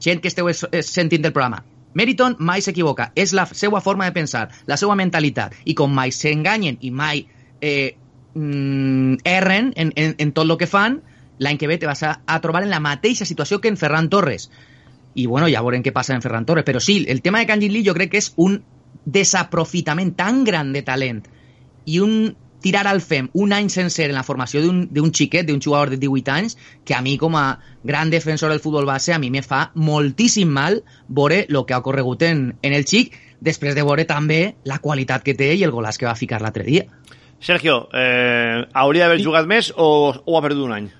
Gent 0.00 0.20
que 0.20 0.28
esteu 0.28 0.48
es- 0.48 0.66
es 0.72 0.86
sentint 0.86 1.24
el 1.24 1.32
programa. 1.32 1.64
Meriton 1.94 2.36
mai 2.38 2.62
s'equivoca, 2.62 3.10
és 3.16 3.32
la 3.32 3.46
seva 3.46 3.80
forma 3.80 4.04
de 4.04 4.12
pensar, 4.12 4.48
la 4.66 4.76
seva 4.76 4.94
mentalitat, 4.94 5.54
i 5.64 5.74
com 5.74 5.90
mai 5.92 6.12
s'enganyen 6.12 6.76
i 6.80 6.90
mai 6.90 7.26
eh, 7.60 7.96
mm, 8.34 9.16
erren 9.24 9.72
en, 9.76 9.92
en, 9.96 10.14
en 10.18 10.32
tot 10.32 10.48
el 10.48 10.56
que 10.56 10.66
fan, 10.66 11.02
l'any 11.38 11.58
que 11.58 11.66
ve 11.66 11.78
te 11.78 11.86
vas 11.86 12.02
a, 12.02 12.20
a 12.26 12.40
trobar 12.40 12.62
en 12.62 12.70
la 12.70 12.80
mateixa 12.80 13.24
situació 13.24 13.60
que 13.60 13.68
en 13.68 13.76
Ferran 13.76 14.08
Torres. 14.08 14.50
I 15.14 15.26
bueno, 15.26 15.48
ja 15.50 15.62
veurem 15.62 15.82
què 15.82 15.92
passa 15.92 16.14
en 16.14 16.22
Ferran 16.22 16.44
Torres. 16.46 16.64
Però 16.64 16.78
sí, 16.80 17.04
el 17.08 17.22
tema 17.22 17.40
de 17.40 17.46
Kangin 17.46 17.72
Lee 17.72 17.84
jo 17.86 17.94
crec 17.96 18.10
que 18.12 18.18
és 18.22 18.32
un 18.36 18.62
desaprofitament 19.04 20.14
tan 20.16 20.44
gran 20.44 20.72
de 20.72 20.82
talent 20.86 21.24
i 21.86 21.98
un 22.00 22.34
tirar 22.60 22.86
al 22.86 23.00
fem 23.00 23.30
un 23.32 23.54
any 23.56 23.70
sencer 23.72 24.10
en 24.10 24.16
la 24.18 24.24
formació 24.24 24.60
d'un 24.62 25.12
xiquet, 25.16 25.46
d'un 25.48 25.62
jugador 25.64 25.90
de 25.90 25.96
18 25.96 26.32
anys, 26.32 26.56
que 26.84 26.94
a 26.94 27.00
mi 27.00 27.16
com 27.18 27.36
a 27.36 27.60
gran 27.84 28.10
defensor 28.10 28.52
del 28.52 28.60
futbol 28.60 28.86
base, 28.86 29.14
a 29.14 29.18
mi 29.18 29.30
me 29.30 29.42
fa 29.42 29.70
moltíssim 29.74 30.48
mal 30.52 30.82
veure 31.08 31.46
el 31.48 31.64
que 31.64 31.74
ha 31.74 31.80
ocorregut 31.80 32.22
en, 32.28 32.54
en 32.62 32.76
el 32.76 32.84
xic, 32.84 33.16
després 33.40 33.74
de 33.74 33.84
veure 33.86 34.04
també 34.04 34.56
la 34.68 34.78
qualitat 34.78 35.24
que 35.24 35.34
té 35.34 35.54
i 35.56 35.64
el 35.64 35.72
golàs 35.72 35.98
que 35.98 36.08
va 36.08 36.14
ficar 36.14 36.42
l'altre 36.44 36.64
dia. 36.64 36.84
Sergio, 37.40 37.88
eh, 37.94 38.66
¿habría 38.74 39.06
de 39.06 39.12
haber 39.12 39.24
jugado 39.24 39.46
mes 39.46 39.72
o, 39.76 40.12
o 40.24 40.38
ha 40.38 40.42
perdido 40.42 40.66
un 40.66 40.72
año? 40.72 40.90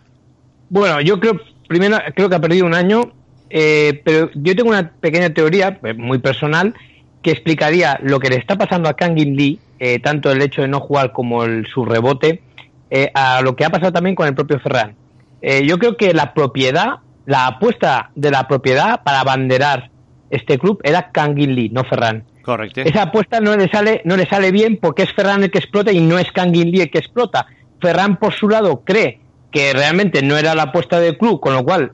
Bueno, 0.70 1.00
yo 1.02 1.20
creo, 1.20 1.38
primero, 1.68 1.98
creo 2.14 2.30
que 2.30 2.36
ha 2.36 2.40
perdido 2.40 2.64
un 2.64 2.74
año, 2.74 3.12
eh, 3.50 4.00
pero 4.04 4.30
yo 4.34 4.56
tengo 4.56 4.70
una 4.70 4.90
pequeña 4.90 5.34
teoría, 5.34 5.78
eh, 5.84 5.92
muy 5.92 6.18
personal, 6.18 6.74
que 7.22 7.30
explicaría 7.30 7.98
lo 8.02 8.18
que 8.18 8.30
le 8.30 8.36
está 8.36 8.56
pasando 8.56 8.88
a 8.88 8.94
Kangin 8.94 9.36
Lee, 9.36 9.58
eh, 9.78 9.98
tanto 9.98 10.30
el 10.30 10.42
hecho 10.42 10.62
de 10.62 10.68
no 10.68 10.80
jugar 10.80 11.12
como 11.12 11.44
el, 11.44 11.66
su 11.66 11.84
rebote, 11.84 12.42
eh, 12.90 13.10
a 13.14 13.40
lo 13.42 13.56
que 13.56 13.64
ha 13.64 13.70
pasado 13.70 13.92
también 13.92 14.14
con 14.14 14.26
el 14.26 14.34
propio 14.34 14.58
Ferran. 14.58 14.94
Eh, 15.42 15.66
yo 15.66 15.78
creo 15.78 15.96
que 15.96 16.12
la 16.12 16.34
propiedad, 16.34 16.98
la 17.26 17.46
apuesta 17.46 18.10
de 18.14 18.30
la 18.30 18.48
propiedad 18.48 19.02
para 19.02 19.20
abanderar 19.20 19.90
este 20.30 20.58
club 20.58 20.80
era 20.82 21.10
Kangin 21.10 21.54
Lee, 21.54 21.70
no 21.70 21.84
Ferran. 21.84 22.24
Correcto. 22.42 22.80
Esa 22.80 23.02
apuesta 23.02 23.40
no 23.40 23.56
le 23.56 23.68
sale, 23.68 24.00
no 24.04 24.16
le 24.16 24.26
sale 24.26 24.50
bien 24.50 24.78
porque 24.80 25.02
es 25.02 25.12
Ferran 25.12 25.42
el 25.42 25.50
que 25.50 25.58
explota 25.58 25.92
y 25.92 26.00
no 26.00 26.18
es 26.18 26.32
Kangin 26.32 26.70
Lee 26.70 26.82
el 26.82 26.90
que 26.90 26.98
explota. 26.98 27.46
Ferran 27.80 28.16
por 28.16 28.32
su 28.32 28.48
lado 28.48 28.82
cree 28.84 29.20
que 29.50 29.72
realmente 29.72 30.22
no 30.22 30.36
era 30.36 30.54
la 30.54 30.64
apuesta 30.64 31.00
del 31.00 31.18
club, 31.18 31.40
con 31.40 31.54
lo 31.54 31.64
cual 31.64 31.92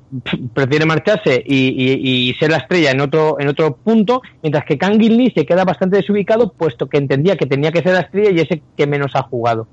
prefiere 0.52 0.84
marcharse 0.84 1.42
y, 1.46 1.68
y- 1.68 2.28
y 2.30 2.34
ser 2.34 2.50
la 2.50 2.58
estrella 2.58 2.90
en 2.90 3.00
otro, 3.00 3.40
en 3.40 3.48
otro 3.48 3.76
punto, 3.76 4.20
mientras 4.42 4.64
que 4.66 4.76
Kangin 4.76 5.16
Lee 5.16 5.32
se 5.34 5.46
queda 5.46 5.64
bastante 5.64 5.96
desubicado, 5.96 6.52
puesto 6.52 6.86
que 6.86 6.98
entendía 6.98 7.36
que 7.36 7.46
tenía 7.46 7.72
que 7.72 7.82
ser 7.82 7.94
la 7.94 8.00
estrella 8.00 8.30
y 8.30 8.40
ese 8.40 8.62
que 8.76 8.86
menos 8.86 9.12
ha 9.14 9.22
jugado. 9.22 9.66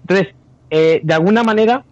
Entonces, 0.00 0.34
eh, 0.70 1.00
de 1.02 1.14
alguna 1.14 1.42
manera, 1.42 1.84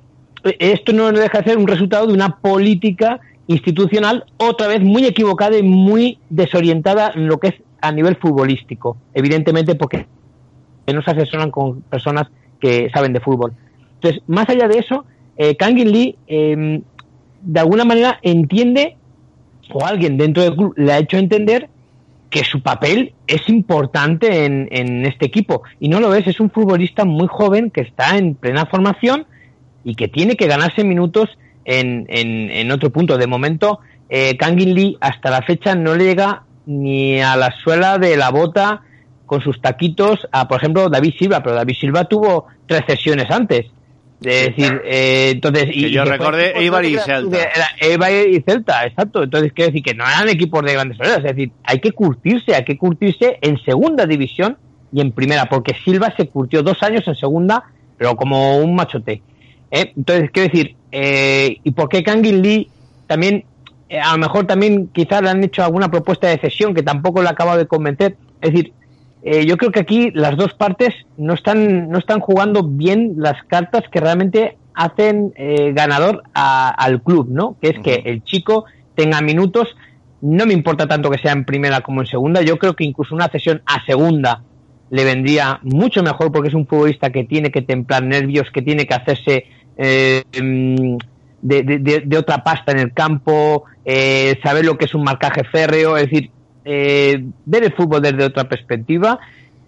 eh, 0.44 0.56
esto 0.60 0.92
no 0.94 1.12
deja 1.12 1.38
de 1.40 1.44
ser 1.50 1.58
un 1.58 1.66
resultado 1.66 2.06
de 2.06 2.14
una 2.14 2.36
política 2.38 3.20
institucional 3.46 4.24
otra 4.38 4.66
vez 4.68 4.80
muy 4.80 5.04
equivocada 5.04 5.58
y 5.58 5.62
muy 5.62 6.18
desorientada 6.30 7.12
en 7.14 7.26
lo 7.26 7.38
que 7.38 7.48
es 7.48 7.54
a 7.82 7.92
nivel 7.92 8.16
futbolístico, 8.16 8.96
evidentemente 9.12 9.74
porque 9.74 10.06
no 10.90 11.02
se 11.02 11.10
asesoran 11.10 11.50
con 11.50 11.82
personas 11.82 12.28
que 12.60 12.88
saben 12.94 13.12
de 13.12 13.20
fútbol. 13.20 13.52
Entonces, 13.96 14.22
más 14.26 14.48
allá 14.48 14.68
de 14.68 14.78
eso, 14.78 15.04
eh, 15.36 15.56
Lee 15.84 16.16
eh, 16.26 16.80
de 17.42 17.60
alguna 17.60 17.84
manera 17.84 18.18
entiende, 18.22 18.96
o 19.72 19.84
alguien 19.84 20.16
dentro 20.16 20.42
del 20.42 20.56
club 20.56 20.74
le 20.76 20.92
ha 20.92 20.98
hecho 20.98 21.16
entender 21.16 21.68
que 22.30 22.44
su 22.44 22.62
papel 22.62 23.12
es 23.26 23.48
importante 23.48 24.44
en, 24.44 24.68
en 24.72 25.06
este 25.06 25.26
equipo. 25.26 25.62
Y 25.78 25.88
no 25.88 26.00
lo 26.00 26.14
es, 26.14 26.26
es 26.26 26.40
un 26.40 26.50
futbolista 26.50 27.04
muy 27.04 27.28
joven 27.28 27.70
que 27.70 27.82
está 27.82 28.18
en 28.18 28.34
plena 28.34 28.66
formación 28.66 29.26
y 29.84 29.94
que 29.94 30.08
tiene 30.08 30.36
que 30.36 30.46
ganarse 30.46 30.82
minutos 30.82 31.38
en, 31.64 32.06
en, 32.08 32.50
en 32.50 32.72
otro 32.72 32.90
punto. 32.90 33.18
De 33.18 33.26
momento, 33.26 33.78
eh, 34.08 34.36
Lee 34.56 34.96
hasta 35.00 35.30
la 35.30 35.42
fecha 35.42 35.74
no 35.74 35.94
le 35.94 36.04
llega 36.04 36.42
ni 36.66 37.20
a 37.20 37.36
la 37.36 37.52
suela 37.52 37.98
de 37.98 38.16
la 38.16 38.30
bota 38.30 38.82
con 39.26 39.40
sus 39.40 39.60
taquitos 39.60 40.26
a, 40.32 40.48
por 40.48 40.58
ejemplo, 40.58 40.88
David 40.88 41.14
Silva, 41.18 41.42
pero 41.42 41.54
David 41.54 41.76
Silva 41.78 42.04
tuvo 42.04 42.46
tres 42.66 42.82
sesiones 42.86 43.30
antes. 43.30 43.66
Es 44.24 44.56
decir, 44.56 44.80
eh, 44.84 45.30
entonces... 45.34 45.66
Que 45.66 45.90
yo 45.90 46.04
recordé 46.04 46.58
Eibar 46.58 46.84
y 46.84 46.96
Celta. 46.96 47.36
era 47.36 47.66
Eibar 47.80 48.10
y 48.12 48.40
Celta, 48.40 48.86
exacto. 48.86 49.22
Entonces 49.22 49.52
quiero 49.52 49.70
decir 49.70 49.82
que 49.82 49.94
no 49.94 50.04
eran 50.04 50.28
equipos 50.28 50.64
de 50.64 50.72
grandes 50.72 50.96
soleras, 50.96 51.18
es 51.18 51.24
decir, 51.24 51.52
hay 51.62 51.78
que 51.80 51.92
curtirse, 51.92 52.54
hay 52.54 52.64
que 52.64 52.78
curtirse 52.78 53.38
en 53.40 53.58
segunda 53.58 54.06
división 54.06 54.56
y 54.92 55.00
en 55.00 55.12
primera, 55.12 55.46
porque 55.46 55.74
Silva 55.84 56.14
se 56.16 56.28
curtió 56.28 56.62
dos 56.62 56.82
años 56.82 57.06
en 57.08 57.16
segunda, 57.16 57.64
pero 57.98 58.14
como 58.14 58.58
un 58.58 58.76
machote. 58.76 59.22
¿eh? 59.70 59.92
Entonces, 59.96 60.30
quiero 60.30 60.52
decir, 60.52 60.76
eh, 60.92 61.56
¿y 61.64 61.70
por 61.72 61.88
qué 61.88 62.04
Kangin 62.04 62.42
Lee 62.42 62.70
también, 63.08 63.44
eh, 63.88 63.98
a 63.98 64.12
lo 64.12 64.18
mejor 64.18 64.46
también 64.46 64.88
quizás 64.92 65.20
le 65.20 65.30
han 65.30 65.42
hecho 65.42 65.64
alguna 65.64 65.90
propuesta 65.90 66.28
de 66.28 66.38
cesión 66.38 66.74
que 66.74 66.84
tampoco 66.84 67.22
le 67.22 67.28
ha 67.28 67.32
acabado 67.32 67.58
de 67.58 67.66
convencer? 67.66 68.16
Es 68.40 68.52
decir, 68.52 68.72
eh, 69.24 69.46
yo 69.46 69.56
creo 69.56 69.72
que 69.72 69.80
aquí 69.80 70.10
las 70.12 70.36
dos 70.36 70.52
partes 70.54 70.94
no 71.16 71.32
están, 71.34 71.88
no 71.88 71.98
están 71.98 72.20
jugando 72.20 72.62
bien 72.62 73.14
las 73.16 73.42
cartas 73.44 73.82
que 73.90 73.98
realmente 74.00 74.56
hacen 74.74 75.32
eh, 75.36 75.72
ganador 75.74 76.22
a- 76.34 76.68
al 76.70 77.00
club, 77.02 77.28
¿no? 77.30 77.56
Que 77.60 77.68
es 77.70 77.78
que 77.80 78.02
el 78.04 78.22
chico 78.24 78.64
tenga 78.94 79.20
minutos, 79.22 79.68
no 80.20 80.46
me 80.46 80.52
importa 80.52 80.86
tanto 80.86 81.10
que 81.10 81.18
sea 81.18 81.32
en 81.32 81.44
primera 81.44 81.80
como 81.80 82.00
en 82.02 82.06
segunda, 82.06 82.42
yo 82.42 82.58
creo 82.58 82.74
que 82.76 82.84
incluso 82.84 83.14
una 83.14 83.28
cesión 83.28 83.62
a 83.66 83.84
segunda 83.84 84.42
le 84.90 85.04
vendría 85.04 85.58
mucho 85.62 86.02
mejor 86.02 86.30
porque 86.30 86.48
es 86.48 86.54
un 86.54 86.66
futbolista 86.66 87.10
que 87.10 87.24
tiene 87.24 87.50
que 87.50 87.62
templar 87.62 88.02
nervios, 88.02 88.50
que 88.52 88.62
tiene 88.62 88.86
que 88.86 88.94
hacerse 88.94 89.46
eh, 89.76 90.22
de, 91.42 91.62
de- 91.62 91.78
de- 91.78 92.00
de 92.04 92.18
otra 92.18 92.42
pasta 92.44 92.72
en 92.72 92.78
el 92.78 92.92
campo, 92.92 93.64
eh, 93.84 94.38
saber 94.42 94.64
lo 94.64 94.76
que 94.78 94.84
es 94.86 94.94
un 94.94 95.02
marcaje 95.04 95.44
férreo, 95.44 95.96
es 95.96 96.04
decir, 96.10 96.30
eh, 96.64 97.24
ver 97.44 97.64
el 97.64 97.72
fútbol 97.72 98.02
desde 98.02 98.24
otra 98.24 98.48
perspectiva 98.48 99.18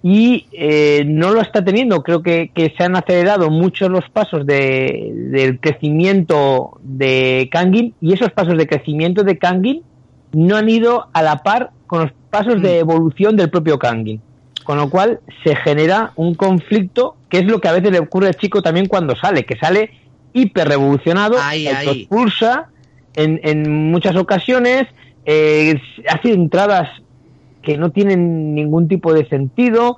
y 0.03 0.47
eh, 0.53 1.05
no 1.07 1.33
lo 1.33 1.41
está 1.41 1.65
teniendo. 1.65 2.03
Creo 2.03 2.23
que, 2.23 2.51
que 2.55 2.73
se 2.77 2.85
han 2.85 2.97
acelerado 2.97 3.51
muchos 3.51 3.91
los 3.91 4.09
pasos 4.09 4.47
de, 4.47 5.13
del 5.31 5.59
crecimiento 5.59 6.79
de 6.83 7.49
Kangin 7.51 7.95
y 8.01 8.13
esos 8.13 8.31
pasos 8.31 8.57
de 8.57 8.67
crecimiento 8.67 9.25
de 9.25 9.37
Kangin 9.37 9.83
no 10.33 10.57
han 10.57 10.69
ido 10.69 11.09
a 11.13 11.23
la 11.23 11.43
par 11.43 11.71
con 11.87 12.03
los 12.03 12.13
pasos 12.31 12.63
de 12.63 12.79
evolución 12.79 13.37
del 13.37 13.51
propio 13.51 13.79
Kangin. 13.79 14.21
Con 14.65 14.79
lo 14.79 14.91
cual 14.91 15.21
se 15.45 15.57
genera 15.57 16.13
un 16.17 16.35
conflicto 16.35 17.17
que 17.29 17.39
es 17.39 17.45
lo 17.47 17.61
que 17.61 17.69
a 17.69 17.73
veces 17.73 17.91
le 17.93 17.99
ocurre 17.99 18.29
al 18.29 18.37
chico 18.37 18.63
también 18.63 18.87
cuando 18.87 19.17
sale, 19.17 19.45
que 19.45 19.57
sale 19.57 19.91
hiper 20.33 20.69
revolucionado, 20.69 21.37
ahí. 21.41 21.67
expulsa 21.67 22.69
en, 23.15 23.41
en 23.43 23.91
muchas 23.91 24.17
ocasiones, 24.17 24.87
eh, 25.27 25.75
hace 26.09 26.33
entradas 26.33 26.89
que 27.63 27.77
no 27.77 27.91
tienen 27.91 28.55
ningún 28.55 28.89
tipo 28.89 29.13
de 29.13 29.29
sentido. 29.29 29.97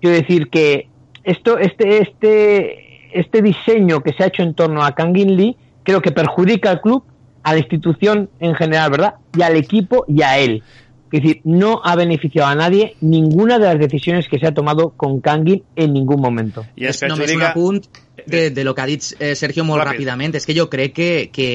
Quiero 0.00 0.16
decir 0.16 0.48
que 0.48 0.88
esto, 1.24 1.58
este, 1.58 2.00
este, 2.00 3.10
este 3.12 3.42
diseño 3.42 4.00
que 4.00 4.12
se 4.12 4.22
ha 4.22 4.26
hecho 4.28 4.42
en 4.42 4.54
torno 4.54 4.84
a 4.84 4.94
Kangin 4.94 5.36
Lee 5.36 5.56
creo 5.82 6.00
que 6.00 6.12
perjudica 6.12 6.70
al 6.70 6.80
club, 6.80 7.02
a 7.42 7.54
la 7.54 7.58
institución 7.58 8.30
en 8.40 8.54
general, 8.54 8.90
¿verdad? 8.90 9.14
Y 9.36 9.42
al 9.42 9.56
equipo 9.56 10.04
y 10.06 10.22
a 10.22 10.38
él. 10.38 10.62
Es 11.10 11.22
decir, 11.22 11.40
no 11.44 11.80
ha 11.82 11.96
beneficiado 11.96 12.48
a 12.48 12.54
nadie 12.54 12.94
ninguna 13.00 13.58
de 13.58 13.64
las 13.64 13.78
decisiones 13.78 14.28
que 14.28 14.38
se 14.38 14.46
ha 14.46 14.52
tomado 14.52 14.90
con 14.90 15.20
Kangin 15.20 15.62
en 15.74 15.94
ningún 15.94 16.20
momento. 16.20 16.66
I 16.76 16.84
és 16.92 17.00
Només 17.02 17.32
un 17.32 17.40
perjudica... 17.40 17.50
apunt 17.50 17.86
de, 18.26 18.50
de 18.50 18.64
lo 18.64 18.74
que 18.74 18.82
ha 18.82 18.86
dit 18.86 19.02
eh, 19.18 19.34
Sergio 19.34 19.64
Ràpid. 19.64 19.88
ràpidament. 19.88 20.36
És 20.36 20.44
que 20.44 20.54
jo 20.54 20.68
crec 20.68 20.92
que, 20.92 21.30
que 21.32 21.48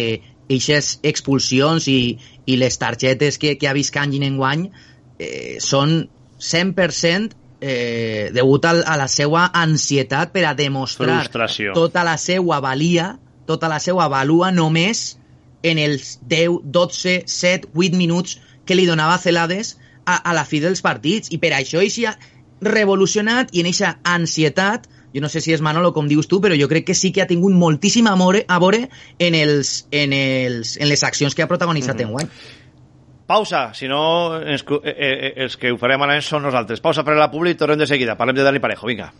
eixes 0.51 0.97
expulsions 1.03 1.87
i, 1.87 2.17
i 2.45 2.57
les 2.59 2.77
targetes 2.79 3.39
que, 3.39 3.55
que 3.59 3.69
ha 3.69 3.75
vist 3.75 3.93
Kangin 3.95 4.25
en 4.27 4.37
guany 4.37 4.67
eh, 5.19 5.59
són 5.63 6.03
100% 6.43 7.35
eh, 7.63 8.29
degut 8.35 8.65
al, 8.67 8.83
a 8.85 8.97
la 8.99 9.07
seva 9.07 9.47
ansietat 9.55 10.33
per 10.33 10.43
a 10.49 10.53
demostrar 10.57 11.21
Frustració. 11.23 11.73
tota 11.77 12.03
la 12.03 12.17
seva 12.19 12.59
valia, 12.63 13.13
tota 13.47 13.69
la 13.71 13.79
seva 13.79 14.09
valua 14.11 14.51
només 14.51 15.13
en 15.63 15.79
els 15.79 16.17
10, 16.27 16.59
12, 16.75 17.21
7, 17.25 17.71
8 17.73 17.95
minuts 17.95 18.37
que 18.67 18.75
li 18.75 18.85
donava 18.87 19.17
Celades 19.17 19.77
a, 20.05 20.19
a 20.19 20.33
la 20.35 20.43
fi 20.43 20.59
dels 20.59 20.83
partits. 20.83 21.31
I 21.31 21.39
per 21.39 21.53
això 21.55 21.79
ell 21.79 21.91
s'hi 21.91 22.07
ha 22.09 22.17
revolucionat 22.63 23.55
i 23.55 23.63
en 23.63 23.71
eixa 23.71 23.95
ansietat 24.03 24.89
jo 25.14 25.22
no 25.22 25.30
sé 25.30 25.41
si 25.41 25.53
és 25.53 25.61
Manolo 25.61 25.93
com 25.93 26.07
dius 26.07 26.28
tu, 26.28 26.41
però 26.41 26.57
jo 26.59 26.68
crec 26.68 26.86
que 26.86 26.95
sí 26.95 27.11
que 27.11 27.22
ha 27.22 27.28
tingut 27.28 27.53
moltíssim 27.53 28.07
amor 28.07 28.41
a 28.47 28.59
veure 28.59 28.89
en, 29.20 29.36
els, 29.36 29.88
en, 29.91 30.14
els, 30.14 30.78
en 30.78 30.89
les 30.89 31.03
accions 31.03 31.36
que 31.36 31.43
ha 31.43 31.47
protagonitzat 31.47 31.95
mm 31.95 31.99
-hmm. 31.99 32.05
en 32.05 32.11
guany. 32.11 32.30
Pausa, 33.26 33.74
si 33.74 33.88
no, 33.88 34.36
els, 34.36 34.64
que- 34.64 34.82
eh, 34.84 34.95
eh, 34.97 35.34
els 35.38 35.55
que 35.57 35.72
ho 35.72 35.78
farem 35.78 36.01
ara 36.01 36.22
són 36.22 36.43
nosaltres. 36.43 36.82
Pausa 36.82 37.03
per 37.03 37.16
la 37.16 37.32
publi 37.32 37.51
i 37.51 37.55
tornem 37.55 37.80
de 37.80 37.88
seguida. 37.88 38.18
Parlem 38.18 38.36
de 38.36 38.43
Dani 38.43 38.59
Parejo, 38.59 38.88
vinga. 38.88 39.14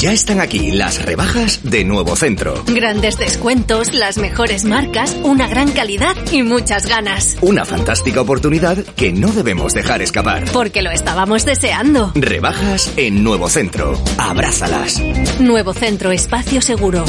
Ya 0.00 0.12
están 0.12 0.40
aquí 0.40 0.70
las 0.70 1.04
rebajas 1.04 1.60
de 1.62 1.84
Nuevo 1.84 2.16
Centro. 2.16 2.64
Grandes 2.64 3.18
descuentos, 3.18 3.92
las 3.92 4.16
mejores 4.16 4.64
marcas, 4.64 5.14
una 5.24 5.46
gran 5.46 5.72
calidad 5.72 6.16
y 6.32 6.42
muchas 6.42 6.86
ganas. 6.86 7.36
Una 7.42 7.66
fantástica 7.66 8.22
oportunidad 8.22 8.78
que 8.78 9.12
no 9.12 9.30
debemos 9.30 9.74
dejar 9.74 10.00
escapar. 10.00 10.44
Porque 10.54 10.80
lo 10.80 10.90
estábamos 10.90 11.44
deseando. 11.44 12.12
Rebajas 12.14 12.94
en 12.96 13.22
Nuevo 13.22 13.50
Centro. 13.50 14.02
Abrázalas. 14.16 14.98
Nuevo 15.38 15.74
Centro 15.74 16.12
Espacio 16.12 16.62
Seguro. 16.62 17.04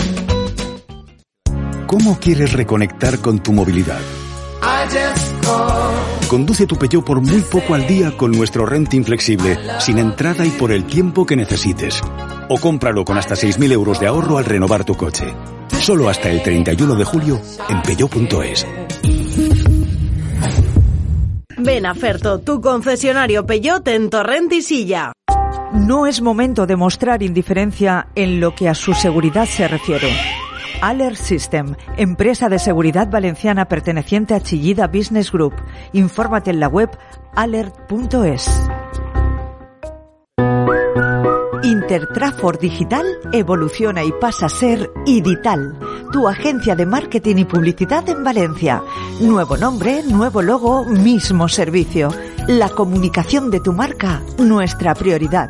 ¿Cómo 1.87 2.19
quieres 2.19 2.51
reconectar 2.51 3.19
con 3.19 3.41
tu 3.41 3.53
movilidad? 3.53 4.01
Conduce 6.27 6.67
tu 6.67 6.75
Peugeot 6.75 7.05
por 7.05 7.21
muy 7.21 7.39
poco 7.39 7.73
al 7.73 7.87
día 7.87 8.11
con 8.17 8.31
nuestro 8.31 8.65
renting 8.65 9.05
flexible, 9.05 9.57
sin 9.79 9.97
entrada 9.97 10.45
y 10.45 10.49
por 10.49 10.73
el 10.73 10.83
tiempo 10.83 11.25
que 11.25 11.37
necesites. 11.37 12.01
O 12.53 12.57
cómpralo 12.59 13.05
con 13.05 13.17
hasta 13.17 13.33
6.000 13.33 13.71
euros 13.71 13.97
de 14.01 14.07
ahorro 14.07 14.37
al 14.37 14.43
renovar 14.43 14.83
tu 14.83 14.93
coche. 14.93 15.33
Solo 15.79 16.09
hasta 16.09 16.29
el 16.29 16.43
31 16.43 16.95
de 16.95 17.05
julio 17.05 17.39
en 17.69 17.81
peugeot.es. 17.81 18.67
Ven 21.57 21.85
a 21.85 21.95
Ferto, 21.95 22.39
tu 22.39 22.59
concesionario 22.59 23.45
Peugeot 23.45 23.87
en 23.87 24.09
Torrent 24.09 24.51
y 24.51 24.61
Silla. 24.61 25.13
No 25.71 26.05
es 26.05 26.21
momento 26.21 26.67
de 26.67 26.75
mostrar 26.75 27.23
indiferencia 27.23 28.09
en 28.15 28.41
lo 28.41 28.53
que 28.53 28.67
a 28.67 28.75
su 28.75 28.93
seguridad 28.95 29.45
se 29.45 29.69
refiere. 29.69 30.09
Alert 30.81 31.15
System, 31.15 31.75
empresa 31.95 32.49
de 32.49 32.59
seguridad 32.59 33.09
valenciana 33.09 33.69
perteneciente 33.69 34.33
a 34.33 34.41
Chillida 34.41 34.87
Business 34.87 35.31
Group. 35.31 35.53
Infórmate 35.93 36.49
en 36.49 36.59
la 36.59 36.67
web 36.67 36.89
alert.es. 37.33 38.49
Intertrafor 41.91 42.57
Digital 42.57 43.05
evoluciona 43.33 44.05
y 44.05 44.13
pasa 44.13 44.45
a 44.45 44.49
ser 44.49 44.89
Idital, 45.05 45.77
tu 46.13 46.29
agencia 46.29 46.73
de 46.73 46.85
marketing 46.85 47.39
y 47.39 47.43
publicidad 47.43 48.07
en 48.07 48.23
Valencia. 48.23 48.81
Nuevo 49.19 49.57
nombre, 49.57 50.01
nuevo 50.03 50.41
logo, 50.41 50.85
mismo 50.85 51.49
servicio. 51.49 52.07
La 52.47 52.69
comunicación 52.69 53.51
de 53.51 53.59
tu 53.59 53.73
marca, 53.73 54.21
nuestra 54.37 54.95
prioridad. 54.95 55.49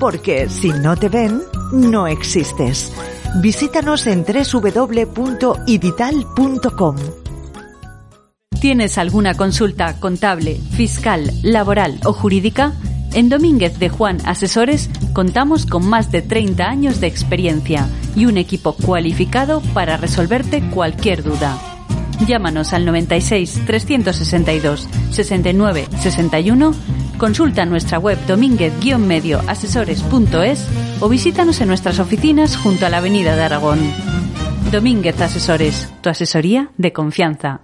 Porque 0.00 0.48
si 0.48 0.70
no 0.70 0.96
te 0.96 1.10
ven, 1.10 1.42
no 1.72 2.06
existes. 2.06 2.90
Visítanos 3.42 4.06
en 4.06 4.24
www.idital.com. 4.24 6.96
¿Tienes 8.62 8.96
alguna 8.96 9.34
consulta 9.34 10.00
contable, 10.00 10.54
fiscal, 10.54 11.30
laboral 11.42 12.00
o 12.06 12.14
jurídica? 12.14 12.72
En 13.14 13.28
Domínguez 13.28 13.78
de 13.78 13.90
Juan 13.90 14.16
Asesores 14.24 14.88
contamos 15.12 15.66
con 15.66 15.86
más 15.86 16.10
de 16.10 16.22
30 16.22 16.64
años 16.64 16.98
de 17.00 17.08
experiencia 17.08 17.86
y 18.16 18.24
un 18.24 18.38
equipo 18.38 18.74
cualificado 18.74 19.60
para 19.74 19.98
resolverte 19.98 20.62
cualquier 20.70 21.22
duda. 21.22 21.58
Llámanos 22.26 22.72
al 22.72 22.86
96 22.86 23.64
362 23.66 24.88
69 25.10 25.88
61, 26.00 26.74
consulta 27.18 27.66
nuestra 27.66 27.98
web 27.98 28.16
domínguez-medioasesores.es 28.26 30.66
o 31.00 31.10
visítanos 31.10 31.60
en 31.60 31.68
nuestras 31.68 31.98
oficinas 31.98 32.56
junto 32.56 32.86
a 32.86 32.88
la 32.88 32.96
Avenida 32.98 33.34
de 33.36 33.42
Aragón. 33.42 33.78
Domínguez 34.70 35.20
Asesores, 35.20 35.92
tu 36.00 36.08
asesoría 36.08 36.70
de 36.78 36.94
confianza. 36.94 37.60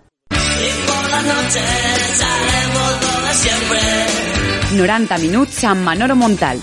90 4.77 5.17
minuts 5.19 5.63
amb 5.65 5.81
Manolo 5.81 6.13
Montal. 6.15 6.59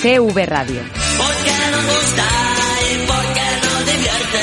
CV 0.00 0.46
Ràdio. 0.48 0.80
Porque 1.20 1.52
nos 1.68 1.84
gusta 1.84 2.24
y 2.80 2.94
porque 3.04 3.44
nos 3.60 3.84
divierte. 3.92 4.40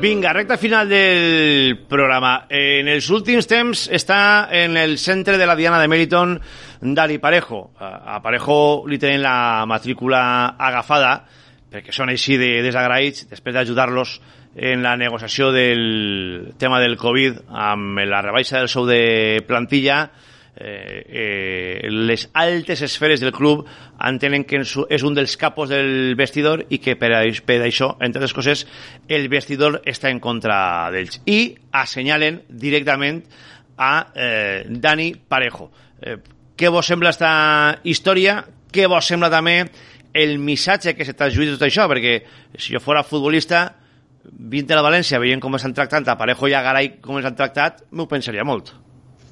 Vinga, 0.00 0.32
recta 0.32 0.56
final 0.56 0.88
del 0.88 1.78
programa. 1.88 2.46
En 2.48 2.86
els 2.86 3.10
últims 3.10 3.50
temps 3.50 3.88
està 3.90 4.46
en 4.54 4.76
el 4.78 4.98
centre 4.98 5.36
de 5.36 5.46
la 5.50 5.56
Diana 5.58 5.80
de 5.82 5.88
Meriton 5.90 6.40
Dani 6.80 7.18
Parejo. 7.18 7.72
A 7.80 8.22
Parejo 8.22 8.86
li 8.86 8.98
tenen 9.02 9.22
la 9.26 9.66
matrícula 9.66 10.54
agafada 10.54 11.24
perquè 11.72 11.90
són 11.90 12.12
així 12.12 12.36
de 12.38 12.62
desagraïts 12.62 13.26
després 13.30 13.54
d'ajudar-los 13.56 14.20
en 14.56 14.82
la 14.82 14.96
negociació 14.96 15.50
del 15.52 16.52
tema 16.58 16.80
del 16.80 16.96
Covid 17.00 17.38
amb 17.48 17.98
la 18.04 18.20
rebaixa 18.22 18.58
del 18.60 18.68
sou 18.68 18.84
de 18.86 19.42
plantilla 19.48 20.10
eh, 20.54 21.06
eh, 21.08 21.88
les 21.90 22.26
altes 22.36 22.82
esferes 22.84 23.20
del 23.22 23.32
club 23.32 23.64
entenen 24.04 24.44
que 24.44 24.60
és- 24.60 25.02
un 25.02 25.14
dels 25.14 25.36
capos 25.40 25.70
del 25.70 26.14
vestidor 26.14 26.66
i 26.68 26.78
que 26.78 26.96
per, 26.96 27.12
a- 27.16 27.22
per 27.46 27.62
això, 27.64 27.96
entre 28.00 28.20
altres 28.20 28.34
coses, 28.36 28.66
el 29.08 29.28
vestidor 29.32 29.80
està 29.86 30.10
en 30.10 30.20
contra 30.20 30.90
d'ells. 30.92 31.22
I 31.24 31.54
assenyalen 31.72 32.42
directament 32.48 33.22
a 33.78 34.06
eh, 34.14 34.64
Dani 34.68 35.14
Parejo. 35.16 35.70
Eh, 36.02 36.18
què 36.56 36.68
vos 36.68 36.86
sembla 36.86 37.10
esta 37.10 37.78
història? 37.84 38.42
Què 38.72 38.86
vos 38.86 39.06
sembla 39.08 39.30
també 39.32 39.62
el 40.12 40.36
missatge 40.38 40.92
que 40.94 41.06
se 41.08 41.14
transjuït 41.16 41.48
de 41.48 41.56
tot 41.56 41.64
això? 41.70 41.88
Perquè 41.88 42.18
si 42.58 42.74
jo 42.74 42.80
fora 42.84 43.02
futbolista, 43.02 43.70
vint 44.30 44.70
a 44.70 44.76
la 44.78 44.84
València, 44.86 45.18
veient 45.22 45.40
com 45.42 45.54
estan 45.58 45.74
tractant 45.74 46.06
a 46.08 46.16
Parejo 46.18 46.48
i 46.48 46.54
a 46.54 46.62
Garay 46.62 46.96
com 47.02 47.16
els 47.18 47.26
han 47.26 47.36
tractat, 47.38 47.82
m'ho 47.90 48.06
pensaria 48.10 48.44
molt. 48.44 48.72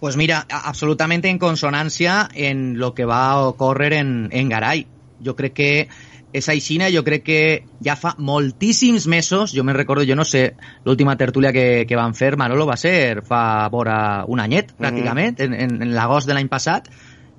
Pues 0.01 0.16
mira, 0.16 0.47
a- 0.51 0.68
absolutamente 0.68 1.28
en 1.28 1.38
consonancia 1.38 2.28
en 2.34 2.78
lo 2.78 2.95
que 2.95 3.05
va 3.05 3.30
a 3.32 3.43
ocórrer 3.49 3.93
en, 3.95 4.28
en 4.32 4.49
Garay. 4.49 4.86
Jo 5.24 5.36
crec 5.36 5.53
que 5.53 5.88
és 6.32 6.47
aixina, 6.49 6.86
jo 6.95 7.03
crec 7.05 7.24
que 7.26 7.41
ja 7.84 7.97
fa 7.99 8.14
moltíssims 8.16 9.07
mesos, 9.11 9.53
jo 9.53 9.64
me'n 9.66 9.74
recordo, 9.76 10.05
jo 10.07 10.14
no 10.16 10.24
sé, 10.24 10.55
l'última 10.86 11.16
tertúlia 11.18 11.51
que, 11.53 11.84
que 11.88 11.97
van 11.99 12.14
fer, 12.14 12.36
Manolo, 12.38 12.66
va 12.70 12.76
ser 12.78 13.20
fa 13.26 13.68
vora 13.68 14.24
un 14.30 14.38
anyet, 14.41 14.70
pràcticament, 14.78 15.41
en, 15.43 15.55
en, 15.55 15.74
en 15.82 15.95
l'agost 15.95 16.30
de 16.30 16.34
l'any 16.38 16.49
passat, 16.49 16.86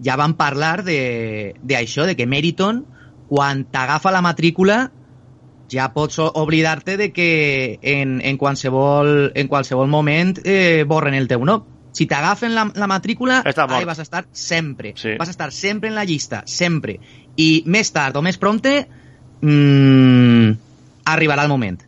ja 0.04 0.18
van 0.20 0.36
parlar 0.36 0.84
de, 0.84 1.56
de 1.64 1.78
això, 1.80 2.06
de 2.06 2.18
que 2.20 2.28
Meriton, 2.28 2.84
quan 3.32 3.64
t'agafa 3.72 4.12
la 4.12 4.22
matrícula, 4.22 4.92
ja 5.72 5.92
pots 5.96 6.20
oblidar-te 6.20 6.98
de 6.98 7.12
que 7.16 7.80
en, 7.82 8.20
en, 8.22 8.38
qualsevol, 8.38 9.32
en 9.36 9.48
qualsevol 9.48 9.88
moment 9.88 10.38
eh, 10.44 10.84
borren 10.88 11.16
el 11.16 11.30
teu 11.32 11.46
nom. 11.48 11.64
Si 11.92 12.08
t'agafen 12.08 12.54
la, 12.56 12.70
la 12.76 12.88
matrícula, 12.88 13.42
ahí 13.44 13.86
vas 13.86 14.00
a 14.00 14.04
estar 14.04 14.26
sempre. 14.32 14.94
Sí. 14.96 15.18
Vas 15.20 15.28
a 15.28 15.32
estar 15.32 15.52
sempre 15.52 15.90
en 15.90 15.96
la 15.96 16.06
llista, 16.06 16.44
sempre. 16.46 17.00
I 17.36 17.64
més 17.66 17.92
tard 17.92 18.16
o 18.16 18.24
més 18.24 18.40
prompte 18.40 18.86
mmm, 19.42 20.54
arribarà 21.12 21.48
el 21.48 21.52
moment. 21.52 21.82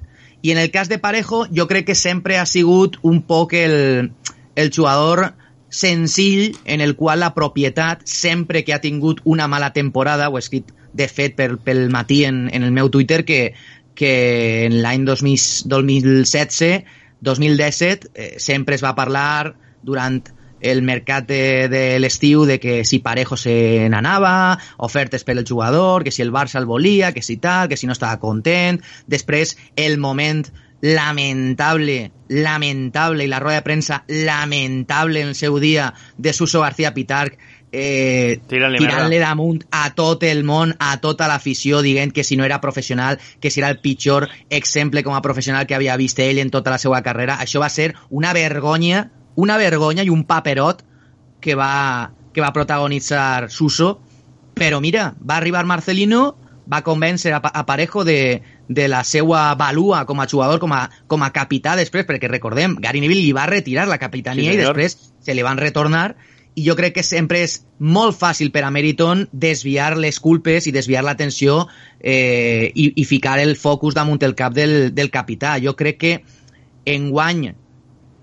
I 0.43 0.51
en 0.51 0.59
el 0.59 0.71
cas 0.71 0.89
de 0.91 0.99
Parejo, 0.99 1.45
jo 1.55 1.69
crec 1.69 1.87
que 1.87 1.95
sempre 1.95 2.37
ha 2.37 2.45
sigut 2.45 2.97
un 3.01 3.21
poc 3.23 3.53
el, 3.55 4.11
el 4.55 4.71
jugador 4.75 5.33
senzill 5.73 6.57
en 6.65 6.81
el 6.81 6.95
qual 6.95 7.21
la 7.23 7.33
propietat, 7.33 8.03
sempre 8.03 8.63
que 8.63 8.73
ha 8.73 8.81
tingut 8.81 9.21
una 9.23 9.47
mala 9.47 9.71
temporada, 9.73 10.27
ho 10.29 10.35
he 10.37 10.43
escrit 10.43 10.71
de 10.93 11.07
fet 11.09 11.35
per, 11.37 11.57
pel 11.63 11.89
matí 11.93 12.23
en, 12.25 12.47
en 12.53 12.63
el 12.63 12.71
meu 12.71 12.89
Twitter, 12.93 13.23
que, 13.25 13.53
que 13.95 14.13
en 14.67 14.79
l'any 14.81 15.05
2000 15.05 15.67
2017, 15.69 16.85
2017, 17.23 18.13
eh, 18.13 18.35
sempre 18.37 18.75
es 18.75 18.83
va 18.83 18.95
parlar 18.95 19.55
durant 19.83 20.21
el 20.63 20.81
mercat 20.81 21.27
de, 21.27 21.67
de 21.67 21.99
l'estiu 21.99 22.45
de 22.47 22.57
que 22.59 22.81
si 22.87 23.01
Parejo 23.03 23.35
se 23.37 23.85
n'anava, 23.91 24.57
ofertes 24.77 25.27
per 25.27 25.35
el 25.35 25.45
jugador, 25.45 26.03
que 26.03 26.11
si 26.11 26.23
el 26.23 26.31
Barça 26.31 26.57
el 26.57 26.65
volia, 26.65 27.11
que 27.11 27.21
si 27.21 27.35
tal, 27.37 27.67
que 27.67 27.77
si 27.77 27.85
no 27.85 27.93
estava 27.93 28.21
content. 28.23 28.79
Després, 29.05 29.57
el 29.75 29.99
moment 29.99 30.47
lamentable, 30.83 32.11
lamentable, 32.27 33.23
i 33.23 33.31
la 33.31 33.39
roda 33.43 33.59
de 33.59 33.67
premsa 33.67 34.03
lamentable 34.07 35.21
en 35.21 35.31
el 35.31 35.35
seu 35.35 35.59
dia 35.59 35.93
de 36.17 36.33
Suso 36.33 36.63
García 36.63 36.93
Pitarch 36.95 37.37
eh, 37.73 38.39
Tirant-li 38.47 39.17
merda. 39.17 39.31
damunt 39.31 39.63
a 39.73 39.89
tot 39.97 40.23
el 40.23 40.43
món, 40.45 40.75
a 40.79 40.93
tota 41.01 41.27
l'afició, 41.27 41.81
dient 41.81 42.13
que 42.13 42.23
si 42.23 42.37
no 42.37 42.45
era 42.45 42.61
professional, 42.61 43.17
que 43.41 43.49
si 43.49 43.59
era 43.59 43.71
el 43.73 43.79
pitjor 43.81 44.29
exemple 44.49 45.03
com 45.03 45.17
a 45.17 45.21
professional 45.25 45.65
que 45.67 45.75
havia 45.75 45.97
vist 45.97 46.21
ell 46.21 46.39
en 46.39 46.53
tota 46.53 46.71
la 46.71 46.77
seva 46.77 47.01
carrera. 47.01 47.39
Això 47.41 47.59
va 47.59 47.69
ser 47.73 47.95
una 48.09 48.31
vergonya, 48.33 49.09
una 49.35 49.57
vergonya 49.57 50.05
i 50.05 50.13
un 50.13 50.23
paperot 50.29 50.85
que 51.41 51.55
va, 51.55 52.13
que 52.31 52.41
va 52.41 52.53
protagonitzar 52.53 53.49
Suso, 53.49 53.99
però 54.53 54.79
mira, 54.79 55.15
va 55.19 55.37
arribar 55.41 55.65
Marcelino, 55.65 56.37
va 56.69 56.83
convèncer 56.85 57.33
a, 57.33 57.41
a 57.41 57.65
Parejo 57.65 58.05
de, 58.05 58.43
de 58.69 58.87
la 58.87 59.03
seva 59.03 59.55
valua 59.59 60.05
com 60.05 60.21
a 60.21 60.27
jugador, 60.29 60.61
com 60.61 60.71
a, 60.71 60.85
com 61.07 61.25
a 61.25 61.31
capità 61.33 61.75
després, 61.75 62.05
perquè 62.05 62.29
recordem, 62.29 62.77
Gary 62.79 63.01
Neville 63.01 63.25
li 63.25 63.33
va 63.33 63.49
retirar 63.49 63.87
la 63.89 63.97
capitania 63.97 64.53
Sí, 64.53 64.59
i 64.59 64.61
després 64.61 64.95
se 65.25 65.33
li 65.33 65.43
van 65.43 65.57
retornar 65.57 66.13
i 66.55 66.65
jo 66.67 66.75
crec 66.77 66.95
que 66.97 67.03
sempre 67.03 67.41
és 67.43 67.59
molt 67.79 68.15
fàcil 68.17 68.51
per 68.53 68.63
a 68.65 68.71
Meriton 68.71 69.25
desviar 69.31 69.95
les 69.97 70.19
culpes 70.21 70.67
i 70.67 70.73
desviar 70.75 71.03
l'atenció 71.03 71.63
eh, 71.99 72.71
i, 72.73 72.91
i 72.95 73.05
ficar 73.09 73.39
el 73.41 73.55
focus 73.57 73.97
damunt 73.97 74.21
el 74.23 74.35
cap 74.35 74.53
del, 74.53 74.93
del 74.93 75.09
capità. 75.11 75.57
Jo 75.63 75.75
crec 75.79 75.99
que 75.99 76.13
enguany 76.85 77.53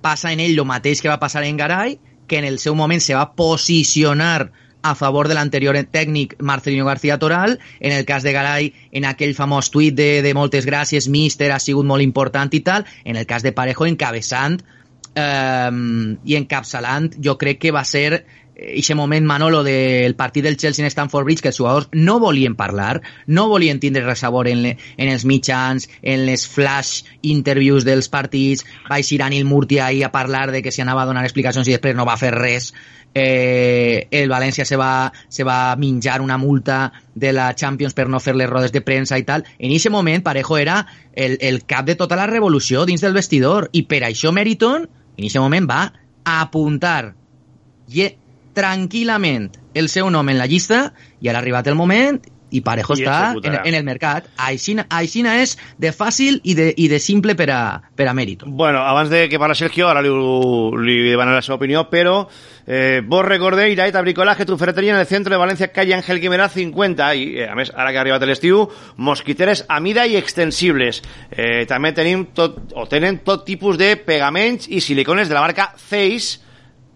passa 0.00 0.32
en 0.32 0.40
ell 0.40 0.56
el 0.56 0.66
mateix 0.68 1.02
que 1.02 1.10
va 1.10 1.20
passar 1.20 1.44
en 1.44 1.58
Garay, 1.58 1.98
que 2.26 2.38
en 2.38 2.46
el 2.46 2.58
seu 2.62 2.76
moment 2.78 3.02
se 3.02 3.14
va 3.18 3.32
posicionar 3.34 4.52
a 4.82 4.94
favor 4.94 5.28
de 5.28 5.34
l'anterior 5.34 5.76
tècnic 5.92 6.36
Marcelino 6.40 6.86
García 6.86 7.18
Toral. 7.18 7.58
En 7.80 7.92
el 7.92 8.06
cas 8.06 8.22
de 8.22 8.32
Garay, 8.32 8.72
en 8.92 9.04
aquell 9.04 9.34
famós 9.36 9.68
tuit 9.70 9.94
de, 9.96 10.22
de 10.22 10.34
moltes 10.34 10.64
gràcies, 10.64 11.08
míster, 11.10 11.50
ha 11.52 11.60
sigut 11.60 11.84
molt 11.84 12.06
important 12.06 12.52
i 12.56 12.62
tal. 12.64 12.86
En 13.04 13.16
el 13.16 13.26
cas 13.26 13.42
de 13.42 13.52
Parejo, 13.52 13.84
encabeçant 13.90 14.60
eh, 14.62 14.79
i 15.16 16.36
encapçalant, 16.38 17.10
jo 17.18 17.34
crec 17.36 17.58
que 17.64 17.72
va 17.74 17.82
ser 17.84 18.24
aquest 18.60 18.94
moment, 18.94 19.24
Manolo, 19.24 19.62
del 19.64 20.14
partit 20.14 20.44
del 20.44 20.56
Chelsea 20.56 20.84
en 20.84 20.90
Stamford 20.90 21.24
Bridge, 21.24 21.42
que 21.42 21.48
els 21.48 21.56
jugadors 21.56 21.88
no 21.92 22.18
volien 22.20 22.54
parlar, 22.56 23.00
no 23.26 23.48
volien 23.48 23.80
tindre 23.80 24.04
ressabor 24.04 24.48
en, 24.48 24.62
le, 24.62 24.76
en 24.96 25.08
els 25.08 25.24
mitjans, 25.24 25.88
en 26.02 26.26
les 26.26 26.46
flash 26.48 27.02
interviews 27.22 27.86
dels 27.88 28.10
partits, 28.12 28.66
va 28.90 29.00
eixir 29.00 29.22
Anil 29.24 29.48
Murti 29.48 29.80
ahir 29.80 30.04
a 30.04 30.12
parlar 30.12 30.50
de 30.52 30.62
que 30.62 30.72
s'hi 30.72 30.84
anava 30.84 31.04
a 31.04 31.08
donar 31.08 31.24
explicacions 31.24 31.68
i 31.68 31.76
després 31.78 31.96
no 31.96 32.08
va 32.08 32.18
fer 32.20 32.34
res. 32.36 32.74
Eh, 33.14 34.06
el 34.14 34.30
València 34.30 34.64
se 34.68 34.76
va, 34.78 35.10
se 35.28 35.42
va 35.42 35.74
minjar 35.76 36.20
una 36.20 36.38
multa 36.38 36.92
de 37.14 37.32
la 37.32 37.54
Champions 37.56 37.96
per 37.96 38.06
no 38.08 38.20
fer 38.20 38.36
les 38.36 38.50
rodes 38.50 38.76
de 38.76 38.84
premsa 38.84 39.18
i 39.18 39.24
tal. 39.26 39.46
En 39.58 39.72
aquest 39.72 39.90
moment, 39.90 40.22
Parejo 40.22 40.60
era 40.60 40.84
el, 41.14 41.38
el 41.40 41.64
cap 41.64 41.88
de 41.88 41.96
tota 41.96 42.18
la 42.20 42.28
revolució 42.30 42.84
dins 42.86 43.02
del 43.02 43.16
vestidor 43.16 43.70
i 43.72 43.86
per 43.88 44.04
això 44.06 44.30
Meriton, 44.36 44.86
en 45.20 45.28
aquest 45.28 45.42
moment, 45.42 45.68
va 45.68 45.82
apuntar 46.24 47.12
tranquil·lament 48.56 49.50
el 49.78 49.88
seu 49.92 50.10
nom 50.10 50.28
en 50.28 50.38
la 50.40 50.48
llista 50.50 50.90
i 51.20 51.28
ara 51.30 51.38
ha 51.38 51.42
arribat 51.44 51.68
el 51.70 51.78
moment 51.78 52.18
i 52.50 52.60
Parejo 52.64 52.96
I 52.98 53.04
està 53.04 53.18
en, 53.36 53.56
en 53.64 53.76
el 53.78 53.84
mercat. 53.86 54.28
Aixina, 54.40 54.86
aixina 54.90 55.36
és 55.42 55.56
de 55.80 55.92
fàcil 55.94 56.40
i 56.44 56.54
de, 56.58 56.70
i 56.76 56.88
de 56.90 57.00
simple 57.02 57.36
per 57.38 57.48
a, 57.54 57.62
per 57.96 58.08
a 58.10 58.14
mèrit. 58.16 58.44
Bueno, 58.46 58.82
abans 58.86 59.10
de 59.10 59.26
que 59.30 59.38
parla 59.38 59.56
Sergio, 59.58 59.88
ara 59.88 60.02
li, 60.04 60.10
li 60.10 60.96
demanaré 61.10 61.40
la 61.40 61.44
seva 61.46 61.58
opinió, 61.60 61.86
però 61.90 62.24
eh, 62.66 63.00
vos 63.06 63.24
recordeu 63.26 63.70
Iraeta 63.70 64.02
Bricolaje, 64.02 64.46
tu 64.46 64.58
ferreteria 64.58 64.94
en 64.94 65.00
el 65.00 65.08
centre 65.10 65.34
de 65.34 65.40
València, 65.40 65.70
calle 65.74 65.96
Ángel 65.96 66.20
Guimerà 66.22 66.50
50, 66.50 67.08
i 67.14 67.26
eh, 67.40 67.48
a 67.50 67.56
més, 67.58 67.72
ara 67.74 67.92
que 67.92 68.00
ha 68.00 68.04
arribat 68.04 68.26
l'estiu, 68.28 68.66
mosquiteres 68.96 69.64
a 69.68 69.80
mida 69.80 70.06
i 70.06 70.18
extensibles. 70.20 71.02
Eh, 71.30 71.64
també 71.70 71.94
tenim 71.96 72.28
tot, 72.36 72.60
o 72.74 72.86
tenen 72.90 73.22
tot 73.26 73.46
tipus 73.48 73.78
de 73.80 73.94
pegaments 73.96 74.68
i 74.70 74.82
silicones 74.84 75.30
de 75.30 75.38
la 75.38 75.44
marca 75.46 75.72
Face, 75.76 76.49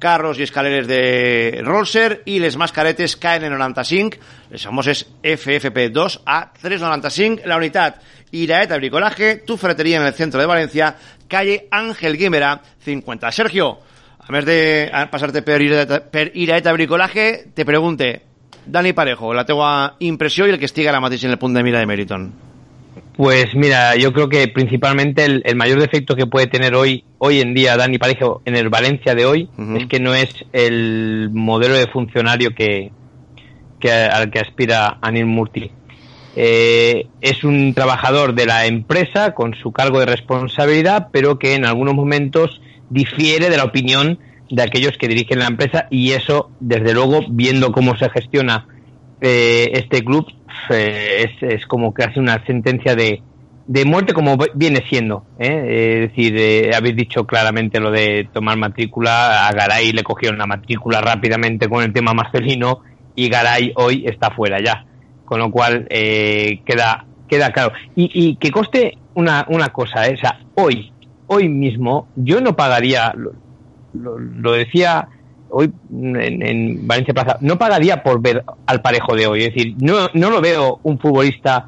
carros 0.05 0.37
i 0.37 0.45
escaleres 0.45 0.85
de 0.85 1.63
Rolser 1.65 2.21
i 2.29 2.37
les 2.43 2.59
mascaretes 2.61 3.17
KN95, 3.17 4.19
les 4.53 4.67
famoses 4.69 5.07
FFP2 5.25 6.19
a 6.29 6.43
395 6.61 7.49
la 7.49 7.57
unitat. 7.57 8.03
Iraeta 8.35 8.77
Bricolaje, 8.77 9.37
tu 9.47 9.57
ferretería 9.57 10.01
en 10.01 10.07
el 10.07 10.13
centro 10.13 10.41
de 10.41 10.47
Valencia, 10.47 10.97
calle 11.29 11.69
Ángel 11.71 12.19
Guimera, 12.19 12.61
50. 12.85 13.31
Sergio, 13.33 13.79
a 14.19 14.33
més 14.35 14.45
de 14.45 14.59
passar-te 15.11 15.41
per 15.41 15.61
Iraeta, 15.63 16.73
Bricolaje, 16.75 17.47
te 17.55 17.65
pregunte, 17.65 18.11
Dani 18.67 18.93
Parejo, 18.93 19.33
la 19.33 19.47
teua 19.49 19.71
impressió 20.01 20.49
i 20.49 20.53
el 20.53 20.59
que 20.59 20.69
estiga 20.69 20.93
ara 20.93 21.01
mateix 21.01 21.25
en 21.25 21.33
el 21.33 21.41
punt 21.41 21.57
de 21.57 21.65
mira 21.65 21.81
de 21.81 21.89
Meriton. 21.89 22.33
Pues 23.17 23.55
mira, 23.55 23.95
yo 23.95 24.13
creo 24.13 24.29
que 24.29 24.49
principalmente 24.49 25.25
el, 25.25 25.43
el 25.45 25.55
mayor 25.55 25.81
defecto 25.81 26.17
que 26.17 26.27
puede 26.27 26.49
tener 26.49 26.75
hoy, 26.75 27.05
hoy 27.19 27.41
en 27.41 27.55
día 27.55 27.77
Dani 27.77 27.97
Parejo 27.97 28.43
en 28.45 28.57
el 28.57 28.71
Valencia 28.71 29.15
de 29.15 29.25
hoy 29.25 29.49
es 29.77 29.87
que 29.87 30.01
no 30.01 30.15
es 30.15 30.45
el 30.53 31.31
modelo 31.33 31.75
de 31.75 31.87
funcionario 31.87 32.51
que, 32.57 32.91
que 33.79 33.93
al 33.93 34.33
que 34.33 34.41
aspira 34.41 34.99
Anil 35.01 35.27
Murti. 35.27 35.71
Eh, 36.35 37.07
es 37.21 37.45
un 37.45 37.73
trabajador 37.75 38.35
de 38.35 38.47
la 38.47 38.67
empresa 38.67 39.33
con 39.35 39.55
su 39.55 39.71
cargo 39.71 40.01
de 40.01 40.07
responsabilidad, 40.07 41.09
pero 41.13 41.39
que 41.39 41.55
en 41.55 41.65
algunos 41.65 41.95
momentos 41.95 42.61
difiere 42.91 43.49
de 43.49 43.57
la 43.57 43.65
opinión 43.65 44.19
de 44.51 44.63
aquellos 44.63 44.99
que 44.99 45.07
dirigen 45.07 45.39
la 45.39 45.47
empresa 45.47 45.87
y 45.89 46.13
eso, 46.13 46.51
desde 46.59 46.93
luego, 46.93 47.21
viendo 47.29 47.71
cómo 47.71 47.97
se 47.97 48.11
gestiona 48.11 48.67
eh, 49.21 49.71
este 49.73 50.05
club, 50.05 50.27
eh, 50.71 51.27
es, 51.41 51.43
es 51.43 51.67
como 51.67 51.93
casi 51.93 52.19
una 52.19 52.45
sentencia 52.47 52.95
de, 52.95 53.23
de 53.67 53.85
muerte 53.85 54.13
como 54.13 54.37
viene 54.55 54.85
siendo. 54.89 55.25
¿eh? 55.39 56.03
Es 56.03 56.11
decir, 56.11 56.35
eh, 56.37 56.73
habéis 56.75 56.97
dicho 56.97 57.27
claramente 57.27 57.81
lo 57.81 57.91
de 57.91 58.29
tomar 58.33 58.57
matrícula, 58.57 59.49
a 59.49 59.53
Garay 59.53 59.93
le 59.93 60.03
cogieron 60.03 60.39
la 60.39 60.47
matrícula 60.47 61.01
rápidamente 61.01 61.69
con 61.69 61.83
el 61.83 61.93
tema 61.93 62.15
Marcelino 62.15 62.81
y 63.15 63.29
Garay 63.29 63.73
hoy 63.77 64.05
está 64.07 64.31
fuera 64.31 64.61
ya. 64.61 64.87
Con 65.25 65.41
lo 65.41 65.51
cual 65.51 65.87
eh, 65.89 66.61
queda, 66.67 67.07
queda 67.29 67.51
claro. 67.51 67.73
Y, 67.97 68.11
y 68.13 68.37
que 68.37 68.51
coste 68.51 68.99
una, 69.15 69.47
una 69.49 69.69
cosa, 69.71 70.07
¿eh? 70.07 70.15
o 70.15 70.19
sea, 70.19 70.41
hoy, 70.55 70.93
hoy 71.27 71.49
mismo, 71.49 72.09
yo 72.15 72.43
no 72.43 72.55
pagaría, 72.55 73.15
lo, 73.17 73.33
lo 74.19 74.53
decía 74.53 75.09
hoy 75.55 75.71
en, 75.93 76.43
en 76.43 76.87
Valencia 76.87 77.15
Plaza, 77.15 77.39
no 77.41 77.57
pagaría 77.59 78.03
por 78.03 78.21
ver 78.21 78.45
al 78.67 78.83
parejo 78.83 79.15
de 79.17 79.27
hoy. 79.27 79.45
Es 79.45 79.55
decir, 79.55 79.75
no, 79.81 80.09
no 80.15 80.31
lo 80.31 80.41
veo 80.41 80.81
un 80.83 80.99
futbolista 80.99 81.67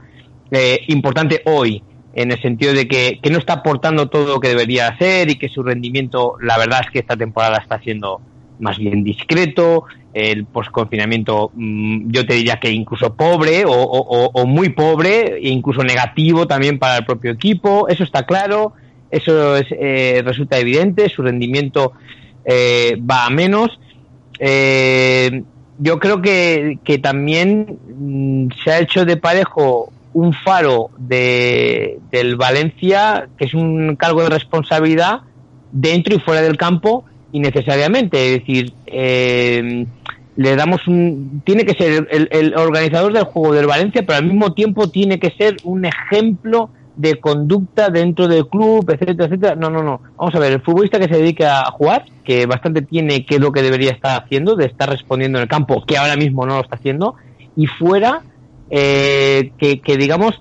eh, 0.51 0.81
importante 0.89 1.43
hoy, 1.47 1.83
en 2.15 2.31
el 2.33 2.41
sentido 2.41 2.73
de 2.73 2.89
que, 2.89 3.19
que 3.23 3.31
no 3.31 3.39
está 3.39 3.55
aportando 3.55 4.09
todo 4.09 4.35
lo 4.35 4.41
que 4.41 4.49
debería 4.49 4.89
hacer 4.89 5.31
y 5.31 5.37
que 5.37 5.49
su 5.49 5.63
rendimiento, 5.63 6.35
la 6.41 6.57
verdad 6.59 6.81
es 6.85 6.91
que 6.91 6.99
esta 7.01 7.17
temporada 7.17 7.59
está 7.59 7.79
siendo 7.81 8.21
más 8.59 8.79
bien 8.79 9.05
discreto, 9.05 9.85
el 10.15 10.47
posconfinamiento 10.47 11.51
mm, 11.55 12.11
yo 12.11 12.25
te 12.27 12.33
diría 12.35 12.57
que 12.59 12.71
incluso 12.71 13.15
pobre 13.15 13.67
o, 13.67 13.71
o- 13.73 14.31
o 14.33 14.47
muy 14.47 14.71
pobre, 14.71 15.37
e 15.37 15.49
incluso 15.51 15.83
negativo 15.85 16.47
también 16.47 16.79
para 16.79 16.97
el 16.97 17.05
propio 17.05 17.33
equipo, 17.33 17.87
eso 17.89 18.03
está 18.03 18.23
claro, 18.25 18.73
eso 19.11 19.57
es, 19.57 19.67
eh, 19.73 20.23
resulta 20.25 20.59
evidente, 20.59 21.11
su 21.11 21.21
rendimiento 21.23 21.93
eh, 22.47 22.97
va 22.99 23.27
a 23.27 23.31
menos. 23.31 23.79
Eh, 24.39 25.43
yo 25.79 25.99
creo 25.99 26.23
que, 26.23 26.79
que 26.85 26.99
también 26.99 27.79
mm, 27.99 28.49
se 28.65 28.71
ha 28.71 28.79
hecho 28.79 29.05
de 29.05 29.17
parejo 29.17 29.93
un 30.15 30.33
faro 30.33 30.91
de, 30.97 31.99
del 32.11 32.37
Valencia, 32.37 33.29
que 33.37 33.45
es 33.45 33.53
un 33.53 33.97
cargo 33.97 34.23
de 34.23 34.31
responsabilidad 34.31 35.21
dentro 35.73 36.15
y 36.15 36.21
fuera 36.21 36.41
del 36.41 36.57
campo 36.57 37.05
innecesariamente. 37.33 38.33
Es 38.33 38.41
decir, 38.41 38.73
eh, 38.87 39.87
le 40.37 40.57
damos 40.57 40.87
un. 40.87 41.43
Tiene 41.45 41.67
que 41.67 41.75
ser 41.75 42.07
el, 42.11 42.29
el 42.31 42.55
organizador 42.57 43.13
del 43.13 43.25
juego 43.25 43.53
del 43.53 43.67
Valencia, 43.67 44.05
pero 44.07 44.19
al 44.19 44.27
mismo 44.27 44.55
tiempo 44.55 44.89
tiene 44.89 45.19
que 45.19 45.33
ser 45.33 45.57
un 45.65 45.85
ejemplo 45.85 46.71
de 46.97 47.21
conducta 47.21 47.91
dentro 47.91 48.27
del 48.27 48.49
club, 48.49 48.91
etcétera, 48.91 49.27
etcétera. 49.27 49.55
No, 49.55 49.71
no, 49.71 49.83
no. 49.83 50.01
Vamos 50.17 50.35
a 50.35 50.39
ver, 50.39 50.53
el 50.53 50.63
futbolista 50.63 50.99
que 50.99 51.09
se 51.09 51.21
dedica 51.21 51.61
a 51.61 51.71
jugar, 51.71 52.07
que 52.25 52.47
bastante 52.47 52.83
tiene 52.83 53.25
que 53.25 53.39
lo 53.39 53.53
que 53.53 53.63
debería 53.63 53.93
estar 53.93 54.23
haciendo, 54.23 54.57
de 54.57 54.67
estar 54.67 54.89
respondiendo 54.89 55.39
en 55.39 55.43
el 55.43 55.49
campo, 55.49 55.85
que 55.87 55.97
ahora 55.97 56.17
mismo 56.17 56.47
no 56.47 56.57
lo 56.57 56.63
está 56.63 56.77
haciendo, 56.77 57.15
y 57.57 57.67
fuera, 57.67 58.23
eh, 58.71 59.53
que, 59.59 59.81
que 59.81 59.97
digamos, 59.97 60.41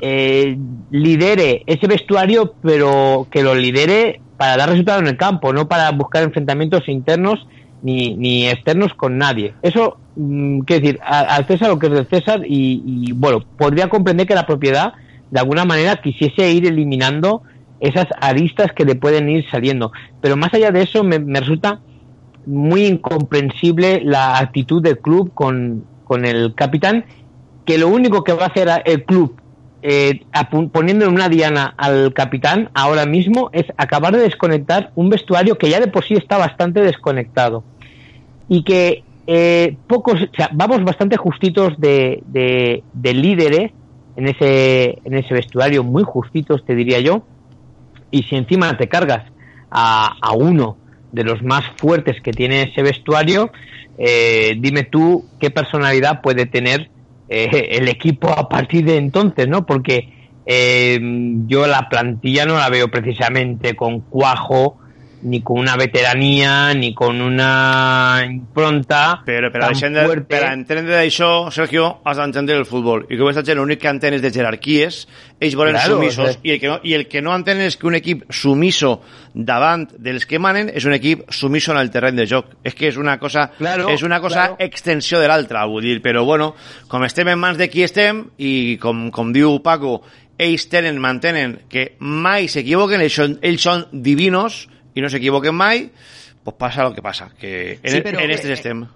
eh, 0.00 0.58
lidere 0.90 1.62
ese 1.66 1.86
vestuario, 1.86 2.54
pero 2.62 3.26
que 3.30 3.42
lo 3.42 3.54
lidere 3.54 4.20
para 4.36 4.56
dar 4.56 4.68
resultado 4.68 5.00
en 5.00 5.06
el 5.06 5.16
campo, 5.16 5.52
no 5.52 5.68
para 5.68 5.90
buscar 5.92 6.22
enfrentamientos 6.22 6.88
internos 6.88 7.46
ni, 7.82 8.14
ni 8.16 8.48
externos 8.48 8.92
con 8.94 9.16
nadie. 9.16 9.54
Eso, 9.62 9.98
mm, 10.16 10.60
quiero 10.60 10.82
decir, 10.82 11.00
al 11.02 11.46
César 11.46 11.68
lo 11.68 11.78
que 11.78 11.86
es 11.86 11.92
del 11.92 12.08
César 12.08 12.40
y, 12.44 13.12
bueno, 13.12 13.40
podría 13.56 13.88
comprender 13.88 14.26
que 14.26 14.34
la 14.34 14.46
propiedad 14.46 14.94
de 15.30 15.40
alguna 15.40 15.64
manera 15.64 15.96
quisiese 15.96 16.50
ir 16.50 16.66
eliminando 16.66 17.42
esas 17.80 18.06
aristas 18.20 18.72
que 18.72 18.84
le 18.84 18.94
pueden 18.94 19.28
ir 19.28 19.44
saliendo. 19.50 19.92
Pero 20.20 20.36
más 20.36 20.52
allá 20.54 20.70
de 20.70 20.82
eso, 20.82 21.04
me, 21.04 21.18
me 21.18 21.40
resulta 21.40 21.80
muy 22.46 22.86
incomprensible 22.86 24.00
la 24.02 24.38
actitud 24.38 24.82
del 24.82 24.98
club 24.98 25.32
con, 25.34 25.84
con 26.04 26.24
el 26.24 26.54
capitán, 26.54 27.04
que 27.64 27.78
lo 27.78 27.88
único 27.88 28.24
que 28.24 28.32
va 28.32 28.44
a 28.44 28.48
hacer 28.48 28.68
el 28.84 29.04
club 29.04 29.40
eh, 29.82 30.22
poniendo 30.72 31.04
en 31.04 31.12
una 31.12 31.28
diana 31.28 31.74
al 31.76 32.12
capitán 32.14 32.70
ahora 32.74 33.04
mismo 33.06 33.50
es 33.52 33.66
acabar 33.76 34.14
de 34.16 34.22
desconectar 34.22 34.90
un 34.94 35.10
vestuario 35.10 35.58
que 35.58 35.68
ya 35.68 35.80
de 35.80 35.88
por 35.88 36.04
sí 36.04 36.14
está 36.14 36.38
bastante 36.38 36.80
desconectado 36.80 37.62
y 38.48 38.62
que 38.62 39.04
eh, 39.26 39.76
pocos, 39.86 40.14
o 40.14 40.36
sea, 40.36 40.50
vamos 40.52 40.82
bastante 40.84 41.16
justitos 41.16 41.78
de, 41.78 42.22
de 42.26 43.14
líderes 43.14 43.72
en 44.16 44.28
ese, 44.28 44.98
en 45.04 45.14
ese 45.14 45.34
vestuario, 45.34 45.84
muy 45.84 46.02
justitos 46.02 46.64
te 46.64 46.74
diría 46.74 47.00
yo, 47.00 47.24
y 48.10 48.22
si 48.24 48.36
encima 48.36 48.76
te 48.76 48.88
cargas 48.88 49.24
a, 49.70 50.16
a 50.20 50.32
uno 50.32 50.78
de 51.12 51.24
los 51.24 51.42
más 51.42 51.64
fuertes 51.78 52.20
que 52.22 52.32
tiene 52.32 52.62
ese 52.62 52.82
vestuario, 52.82 53.50
eh, 53.98 54.56
dime 54.58 54.84
tú 54.84 55.24
qué 55.40 55.50
personalidad 55.50 56.20
puede 56.20 56.46
tener 56.46 56.90
eh, 57.28 57.68
el 57.72 57.88
equipo 57.88 58.28
a 58.28 58.48
partir 58.48 58.84
de 58.84 58.96
entonces, 58.96 59.48
¿no? 59.48 59.66
Porque 59.66 60.12
eh, 60.44 60.98
yo 61.46 61.66
la 61.66 61.88
plantilla 61.88 62.46
no 62.46 62.56
la 62.56 62.68
veo 62.68 62.88
precisamente 62.88 63.74
con 63.74 64.00
cuajo 64.00 64.78
ni 65.26 65.40
con 65.42 65.58
una 65.58 65.74
veteranía, 65.76 66.72
ni 66.74 66.94
con 66.94 67.20
una 67.20 68.22
impronta 68.24 69.22
Però 69.26 69.50
per, 69.50 69.60
tan 69.60 70.24
per 70.28 70.42
entendre 70.52 71.00
això, 71.02 71.50
Sergio, 71.50 71.98
has 72.06 72.20
d'entendre 72.20 72.54
el 72.56 72.64
futbol. 72.64 73.02
I 73.10 73.18
com 73.18 73.26
aquesta 73.26 73.42
gent 73.48 73.58
l'únic 73.58 73.80
que 73.82 73.90
entén 73.90 74.14
és 74.14 74.22
de 74.22 74.30
jerarquies, 74.30 75.00
ells 75.42 75.56
volen 75.58 75.74
Claro, 75.74 75.96
sumissos, 75.96 76.28
o 76.28 76.32
sea- 76.32 76.40
i, 76.46 76.52
el 76.54 76.60
que 76.62 76.68
no, 76.70 76.76
i 76.86 76.94
el 76.94 77.06
que 77.10 77.22
no 77.22 77.34
entén 77.34 77.58
és 77.64 77.76
que 77.76 77.88
un 77.90 77.96
equip 77.98 78.22
sumiso 78.30 79.00
davant 79.34 79.88
dels 79.98 80.26
que 80.30 80.38
manen 80.38 80.70
és 80.72 80.86
un 80.86 80.94
equip 80.94 81.26
sumiso 81.34 81.72
en 81.74 81.80
el 81.82 81.90
terreny 81.90 82.22
de 82.22 82.28
joc. 82.30 82.54
És 82.62 82.74
que 82.78 82.86
és 82.88 82.96
una 82.96 83.18
cosa, 83.18 83.48
Claro, 83.58 83.88
és 83.90 84.02
una 84.06 84.20
cosa 84.20 84.46
claro. 84.52 84.56
extensió 84.60 85.18
de 85.20 85.26
l'altra, 85.28 85.66
vull 85.66 85.82
dir, 85.82 85.98
però 86.02 86.22
bueno, 86.24 86.54
com 86.88 87.02
estem 87.04 87.28
en 87.34 87.38
mans 87.42 87.58
de 87.58 87.68
qui 87.68 87.82
estem, 87.82 88.22
i 88.38 88.78
com, 88.78 89.10
com 89.10 89.32
diu 89.34 89.58
Paco, 89.62 89.98
ells 90.38 90.68
tenen, 90.68 91.00
mantenen 91.00 91.58
que 91.68 91.96
mai 91.98 92.46
s'equivoquen, 92.46 93.00
ells 93.00 93.14
són, 93.18 93.38
ells 93.42 93.62
són 93.66 93.86
divinos 93.92 94.68
i 94.96 95.04
no 95.04 95.10
s'equivoquen 95.12 95.54
mai, 95.54 95.90
pues 96.42 96.56
passa 96.58 96.86
el 96.88 96.94
que 96.96 97.02
passa, 97.04 97.28
que 97.38 97.78
en, 97.82 97.92
Sí, 97.92 98.00
però, 98.02 98.20
en 98.24 98.30
estes 98.32 98.50
eh, 98.50 98.54
estem. 98.56 98.86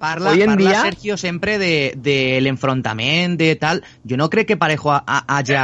Parla, 0.00 0.30
Hoy 0.32 0.42
en 0.42 0.50
parla 0.54 0.70
día- 0.70 0.82
Sergio 0.82 1.16
sempre 1.16 1.58
de, 1.58 1.94
del 1.96 2.46
enfrontament, 2.48 3.38
de 3.38 3.54
tal. 3.56 3.82
Jo 4.08 4.16
no 4.16 4.28
crec 4.28 4.48
que 4.48 4.56
Parejo 4.56 4.92
ha, 4.92 5.02
ha, 5.06 5.22
hagi 5.38 5.56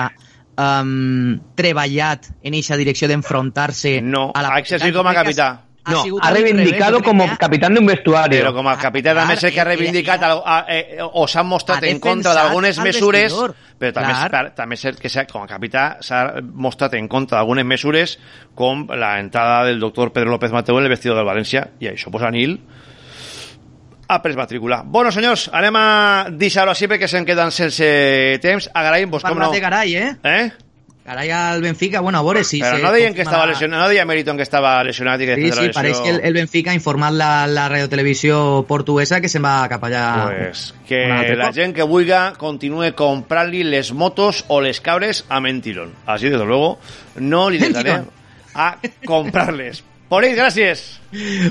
um, 0.56 1.38
treballat 1.56 2.28
en 2.42 2.54
eixa 2.54 2.76
direcció 2.76 3.08
d'enfrontar-se 3.08 4.00
No, 4.02 4.30
a 4.34 4.42
la 4.44 4.54
ha 4.54 4.60
exercit 4.62 4.94
com 4.94 5.06
a 5.08 5.14
capità. 5.16 5.50
Ha 5.84 5.90
No, 5.90 6.02
sigut 6.04 6.24
ha 6.24 6.30
reivindicado 6.30 7.02
como 7.02 7.24
que 7.24 7.30
ha- 7.32 7.36
capitán 7.36 7.74
de 7.74 7.80
un 7.80 7.86
vestuario. 7.86 8.40
Però 8.40 8.52
com 8.54 8.68
a 8.68 8.76
capità 8.78 9.14
també 9.14 9.34
és 9.34 9.42
el 9.44 9.52
que 9.52 9.60
ha 9.60 9.64
clar, 9.64 9.76
reivindicat 9.76 10.22
ella- 10.22 10.32
el- 10.32 10.42
a- 10.44 10.64
eh, 10.68 10.98
o 11.02 11.26
s'ha 11.26 11.42
mostrat 11.42 11.82
ha 11.82 11.86
en 11.88 11.98
contra 11.98 12.30
defensat 12.30 12.44
d'algunes 12.46 12.78
al 12.78 12.84
mesures, 12.84 13.32
però 13.34 13.92
també, 13.92 14.12
és, 14.12 14.18
Clar. 14.18 14.30
per- 14.30 14.54
també 14.54 14.74
és 14.74 14.80
cert 14.80 15.00
que 15.00 15.08
s'ha- 15.08 15.26
com 15.26 15.42
a 15.42 15.46
capità 15.48 15.96
s'ha 16.00 16.34
mostrat 16.54 16.94
en 16.94 17.08
contra 17.08 17.38
d'algunes 17.38 17.64
mesures 17.64 18.18
com 18.54 18.86
la 18.90 19.18
entrada 19.18 19.64
del 19.64 19.80
doctor 19.80 20.12
Pedro 20.12 20.30
López 20.30 20.52
Mateu 20.52 20.78
en 20.78 20.84
el 20.84 20.88
vestido 20.88 21.16
del 21.16 21.26
València 21.26 21.68
i 21.80 21.86
això 21.88 22.10
pues 22.12 22.22
Anil 22.22 22.60
ha 24.08 24.20
pres 24.20 24.36
matrícula. 24.36 24.82
Bueno, 24.84 25.10
senyors, 25.10 25.48
anem 25.54 25.74
a 25.78 26.26
deixar-ho 26.28 26.70
així 26.74 26.86
perquè 26.86 27.08
se'n 27.08 27.24
queden 27.24 27.50
sense 27.50 28.38
temps. 28.42 28.68
Agraïm, 28.74 29.08
pues, 29.10 29.22
com 29.24 29.32
Parla 29.32 29.46
no... 29.46 29.52
de 29.52 29.60
Garay, 29.60 29.94
eh? 29.96 30.16
Eh? 30.22 30.50
Garaia 31.04 31.50
al 31.50 31.62
Benfica, 31.62 32.00
bueno, 32.00 32.18
a 32.18 32.20
Bores 32.20 32.46
sí. 32.46 32.60
Pero 32.60 32.78
no 32.78 32.92
digan 32.92 33.12
que 33.12 33.22
estaba 33.22 33.44
lesionado, 33.46 33.82
no 33.82 33.88
digan 33.88 34.06
mérito 34.06 34.30
en 34.30 34.36
que 34.36 34.44
estaba 34.44 34.82
lesionado. 34.84 35.20
Y 35.20 35.26
que 35.26 35.34
sí, 35.34 35.50
sí, 35.50 35.68
parece 35.74 36.02
que 36.02 36.10
el, 36.10 36.20
el, 36.22 36.32
Benfica 36.32 36.72
informar 36.72 37.12
la, 37.12 37.46
la 37.48 37.68
radiotelevisión 37.68 38.64
portuguesa 38.66 39.20
que 39.20 39.28
se 39.28 39.40
va 39.40 39.64
a 39.64 39.68
capallar. 39.68 40.36
Pues 40.36 40.74
que 40.86 41.08
la 41.08 41.52
gente 41.52 41.74
que 41.74 41.82
vulga 41.82 42.34
continúe 42.34 42.94
comprarle 42.94 43.64
les 43.64 43.92
motos 43.92 44.44
o 44.46 44.60
les 44.60 44.80
cables 44.80 45.24
a 45.28 45.40
Mentirón. 45.40 45.92
Así 46.06 46.28
desde 46.28 46.44
luego, 46.44 46.78
no 47.16 47.50
le 47.50 47.56
intentaré 47.56 48.02
a 48.54 48.78
comprarles. 49.04 49.82
Por 50.08 50.22
ahí, 50.22 50.34
gracias. 50.34 51.00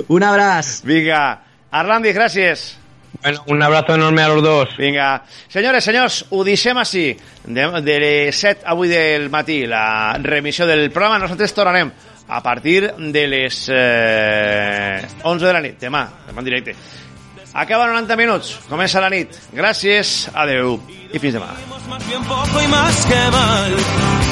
Un 0.08 0.24
abrazo. 0.24 0.84
Venga, 0.86 1.44
Arlandis, 1.72 2.14
gracias. 2.14 2.81
Bueno, 3.22 3.44
un 3.48 3.62
abrazo 3.62 3.96
enorme 3.96 4.22
a 4.24 4.30
los 4.30 4.42
dos. 4.42 4.78
Vinga. 4.78 5.24
Senyores, 5.48 5.84
senyors, 5.84 6.26
ho 6.30 6.44
deixem 6.48 6.78
així. 6.80 7.12
De, 7.44 7.68
de 7.84 8.00
les 8.00 8.40
7 8.40 8.64
avui 8.72 8.90
del 8.90 9.30
matí, 9.30 9.66
la 9.68 10.18
remissió 10.22 10.66
del 10.66 10.90
programa. 10.92 11.20
Nosaltres 11.20 11.54
tornarem 11.54 11.92
a 12.32 12.42
partir 12.42 12.94
de 12.96 13.28
les 13.28 13.68
eh, 13.70 15.02
11 15.24 15.46
de 15.46 15.54
la 15.54 15.62
nit, 15.62 15.78
demà, 15.82 16.06
demà 16.30 16.40
en 16.40 16.48
directe. 16.48 16.76
Acaba 17.54 17.90
90 17.92 18.16
minuts, 18.16 18.54
comença 18.70 19.02
la 19.04 19.10
nit. 19.12 19.36
Gràcies, 19.52 20.30
adeu 20.32 20.78
i 21.12 21.20
fins 21.20 21.36
demà. 21.36 21.52
Más 21.90 22.08
bien 22.08 22.24
poco 22.24 22.62
y 22.64 22.68
más 22.72 23.06
que 23.06 23.22
mal. 23.36 23.76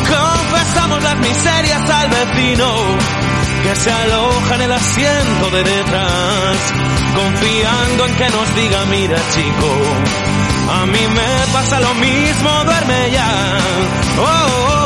Confesamos 0.08 1.04
las 1.04 1.18
miserias 1.20 1.90
al 1.90 2.10
vecino 2.10 2.70
que 3.64 3.76
se 3.76 3.92
aloja 3.92 4.56
en 4.56 4.62
el 4.62 4.72
asiento 4.72 5.50
de 5.52 5.64
detrás, 5.64 6.74
confiando 7.16 8.06
en 8.06 8.16
que 8.16 8.30
nos 8.30 8.56
diga, 8.56 8.86
mira 8.86 9.18
chico, 9.34 9.70
a 10.72 10.86
mí 10.86 11.04
me 11.16 11.54
pasa 11.54 11.80
lo 11.80 11.94
mismo, 11.96 12.50
duerme 12.66 13.12
ya. 13.12 13.58
Oh, 14.20 14.26
oh, 14.26 14.79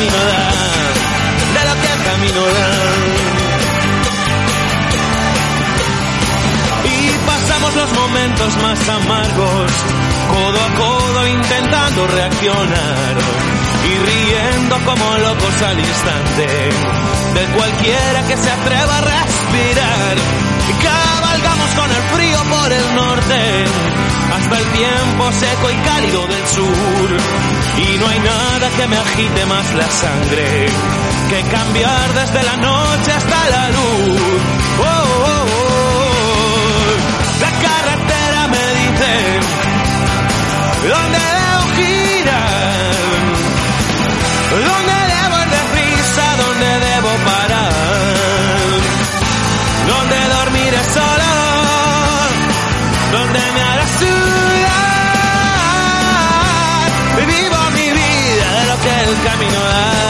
camino 0.00 0.16
da, 0.16 0.42
de 1.54 1.62
lo 1.68 1.74
que 1.80 1.88
el 1.92 2.02
camino 2.04 2.40
da. 2.56 2.70
Y 6.84 7.18
pasamos 7.26 7.74
los 7.74 7.92
momentos 7.92 8.56
más 8.62 8.88
amargos, 8.88 9.72
codo 10.30 10.60
a 10.60 10.74
codo 10.74 11.26
intentando 11.28 12.06
reaccionar 12.06 13.16
y 13.84 13.92
riendo 13.98 14.76
como 14.84 15.18
locos 15.18 15.62
al 15.62 15.78
instante 15.78 16.46
de 17.34 17.44
cualquiera 17.56 18.22
que 18.28 18.36
se 18.36 18.50
atreva 18.50 18.98
a 18.98 19.00
respirar. 19.00 20.16
Cabalgamos 20.82 21.70
con 21.74 21.90
el 21.90 22.02
frío 22.14 22.38
por 22.44 22.72
el 22.72 22.94
norte 22.94 23.64
hasta 24.36 24.58
el 24.58 24.66
tiempo 24.66 25.32
seco 25.32 25.70
y 25.70 25.76
cálido 25.88 26.26
del 26.26 26.46
sur 26.46 27.10
y 27.76 27.98
no 27.98 28.08
hay 28.08 28.18
nada 28.20 28.70
que 28.76 28.86
me 28.86 28.96
agite 28.96 29.46
más 29.46 29.74
la 29.74 29.88
sangre 29.90 30.66
que 31.28 31.42
cambiar 31.42 32.14
desde 32.14 32.42
la 32.42 32.56
noche 32.56 33.12
hasta 33.12 33.50
la 33.50 33.68
luz. 33.70 34.20
Oh, 34.78 34.84
oh, 34.84 35.46
oh. 35.52 35.80
La 37.40 37.50
carretera 37.50 38.48
me 38.48 38.64
dice 38.80 39.12
dónde 40.88 41.39
Deme 53.32 53.62
a 53.62 53.76
la 53.76 53.86
ciudad, 53.86 54.10
vivo 57.26 57.70
mi 57.76 57.88
vida 57.92 58.46
de 58.58 58.64
lo 58.66 58.76
que 58.82 58.92
el 59.08 59.14
camino 59.22 59.60
ha 59.64 60.09